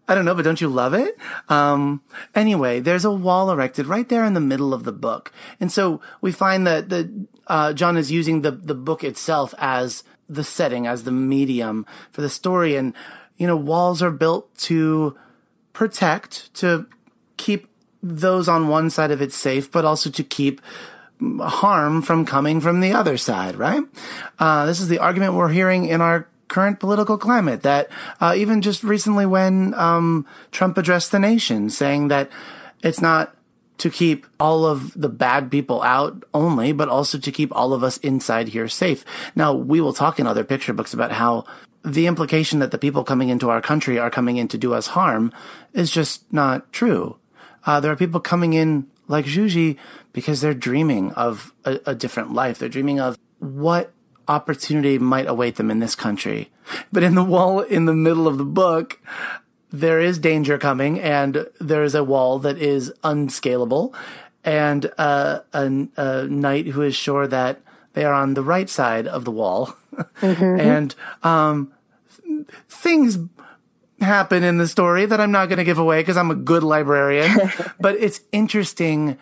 I 0.08 0.14
don't 0.14 0.24
know, 0.24 0.36
but 0.36 0.44
don't 0.44 0.60
you 0.60 0.68
love 0.68 0.94
it? 0.94 1.18
Um, 1.48 2.00
anyway, 2.34 2.78
there's 2.78 3.04
a 3.04 3.10
wall 3.10 3.50
erected 3.50 3.86
right 3.86 4.08
there 4.08 4.24
in 4.24 4.34
the 4.34 4.40
middle 4.40 4.72
of 4.72 4.84
the 4.84 4.92
book. 4.92 5.32
And 5.58 5.72
so 5.72 6.00
we 6.20 6.30
find 6.30 6.64
that 6.64 6.90
the, 6.90 7.26
uh, 7.48 7.72
Jon 7.72 7.96
is 7.96 8.12
using 8.12 8.42
the, 8.42 8.52
the 8.52 8.74
book 8.74 9.02
itself 9.02 9.52
as 9.58 10.04
the 10.28 10.44
setting, 10.44 10.86
as 10.86 11.02
the 11.02 11.10
medium 11.10 11.86
for 12.12 12.20
the 12.20 12.28
story. 12.28 12.76
And, 12.76 12.94
you 13.36 13.48
know, 13.48 13.56
walls 13.56 14.00
are 14.00 14.12
built 14.12 14.56
to 14.58 15.16
protect, 15.76 16.52
to 16.54 16.86
keep 17.36 17.68
those 18.02 18.48
on 18.48 18.68
one 18.68 18.88
side 18.88 19.10
of 19.10 19.20
it 19.20 19.30
safe, 19.30 19.70
but 19.70 19.84
also 19.84 20.08
to 20.08 20.24
keep 20.24 20.62
harm 21.20 22.00
from 22.00 22.24
coming 22.24 22.62
from 22.62 22.80
the 22.80 22.94
other 22.94 23.18
side, 23.18 23.56
right? 23.56 23.82
Uh, 24.38 24.64
this 24.64 24.80
is 24.80 24.88
the 24.88 24.98
argument 24.98 25.34
we're 25.34 25.52
hearing 25.52 25.84
in 25.84 26.00
our 26.00 26.26
current 26.48 26.80
political 26.80 27.18
climate 27.18 27.60
that 27.60 27.90
uh, 28.22 28.32
even 28.34 28.62
just 28.62 28.82
recently 28.82 29.26
when 29.26 29.74
um, 29.74 30.24
Trump 30.50 30.78
addressed 30.78 31.12
the 31.12 31.18
nation 31.18 31.68
saying 31.68 32.08
that 32.08 32.30
it's 32.82 33.02
not 33.02 33.36
to 33.76 33.90
keep 33.90 34.26
all 34.40 34.64
of 34.64 34.98
the 34.98 35.10
bad 35.10 35.50
people 35.50 35.82
out 35.82 36.24
only, 36.32 36.72
but 36.72 36.88
also 36.88 37.18
to 37.18 37.30
keep 37.30 37.54
all 37.54 37.74
of 37.74 37.84
us 37.84 37.98
inside 37.98 38.48
here 38.48 38.68
safe. 38.68 39.04
Now, 39.34 39.52
we 39.52 39.82
will 39.82 39.92
talk 39.92 40.18
in 40.18 40.26
other 40.26 40.44
picture 40.44 40.72
books 40.72 40.94
about 40.94 41.12
how 41.12 41.44
the 41.86 42.08
implication 42.08 42.58
that 42.58 42.72
the 42.72 42.78
people 42.78 43.04
coming 43.04 43.28
into 43.28 43.48
our 43.48 43.62
country 43.62 43.96
are 43.96 44.10
coming 44.10 44.36
in 44.38 44.48
to 44.48 44.58
do 44.58 44.74
us 44.74 44.88
harm 44.88 45.32
is 45.72 45.90
just 45.90 46.30
not 46.32 46.72
true. 46.72 47.16
Uh, 47.64 47.78
there 47.78 47.92
are 47.92 47.96
people 47.96 48.20
coming 48.20 48.52
in 48.54 48.88
like 49.06 49.24
Yuyi 49.24 49.76
because 50.12 50.40
they're 50.40 50.52
dreaming 50.52 51.12
of 51.12 51.54
a, 51.64 51.78
a 51.86 51.94
different 51.94 52.32
life. 52.32 52.58
They're 52.58 52.68
dreaming 52.68 52.98
of 52.98 53.16
what 53.38 53.92
opportunity 54.26 54.98
might 54.98 55.28
await 55.28 55.56
them 55.56 55.70
in 55.70 55.78
this 55.78 55.94
country. 55.94 56.50
But 56.90 57.04
in 57.04 57.14
the 57.14 57.22
wall 57.22 57.60
in 57.60 57.84
the 57.84 57.94
middle 57.94 58.26
of 58.26 58.38
the 58.38 58.44
book, 58.44 59.00
there 59.70 60.00
is 60.00 60.18
danger 60.18 60.58
coming 60.58 60.98
and 60.98 61.46
there 61.60 61.84
is 61.84 61.94
a 61.94 62.02
wall 62.02 62.40
that 62.40 62.58
is 62.58 62.92
unscalable 63.04 63.94
and 64.42 64.90
uh, 64.98 65.40
a, 65.52 65.88
a 65.96 66.24
knight 66.24 66.66
who 66.66 66.82
is 66.82 66.96
sure 66.96 67.28
that 67.28 67.60
they 67.92 68.04
are 68.04 68.12
on 68.12 68.34
the 68.34 68.42
right 68.42 68.68
side 68.68 69.06
of 69.06 69.24
the 69.24 69.30
wall. 69.30 69.76
Mm-hmm. 70.20 70.60
and 70.60 70.94
um, 71.22 71.72
things 72.68 73.18
happen 74.00 74.42
in 74.44 74.58
the 74.58 74.68
story 74.68 75.06
that 75.06 75.20
I'm 75.20 75.30
not 75.30 75.48
going 75.48 75.58
to 75.58 75.64
give 75.64 75.78
away 75.78 76.00
because 76.00 76.16
I'm 76.16 76.30
a 76.30 76.36
good 76.36 76.62
librarian. 76.62 77.50
but 77.80 77.96
it's 77.96 78.20
interesting 78.32 79.18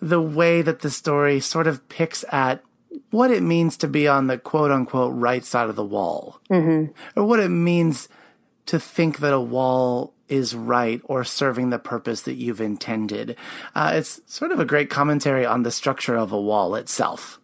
the 0.00 0.20
way 0.20 0.62
that 0.62 0.80
the 0.80 0.90
story 0.90 1.40
sort 1.40 1.66
of 1.66 1.88
picks 1.88 2.24
at 2.30 2.62
what 3.10 3.30
it 3.30 3.42
means 3.42 3.76
to 3.78 3.88
be 3.88 4.08
on 4.08 4.26
the 4.26 4.38
quote 4.38 4.70
unquote 4.70 5.14
right 5.14 5.44
side 5.44 5.68
of 5.68 5.76
the 5.76 5.84
wall, 5.84 6.40
mm-hmm. 6.50 6.92
or 7.18 7.24
what 7.24 7.40
it 7.40 7.48
means 7.48 8.08
to 8.66 8.80
think 8.80 9.18
that 9.18 9.32
a 9.32 9.40
wall 9.40 10.12
is 10.28 10.54
right 10.54 11.00
or 11.04 11.22
serving 11.22 11.70
the 11.70 11.78
purpose 11.78 12.22
that 12.22 12.34
you've 12.34 12.60
intended. 12.60 13.36
Uh, 13.74 13.92
it's 13.94 14.20
sort 14.26 14.50
of 14.50 14.58
a 14.58 14.64
great 14.64 14.90
commentary 14.90 15.46
on 15.46 15.62
the 15.62 15.70
structure 15.70 16.16
of 16.16 16.32
a 16.32 16.40
wall 16.40 16.74
itself. 16.74 17.40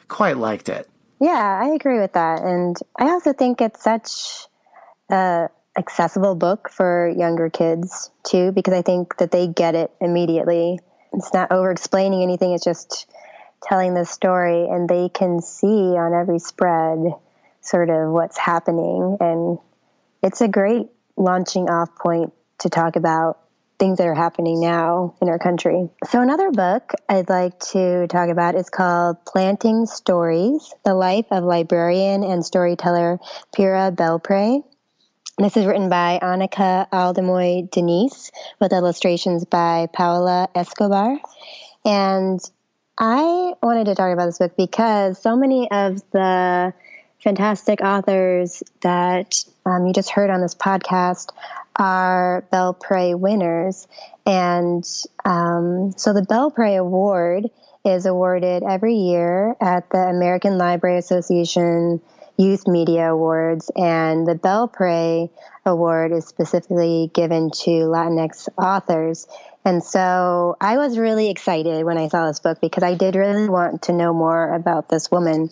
I 0.00 0.04
quite 0.08 0.36
liked 0.36 0.68
it. 0.68 0.88
Yeah, 1.20 1.60
I 1.62 1.68
agree 1.74 1.98
with 1.98 2.12
that. 2.12 2.42
And 2.42 2.76
I 2.98 3.10
also 3.10 3.32
think 3.32 3.60
it's 3.60 3.82
such 3.82 4.46
a 5.10 5.48
accessible 5.78 6.34
book 6.34 6.70
for 6.70 7.08
younger 7.16 7.50
kids 7.50 8.10
too, 8.24 8.52
because 8.52 8.74
I 8.74 8.82
think 8.82 9.16
that 9.18 9.30
they 9.30 9.46
get 9.46 9.74
it 9.74 9.90
immediately. 10.00 10.78
It's 11.12 11.32
not 11.32 11.52
over 11.52 11.70
explaining 11.70 12.22
anything. 12.22 12.52
It's 12.52 12.64
just 12.64 13.06
telling 13.62 13.94
the 13.94 14.04
story 14.04 14.68
and 14.68 14.88
they 14.88 15.08
can 15.08 15.40
see 15.40 15.66
on 15.96 16.14
every 16.14 16.38
spread 16.38 17.14
sort 17.62 17.90
of 17.90 18.10
what's 18.12 18.38
happening 18.38 19.16
and 19.20 19.58
it's 20.22 20.40
a 20.40 20.48
great 20.48 20.86
launching 21.16 21.68
off 21.68 21.94
point 21.96 22.32
to 22.58 22.68
talk 22.68 22.96
about 22.96 23.38
things 23.78 23.98
that 23.98 24.06
are 24.06 24.14
happening 24.14 24.60
now 24.60 25.14
in 25.20 25.28
our 25.28 25.38
country. 25.38 25.88
So 26.08 26.20
another 26.20 26.50
book 26.50 26.92
I'd 27.08 27.28
like 27.28 27.58
to 27.72 28.06
talk 28.08 28.30
about 28.30 28.54
is 28.54 28.70
called 28.70 29.24
Planting 29.24 29.86
Stories: 29.86 30.74
The 30.84 30.94
Life 30.94 31.26
of 31.30 31.44
Librarian 31.44 32.24
and 32.24 32.44
Storyteller 32.44 33.18
Pura 33.54 33.92
Belpré. 33.92 34.62
This 35.38 35.56
is 35.58 35.66
written 35.66 35.90
by 35.90 36.18
Anika 36.22 36.88
Aldamuy 36.90 37.70
Denise 37.70 38.30
with 38.58 38.72
illustrations 38.72 39.44
by 39.44 39.86
Paola 39.92 40.48
Escobar. 40.54 41.18
And 41.84 42.40
I 42.96 43.52
wanted 43.62 43.84
to 43.84 43.94
talk 43.94 44.12
about 44.14 44.26
this 44.26 44.38
book 44.38 44.56
because 44.56 45.20
so 45.20 45.36
many 45.36 45.70
of 45.70 46.00
the 46.12 46.72
fantastic 47.22 47.82
authors 47.82 48.62
that 48.80 49.44
um, 49.66 49.86
you 49.86 49.92
just 49.92 50.10
heard 50.10 50.30
on 50.30 50.40
this 50.40 50.54
podcast 50.54 51.32
are 51.76 52.46
Belpré 52.52 53.18
winners. 53.18 53.86
And 54.24 54.84
um, 55.24 55.92
so 55.96 56.12
the 56.12 56.22
Belpré 56.22 56.78
Award 56.78 57.50
is 57.84 58.06
awarded 58.06 58.62
every 58.64 58.94
year 58.94 59.54
at 59.60 59.88
the 59.90 59.98
American 59.98 60.58
Library 60.58 60.98
Association 60.98 62.00
Youth 62.36 62.66
Media 62.66 63.12
Awards. 63.12 63.70
And 63.76 64.26
the 64.26 64.34
Belpré 64.34 65.30
Award 65.64 66.12
is 66.12 66.26
specifically 66.26 67.10
given 67.14 67.50
to 67.50 67.70
Latinx 67.70 68.48
authors. 68.58 69.26
And 69.64 69.82
so 69.82 70.56
I 70.60 70.76
was 70.78 70.98
really 70.98 71.30
excited 71.30 71.84
when 71.84 71.98
I 71.98 72.08
saw 72.08 72.26
this 72.26 72.40
book 72.40 72.60
because 72.60 72.82
I 72.82 72.94
did 72.94 73.14
really 73.14 73.48
want 73.48 73.82
to 73.82 73.92
know 73.92 74.12
more 74.12 74.54
about 74.54 74.88
this 74.88 75.10
woman. 75.10 75.50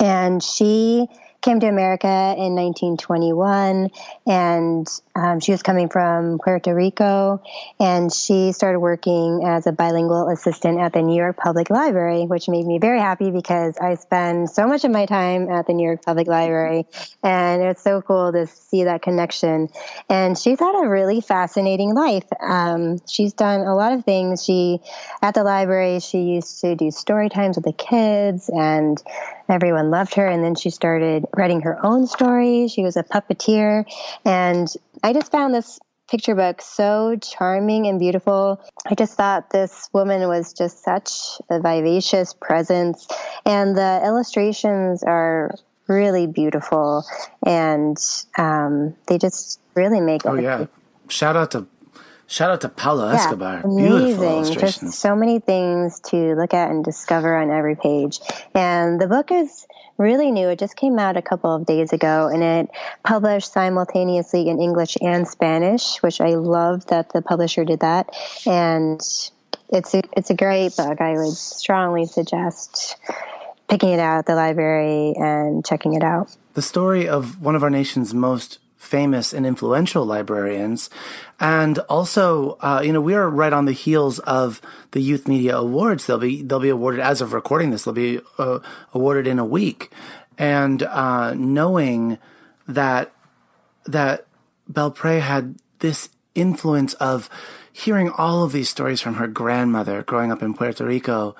And 0.00 0.42
she 0.42 1.08
came 1.40 1.60
to 1.60 1.66
America 1.66 2.06
in 2.06 2.54
1921, 2.54 3.90
and 4.26 4.86
um, 5.20 5.40
she 5.40 5.52
was 5.52 5.62
coming 5.62 5.88
from 5.88 6.38
Puerto 6.42 6.74
Rico, 6.74 7.42
and 7.78 8.12
she 8.12 8.52
started 8.52 8.80
working 8.80 9.42
as 9.44 9.66
a 9.66 9.72
bilingual 9.72 10.28
assistant 10.28 10.80
at 10.80 10.92
the 10.94 11.02
New 11.02 11.16
York 11.16 11.36
Public 11.36 11.68
Library, 11.68 12.24
which 12.24 12.48
made 12.48 12.64
me 12.64 12.78
very 12.78 13.00
happy 13.00 13.30
because 13.30 13.76
I 13.76 13.96
spend 13.96 14.48
so 14.48 14.66
much 14.66 14.84
of 14.84 14.90
my 14.90 15.04
time 15.04 15.50
at 15.50 15.66
the 15.66 15.74
New 15.74 15.86
York 15.86 16.02
Public 16.04 16.26
Library, 16.26 16.86
and 17.22 17.62
it's 17.62 17.82
so 17.82 18.00
cool 18.00 18.32
to 18.32 18.46
see 18.46 18.84
that 18.84 19.02
connection. 19.02 19.68
And 20.08 20.38
she's 20.38 20.58
had 20.58 20.74
a 20.82 20.88
really 20.88 21.20
fascinating 21.20 21.94
life. 21.94 22.26
Um, 22.40 22.98
she's 23.06 23.34
done 23.34 23.60
a 23.60 23.74
lot 23.74 23.92
of 23.92 24.04
things. 24.04 24.44
She 24.44 24.80
at 25.22 25.34
the 25.34 25.44
library, 25.44 26.00
she 26.00 26.20
used 26.20 26.60
to 26.60 26.74
do 26.76 26.90
story 26.90 27.28
times 27.28 27.56
with 27.56 27.64
the 27.64 27.72
kids 27.72 28.48
and 28.48 29.02
everyone 29.48 29.90
loved 29.90 30.14
her. 30.14 30.26
And 30.26 30.44
then 30.44 30.54
she 30.54 30.70
started 30.70 31.26
writing 31.36 31.62
her 31.62 31.84
own 31.84 32.06
stories. 32.06 32.72
She 32.72 32.82
was 32.82 32.96
a 32.96 33.02
puppeteer. 33.02 33.84
And 34.24 34.68
I 35.02 35.12
just 35.12 35.32
found 35.32 35.54
this 35.54 35.78
picture 36.10 36.34
book 36.34 36.60
so 36.60 37.16
charming 37.16 37.86
and 37.86 37.98
beautiful. 37.98 38.60
I 38.86 38.94
just 38.94 39.14
thought 39.14 39.50
this 39.50 39.88
woman 39.92 40.26
was 40.28 40.52
just 40.52 40.82
such 40.82 41.10
a 41.48 41.60
vivacious 41.60 42.34
presence. 42.34 43.06
And 43.46 43.76
the 43.76 44.00
illustrations 44.04 45.04
are 45.04 45.54
really 45.86 46.26
beautiful. 46.26 47.04
And 47.46 47.96
um, 48.36 48.96
they 49.06 49.18
just 49.18 49.60
really 49.74 50.00
make 50.00 50.26
Oh, 50.26 50.34
yeah. 50.34 50.66
Shout 51.08 51.36
out 51.36 51.52
to 51.52 51.66
Shout 52.30 52.52
out 52.52 52.60
to 52.60 52.68
Paula 52.68 53.08
yeah, 53.08 53.16
Escobar. 53.16 53.62
Beautiful 53.62 54.22
illustrations. 54.22 54.92
Just 54.92 55.00
so 55.00 55.16
many 55.16 55.40
things 55.40 55.98
to 56.10 56.36
look 56.36 56.54
at 56.54 56.70
and 56.70 56.84
discover 56.84 57.36
on 57.36 57.50
every 57.50 57.74
page. 57.74 58.20
And 58.54 59.00
the 59.00 59.08
book 59.08 59.32
is 59.32 59.66
really 59.98 60.30
new. 60.30 60.48
It 60.48 60.60
just 60.60 60.76
came 60.76 60.96
out 61.00 61.16
a 61.16 61.22
couple 61.22 61.52
of 61.52 61.66
days 61.66 61.92
ago 61.92 62.30
and 62.32 62.40
it 62.40 62.70
published 63.02 63.52
simultaneously 63.52 64.48
in 64.48 64.60
English 64.60 64.96
and 65.02 65.26
Spanish, 65.26 65.96
which 66.04 66.20
I 66.20 66.36
love 66.36 66.86
that 66.86 67.12
the 67.12 67.20
publisher 67.20 67.64
did 67.64 67.80
that. 67.80 68.14
And 68.46 69.00
it's 69.70 69.94
a, 69.94 70.02
it's 70.16 70.30
a 70.30 70.36
great 70.36 70.76
book. 70.76 71.00
I 71.00 71.14
would 71.14 71.34
strongly 71.34 72.06
suggest 72.06 72.96
picking 73.68 73.88
it 73.88 73.98
out 73.98 74.18
at 74.18 74.26
the 74.26 74.36
library 74.36 75.14
and 75.16 75.66
checking 75.66 75.94
it 75.94 76.04
out. 76.04 76.36
The 76.54 76.62
story 76.62 77.08
of 77.08 77.42
one 77.42 77.56
of 77.56 77.64
our 77.64 77.70
nation's 77.70 78.14
most 78.14 78.60
famous 78.80 79.34
and 79.34 79.46
influential 79.46 80.06
librarians. 80.06 80.88
And 81.38 81.78
also, 81.80 82.56
uh, 82.60 82.80
you 82.82 82.94
know, 82.94 83.00
we 83.00 83.14
are 83.14 83.28
right 83.28 83.52
on 83.52 83.66
the 83.66 83.72
heels 83.72 84.18
of 84.20 84.62
the 84.92 85.00
Youth 85.00 85.28
Media 85.28 85.58
Awards. 85.58 86.06
They'll 86.06 86.18
be, 86.18 86.42
they'll 86.42 86.58
be 86.58 86.70
awarded 86.70 87.00
as 87.00 87.20
of 87.20 87.34
recording 87.34 87.70
this, 87.70 87.84
they'll 87.84 87.92
be 87.92 88.20
uh, 88.38 88.60
awarded 88.94 89.26
in 89.26 89.38
a 89.38 89.44
week. 89.44 89.92
And, 90.38 90.82
uh, 90.82 91.34
knowing 91.34 92.18
that, 92.66 93.12
that 93.84 94.26
Belpré 94.72 95.20
had 95.20 95.56
this 95.80 96.08
influence 96.34 96.94
of 96.94 97.28
hearing 97.70 98.10
all 98.10 98.44
of 98.44 98.52
these 98.52 98.70
stories 98.70 99.02
from 99.02 99.16
her 99.16 99.26
grandmother 99.26 100.02
growing 100.02 100.32
up 100.32 100.42
in 100.42 100.54
Puerto 100.54 100.86
Rico 100.86 101.36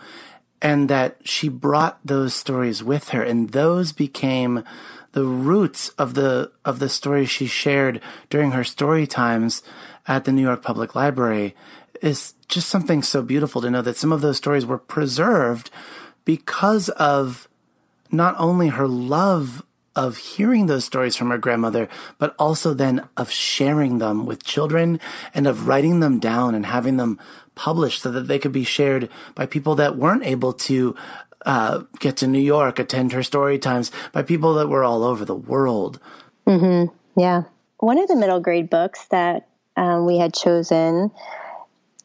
and 0.61 0.91
that 0.91 1.17
she 1.25 1.49
brought 1.49 1.99
those 2.05 2.35
stories 2.35 2.85
with 2.85 3.09
her 3.11 3.23
and 3.23 3.51
those 3.51 3.93
became 3.93 4.63
the 5.13 5.25
roots 5.25 5.89
of 5.91 6.15
the 6.15 6.53
of 6.65 6.79
the 6.79 6.89
stories 6.89 7.31
she 7.31 7.47
shared 7.47 8.01
during 8.29 8.53
her 8.53 8.65
story 8.65 9.07
times 9.07 9.63
at 10.07 10.25
the 10.25 10.33
New 10.33 10.43
York 10.43 10.63
Public 10.63 10.95
Library 10.95 11.55
is 12.01 12.35
just 12.49 12.69
something 12.69 13.03
so 13.03 13.23
beautiful 13.23 13.61
to 13.61 13.71
know 13.71 13.83
that 13.83 13.97
some 13.97 14.13
of 14.13 14.21
those 14.21 14.37
stories 14.37 14.67
were 14.67 14.79
preserved 14.79 15.71
because 16.25 16.89
of 16.91 17.49
not 18.11 18.35
only 18.39 18.69
her 18.69 18.89
love 18.89 19.63
of 19.97 20.17
hearing 20.17 20.67
those 20.67 20.85
stories 20.85 21.17
from 21.17 21.31
her 21.31 21.39
grandmother, 21.39 21.89
but 22.19 22.35
also 22.39 22.73
then 22.73 23.09
of 23.17 23.31
sharing 23.31 23.99
them 23.99 24.25
with 24.25 24.45
children 24.45 25.01
and 25.35 25.47
of 25.47 25.67
writing 25.67 26.01
them 26.01 26.19
down 26.19 26.55
and 26.55 26.67
having 26.67 26.97
them 26.97 27.19
published 27.55 28.03
so 28.03 28.11
that 28.11 28.29
they 28.29 28.39
could 28.39 28.53
be 28.53 28.65
shared 28.65 29.09
by 29.35 29.45
people 29.45 29.75
that 29.75 29.97
weren't 29.97 30.25
able 30.25 30.53
to 30.53 30.95
uh, 31.47 31.83
get 31.99 32.17
to 32.19 32.27
New 32.27 32.41
York, 32.41 32.79
attend 32.79 33.13
her 33.13 33.23
story 33.23 33.59
times, 33.59 33.91
by 34.13 34.23
people 34.23 34.55
that 34.55 34.69
were 34.69 34.85
all 34.85 35.05
over 35.05 35.25
the 35.25 35.35
world. 35.35 36.01
Mm-hmm. 36.47 36.95
Yeah. 37.21 37.43
One 37.79 37.99
of 37.99 38.09
the 38.09 38.17
middle 38.17 38.41
grade 38.41 38.71
books 38.71 39.07
that 39.11 39.49
um, 39.77 40.07
we 40.07 40.19
had 40.19 40.35
chosen 40.35 41.11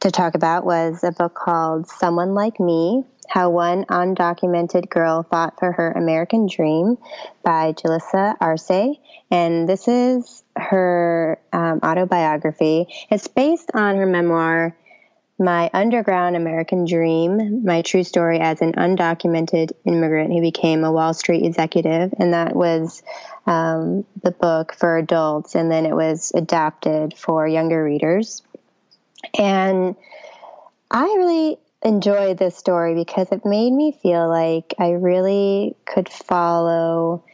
to 0.01 0.11
talk 0.11 0.35
about 0.35 0.65
was 0.65 1.03
a 1.03 1.11
book 1.11 1.33
called 1.33 1.87
Someone 1.87 2.33
Like 2.33 2.59
Me 2.59 3.03
How 3.27 3.49
One 3.49 3.85
Undocumented 3.85 4.89
Girl 4.89 5.23
Fought 5.23 5.59
for 5.59 5.71
Her 5.71 5.91
American 5.91 6.47
Dream 6.47 6.97
by 7.43 7.73
Julissa 7.73 8.35
Arce. 8.39 8.97
And 9.31 9.67
this 9.67 9.87
is 9.87 10.43
her 10.55 11.39
um, 11.51 11.79
autobiography. 11.83 12.87
It's 13.09 13.27
based 13.27 13.71
on 13.73 13.95
her 13.95 14.05
memoir, 14.05 14.77
My 15.37 15.69
Underground 15.73 16.37
American 16.37 16.85
Dream, 16.85 17.65
my 17.65 17.81
true 17.81 18.05
story 18.05 18.39
as 18.39 18.61
an 18.61 18.73
undocumented 18.73 19.73
immigrant 19.83 20.31
who 20.31 20.39
became 20.39 20.85
a 20.85 20.91
Wall 20.91 21.13
Street 21.13 21.43
executive. 21.43 22.13
And 22.17 22.33
that 22.33 22.55
was 22.55 23.03
um, 23.45 24.05
the 24.23 24.31
book 24.31 24.73
for 24.73 24.97
adults, 24.97 25.55
and 25.55 25.69
then 25.69 25.85
it 25.85 25.93
was 25.93 26.31
adapted 26.33 27.17
for 27.17 27.45
younger 27.45 27.83
readers. 27.83 28.43
And 29.37 29.97
I 30.89 31.03
really 31.03 31.57
enjoyed 31.83 32.37
this 32.37 32.55
story 32.55 32.95
because 32.95 33.31
it 33.31 33.45
made 33.45 33.71
me 33.71 33.91
feel 33.91 34.29
like 34.29 34.73
I 34.79 34.91
really 34.91 35.75
could 35.85 36.07
follow 36.07 37.25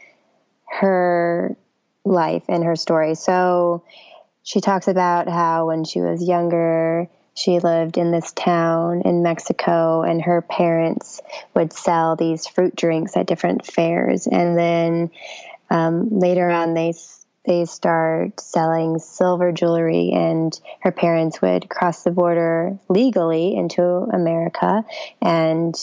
her 0.65 1.55
life 2.03 2.43
and 2.49 2.63
her 2.63 2.75
story. 2.75 3.13
So 3.13 3.83
she 4.41 4.59
talks 4.59 4.87
about 4.87 5.29
how 5.29 5.67
when 5.67 5.83
she 5.83 6.01
was 6.01 6.27
younger, 6.27 7.07
she 7.33 7.59
lived 7.59 7.97
in 7.97 8.11
this 8.11 8.31
town 8.33 9.03
in 9.05 9.23
Mexico, 9.23 10.01
and 10.01 10.21
her 10.21 10.41
parents 10.41 11.21
would 11.53 11.73
sell 11.73 12.15
these 12.15 12.45
fruit 12.47 12.75
drinks 12.75 13.15
at 13.15 13.25
different 13.25 13.65
fairs. 13.65 14.27
And 14.27 14.57
then 14.57 15.11
um, 15.69 16.19
later 16.19 16.49
on, 16.49 16.73
they 16.73 16.93
they 17.45 17.65
start 17.65 18.39
selling 18.39 18.99
silver 18.99 19.51
jewelry, 19.51 20.11
and 20.13 20.59
her 20.81 20.91
parents 20.91 21.41
would 21.41 21.69
cross 21.69 22.03
the 22.03 22.11
border 22.11 22.77
legally 22.89 23.55
into 23.55 23.81
America 23.81 24.85
and 25.21 25.75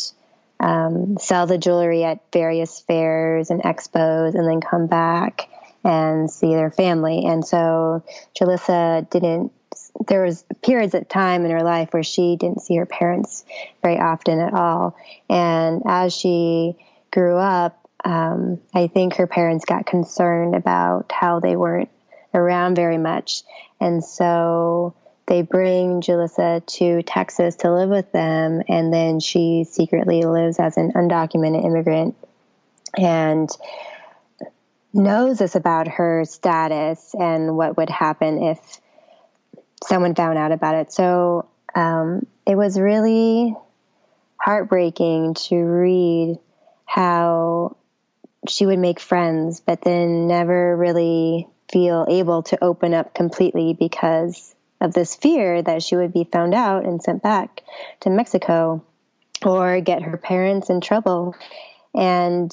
um, 0.61 1.16
sell 1.18 1.46
the 1.46 1.59
jewelry 1.59 2.05
at 2.05 2.20
various 2.32 2.80
fairs 2.80 3.51
and 3.51 3.62
expos, 3.62 4.34
and 4.34 4.46
then 4.46 4.61
come 4.61 4.86
back 4.86 5.49
and 5.82 6.30
see 6.30 6.55
their 6.55 6.70
family. 6.70 7.24
And 7.24 7.44
so 7.44 8.05
Julissa 8.38 9.09
didn't. 9.11 9.53
There 10.07 10.22
was 10.22 10.45
periods 10.62 10.95
of 10.95 11.09
time 11.09 11.45
in 11.45 11.51
her 11.51 11.62
life 11.62 11.93
where 11.93 12.03
she 12.03 12.37
didn't 12.37 12.62
see 12.62 12.76
her 12.76 12.87
parents 12.87 13.45
very 13.83 13.99
often 13.99 14.41
at 14.41 14.55
all. 14.55 14.97
And 15.29 15.83
as 15.87 16.14
she 16.14 16.76
grew 17.11 17.37
up, 17.37 17.89
um, 18.05 18.61
I 18.74 18.87
think 18.87 19.16
her 19.16 19.26
parents 19.26 19.64
got 19.64 19.87
concerned 19.87 20.55
about 20.55 21.12
how 21.12 21.41
they 21.41 21.57
weren't 21.57 21.91
around 22.33 22.76
very 22.76 22.99
much. 22.99 23.43
And 23.81 24.05
so 24.05 24.95
they 25.26 25.43
bring 25.43 26.01
Julissa 26.01 26.64
to 26.79 27.03
Texas 27.03 27.57
to 27.57 27.72
live 27.72 27.91
with 27.91 28.11
them. 28.12 28.62
And 28.68 28.93
then 28.93 29.20
she 29.20 29.64
secretly 29.64 30.22
lives 30.22 30.59
as 30.59 30.76
an 30.76 30.93
undocumented 30.93 31.64
immigrant 31.64 32.16
and 32.97 33.51
knows 34.93 35.39
this 35.39 35.55
about 35.55 35.89
her 35.89 36.24
status 36.24 37.14
and 37.14 37.57
what 37.57 37.76
would 37.76 37.91
happen 37.91 38.43
if 38.43 38.81
someone 39.85 40.14
found 40.14 40.39
out 40.39 40.53
about 40.53 40.74
it. 40.74 40.93
So 40.93 41.49
um, 41.74 42.26
it 42.47 42.57
was 42.57 42.79
really 42.79 43.55
heartbreaking 44.37 45.35
to 45.35 45.57
read 45.57 46.39
how 46.85 47.76
she 48.49 48.66
would 48.66 48.79
make 48.79 49.01
friends, 49.01 49.61
but 49.61 49.83
then 49.83 50.26
never 50.26 50.76
really 50.76 51.49
feel 51.70 52.07
able 52.09 52.43
to 52.45 52.62
open 52.62 52.95
up 52.95 53.14
completely 53.14 53.74
because 53.74 54.55
of 54.81 54.95
this 54.95 55.14
fear 55.16 55.61
that 55.61 55.83
she 55.83 55.97
would 55.97 56.12
be 56.12 56.24
found 56.24 56.55
out 56.55 56.85
and 56.85 57.03
sent 57.03 57.22
back 57.22 57.62
to 58.01 58.11
Mexico 58.11 58.83
or 59.45 59.81
get 59.81 60.03
her 60.03 60.16
parents 60.16 60.70
in 60.70 60.81
trouble. 60.81 61.35
And 61.95 62.53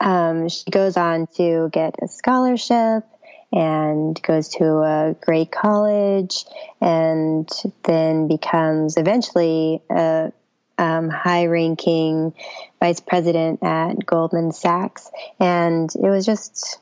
um, 0.00 0.48
she 0.48 0.70
goes 0.70 0.96
on 0.96 1.26
to 1.36 1.68
get 1.72 1.96
a 2.02 2.08
scholarship 2.08 3.04
and 3.52 4.20
goes 4.22 4.48
to 4.48 4.64
a 4.64 5.16
great 5.20 5.50
college 5.50 6.44
and 6.80 7.48
then 7.84 8.28
becomes 8.28 8.96
eventually 8.96 9.82
a 9.90 10.32
um, 10.78 11.10
high 11.10 11.46
ranking 11.46 12.32
vice 12.80 13.00
president 13.00 13.62
at 13.62 14.04
Goldman 14.06 14.52
Sachs. 14.52 15.10
And 15.38 15.90
it 15.94 16.08
was 16.08 16.24
just, 16.24 16.78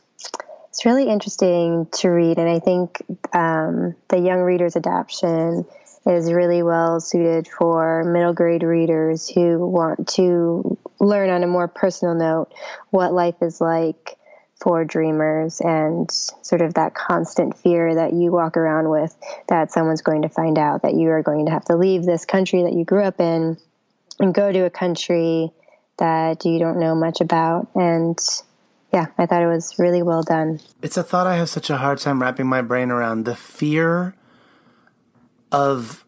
it's 0.69 0.85
really 0.85 1.09
interesting 1.09 1.89
to 1.93 2.09
read. 2.09 2.39
And 2.39 2.49
I 2.49 2.61
think 2.61 3.03
um, 3.33 3.97
the 4.09 4.19
young 4.19 4.41
reader's 4.41 4.77
adaptation 4.77 5.67
is 6.07 6.33
really 6.33 6.63
well 6.63 7.01
suited 7.01 7.49
for 7.49 8.05
middle 8.05 8.33
grade 8.33 8.63
readers 8.63 9.29
who 9.29 9.59
want 9.59 10.09
to 10.09 10.79
learn 11.01 11.31
on 11.31 11.43
a 11.43 11.47
more 11.47 11.69
personal 11.69 12.15
note 12.15 12.53
what 12.91 13.13
life 13.13 13.37
is 13.43 13.61
like 13.61 14.18
for 14.61 14.85
dreamers 14.85 15.61
and 15.61 16.11
sort 16.11 16.61
of 16.61 16.75
that 16.75 16.95
constant 16.95 17.57
fear 17.57 17.95
that 17.95 18.13
you 18.13 18.33
walk 18.33 18.57
around 18.57 18.91
with 18.91 19.17
that 19.49 19.71
someone's 19.71 20.03
going 20.03 20.23
to 20.23 20.29
find 20.29 20.59
out 20.59 20.83
that 20.83 20.95
you 20.95 21.09
are 21.11 21.23
going 21.23 21.47
to 21.47 21.53
have 21.53 21.65
to 21.67 21.77
leave 21.77 22.05
this 22.05 22.25
country 22.25 22.65
that 22.65 22.73
you 22.73 22.85
grew 22.85 23.03
up 23.03 23.21
in 23.21 23.57
and 24.19 24.35
go 24.35 24.51
to 24.51 24.65
a 24.65 24.71
country 24.71 25.53
that 25.99 26.45
you 26.45 26.59
don't 26.59 26.81
know 26.81 26.95
much 26.95 27.21
about. 27.21 27.69
And 27.75 28.19
yeah, 28.93 29.07
I 29.17 29.27
thought 29.27 29.43
it 29.43 29.47
was 29.47 29.79
really 29.79 30.03
well 30.03 30.23
done. 30.23 30.61
It's 30.83 30.97
a 30.97 31.03
thought 31.03 31.27
I 31.27 31.37
have 31.37 31.49
such 31.49 31.71
a 31.71 31.77
hard 31.77 31.99
time 31.99 32.21
wrapping 32.21 32.47
my 32.47 32.63
brain 32.63 32.91
around 32.91 33.25
the 33.25 33.37
fear 33.37 34.15
of 35.53 36.05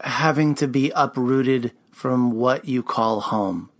having 0.00 0.54
to 0.56 0.68
be 0.68 0.92
uprooted 0.94 1.72
from 1.90 2.32
what 2.32 2.66
you 2.66 2.82
call 2.82 3.20
home 3.20 3.70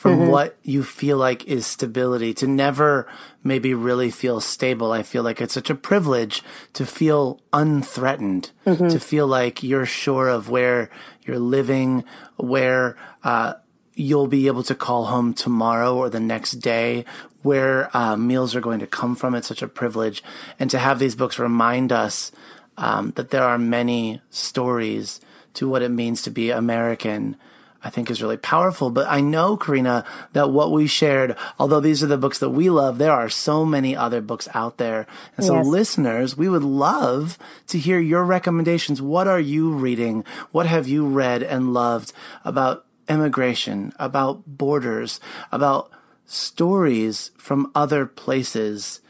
from 0.00 0.18
mm-hmm. 0.18 0.30
what 0.30 0.56
you 0.62 0.82
feel 0.82 1.18
like 1.18 1.44
is 1.44 1.66
stability 1.66 2.32
to 2.32 2.46
never 2.46 3.06
maybe 3.44 3.74
really 3.74 4.10
feel 4.10 4.40
stable. 4.40 4.92
I 4.92 5.02
feel 5.02 5.22
like 5.22 5.42
it's 5.42 5.52
such 5.52 5.68
a 5.68 5.74
privilege 5.74 6.42
to 6.72 6.86
feel 6.86 7.38
unthreatened, 7.52 8.50
mm-hmm. 8.64 8.88
to 8.88 8.98
feel 8.98 9.26
like 9.26 9.62
you're 9.62 9.84
sure 9.84 10.28
of 10.28 10.48
where 10.48 10.88
you're 11.26 11.38
living, 11.38 12.04
where, 12.38 12.96
uh, 13.22 13.52
you'll 13.92 14.26
be 14.26 14.46
able 14.46 14.62
to 14.62 14.74
call 14.74 15.04
home 15.04 15.34
tomorrow 15.34 15.94
or 15.94 16.08
the 16.08 16.18
next 16.18 16.52
day, 16.52 17.04
where 17.42 17.94
uh, 17.94 18.16
meals 18.16 18.56
are 18.56 18.62
going 18.62 18.80
to 18.80 18.86
come 18.86 19.14
from. 19.14 19.34
It's 19.34 19.48
such 19.48 19.60
a 19.60 19.68
privilege. 19.68 20.24
And 20.58 20.70
to 20.70 20.78
have 20.78 20.98
these 20.98 21.14
books 21.14 21.38
remind 21.38 21.92
us 21.92 22.32
um, 22.78 23.12
that 23.16 23.28
there 23.28 23.44
are 23.44 23.58
many 23.58 24.22
stories 24.30 25.20
to 25.52 25.68
what 25.68 25.82
it 25.82 25.90
means 25.90 26.22
to 26.22 26.30
be 26.30 26.48
American 26.48 27.36
I 27.82 27.90
think 27.90 28.10
is 28.10 28.20
really 28.20 28.36
powerful. 28.36 28.90
But 28.90 29.08
I 29.08 29.20
know, 29.20 29.56
Karina, 29.56 30.04
that 30.32 30.50
what 30.50 30.70
we 30.70 30.86
shared, 30.86 31.36
although 31.58 31.80
these 31.80 32.02
are 32.02 32.06
the 32.06 32.18
books 32.18 32.38
that 32.38 32.50
we 32.50 32.68
love, 32.68 32.98
there 32.98 33.12
are 33.12 33.28
so 33.28 33.64
many 33.64 33.96
other 33.96 34.20
books 34.20 34.48
out 34.54 34.76
there. 34.76 35.06
And 35.36 35.46
so, 35.46 35.56
yes. 35.56 35.66
listeners, 35.66 36.36
we 36.36 36.48
would 36.48 36.62
love 36.62 37.38
to 37.68 37.78
hear 37.78 37.98
your 37.98 38.24
recommendations. 38.24 39.00
What 39.00 39.26
are 39.26 39.40
you 39.40 39.70
reading? 39.70 40.24
What 40.52 40.66
have 40.66 40.88
you 40.88 41.06
read 41.06 41.42
and 41.42 41.72
loved 41.72 42.12
about 42.44 42.84
immigration, 43.08 43.92
about 43.98 44.42
borders, 44.46 45.18
about 45.50 45.90
stories 46.26 47.30
from 47.38 47.72
other 47.74 48.04
places, 48.06 49.00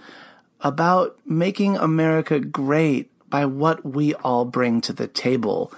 about 0.60 1.18
making 1.26 1.76
America 1.76 2.38
great 2.38 3.10
by 3.28 3.46
what 3.46 3.84
we 3.84 4.14
all 4.14 4.44
bring 4.44 4.80
to 4.82 4.92
the 4.92 5.08
table? 5.08 5.72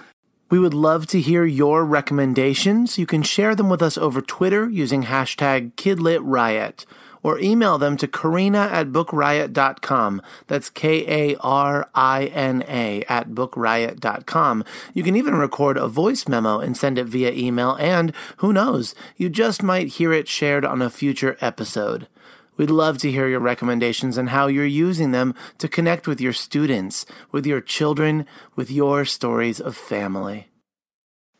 We 0.53 0.59
would 0.59 0.75
love 0.75 1.07
to 1.07 1.19
hear 1.19 1.45
your 1.45 1.83
recommendations. 1.83 2.99
You 2.99 3.07
can 3.07 3.23
share 3.23 3.55
them 3.55 3.69
with 3.69 3.81
us 3.81 3.97
over 3.97 4.21
Twitter 4.21 4.69
using 4.69 5.05
hashtag 5.05 5.73
KidLitRiot 5.77 6.85
or 7.23 7.39
email 7.39 7.79
them 7.79 7.97
to 7.97 8.07
Karina 8.07 8.69
at 8.71 8.89
bookriot.com. 8.89 10.21
That's 10.45 10.69
K 10.69 11.31
A 11.31 11.35
R 11.39 11.89
I 11.95 12.25
N 12.25 12.63
A 12.67 13.03
at 13.09 13.29
bookriot.com. 13.29 14.63
You 14.93 15.01
can 15.01 15.15
even 15.15 15.37
record 15.37 15.75
a 15.75 15.87
voice 15.87 16.27
memo 16.27 16.59
and 16.59 16.77
send 16.77 16.99
it 16.99 17.07
via 17.07 17.31
email, 17.31 17.75
and 17.79 18.13
who 18.37 18.53
knows, 18.53 18.93
you 19.17 19.29
just 19.29 19.63
might 19.63 19.87
hear 19.87 20.13
it 20.13 20.27
shared 20.27 20.65
on 20.65 20.83
a 20.83 20.91
future 20.91 21.35
episode. 21.41 22.07
We'd 22.55 22.69
love 22.69 22.97
to 22.99 23.11
hear 23.11 23.27
your 23.27 23.39
recommendations 23.39 24.17
and 24.17 24.29
how 24.29 24.47
you're 24.47 24.65
using 24.65 25.11
them 25.11 25.33
to 25.57 25.67
connect 25.67 26.07
with 26.07 26.21
your 26.21 26.33
students, 26.33 27.05
with 27.31 27.45
your 27.45 27.61
children, 27.61 28.25
with 28.55 28.69
your 28.69 29.05
stories 29.05 29.59
of 29.59 29.75
family. 29.75 30.47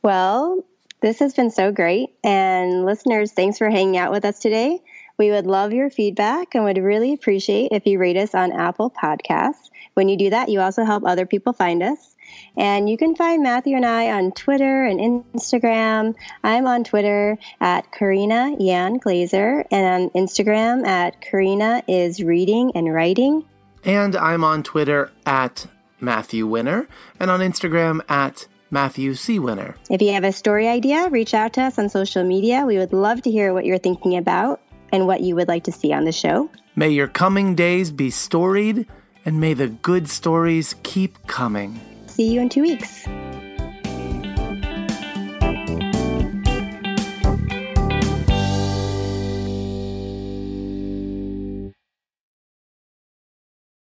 Well, 0.01 0.66
this 1.01 1.20
has 1.20 1.34
been 1.34 1.51
so 1.51 1.72
great. 1.72 2.09
And 2.24 2.86
listeners, 2.86 3.32
thanks 3.32 3.57
for 3.57 3.70
hanging 3.70 3.97
out 3.97 4.11
with 4.11 4.26
us 4.26 4.39
today. 4.39 4.80
We 5.18 5.30
would 5.30 5.45
love 5.45 5.74
your 5.74 5.89
feedback 5.89 6.55
and 6.55 6.64
would 6.64 6.78
really 6.78 7.14
appreciate 7.14 7.72
if 7.72 7.86
you 7.86 7.99
rate 7.99 8.18
us 8.18 8.34
on 8.34 8.51
Apple 8.51 8.89
Podcasts. 8.89 9.70
When 9.93 10.09
you 10.09 10.18
do 10.18 10.32
that, 10.32 10.49
you 10.49 10.59
also 10.59 10.84
help 10.84 11.03
other 11.05 11.26
people 11.26 11.53
find 11.53 11.84
us. 11.84 12.12
And 12.56 12.89
you 12.89 12.97
can 12.97 13.16
find 13.16 13.41
Matthew 13.41 13.76
and 13.76 13.86
I 13.86 14.12
on 14.12 14.32
Twitter 14.32 14.86
and 14.86 14.99
Instagram. 15.34 16.16
I'm 16.43 16.68
on 16.68 16.84
Twitter 16.84 17.38
at 17.60 17.91
Karina 17.91 18.56
Yan 18.60 18.97
Glaser 18.97 19.66
and 19.72 20.04
on 20.04 20.10
Instagram 20.12 20.86
at 20.86 21.20
Karina 21.22 21.84
is 21.88 22.22
reading 22.22 22.72
and 22.76 22.93
writing. 22.93 23.45
And 23.84 24.16
I'm 24.16 24.43
on 24.43 24.64
Twitter 24.64 25.12
at 25.26 25.68
Matthew 25.99 26.45
Winner 26.45 26.88
and 27.20 27.32
on 27.32 27.39
Instagram 27.39 28.01
at 28.10 28.47
Matthew 28.70 29.14
C. 29.14 29.39
Winner. 29.39 29.76
If 29.89 30.01
you 30.01 30.14
have 30.14 30.24
a 30.24 30.32
story 30.32 30.68
idea, 30.68 31.10
reach 31.10 31.34
out 31.34 31.54
to 31.54 31.62
us 31.62 31.78
on 31.78 31.89
social 31.89 32.24
media. 32.24 32.66
We 32.66 32.78
would 32.78 32.93
love 32.93 33.22
to 33.24 33.32
hear 33.32 33.54
what 33.54 33.66
you're 33.66 33.78
thinking 33.78 34.18
about 34.18 34.62
and 34.91 35.08
what 35.08 35.22
you 35.22 35.36
would 35.36 35.47
like 35.47 35.64
to 35.66 35.72
see 35.72 35.93
on 35.93 36.06
the 36.06 36.12
show. 36.12 36.49
May 36.76 36.89
your 36.89 37.08
coming 37.08 37.56
days 37.56 37.91
be 37.91 38.10
storied, 38.10 38.88
and 39.26 39.39
may 39.39 39.54
the 39.54 39.68
good 39.68 40.10
stories 40.10 40.76
keep 40.84 41.28
coming. 41.28 41.80
See 42.14 42.32
you 42.32 42.41
in 42.41 42.49
two 42.49 42.61
weeks. 42.61 43.07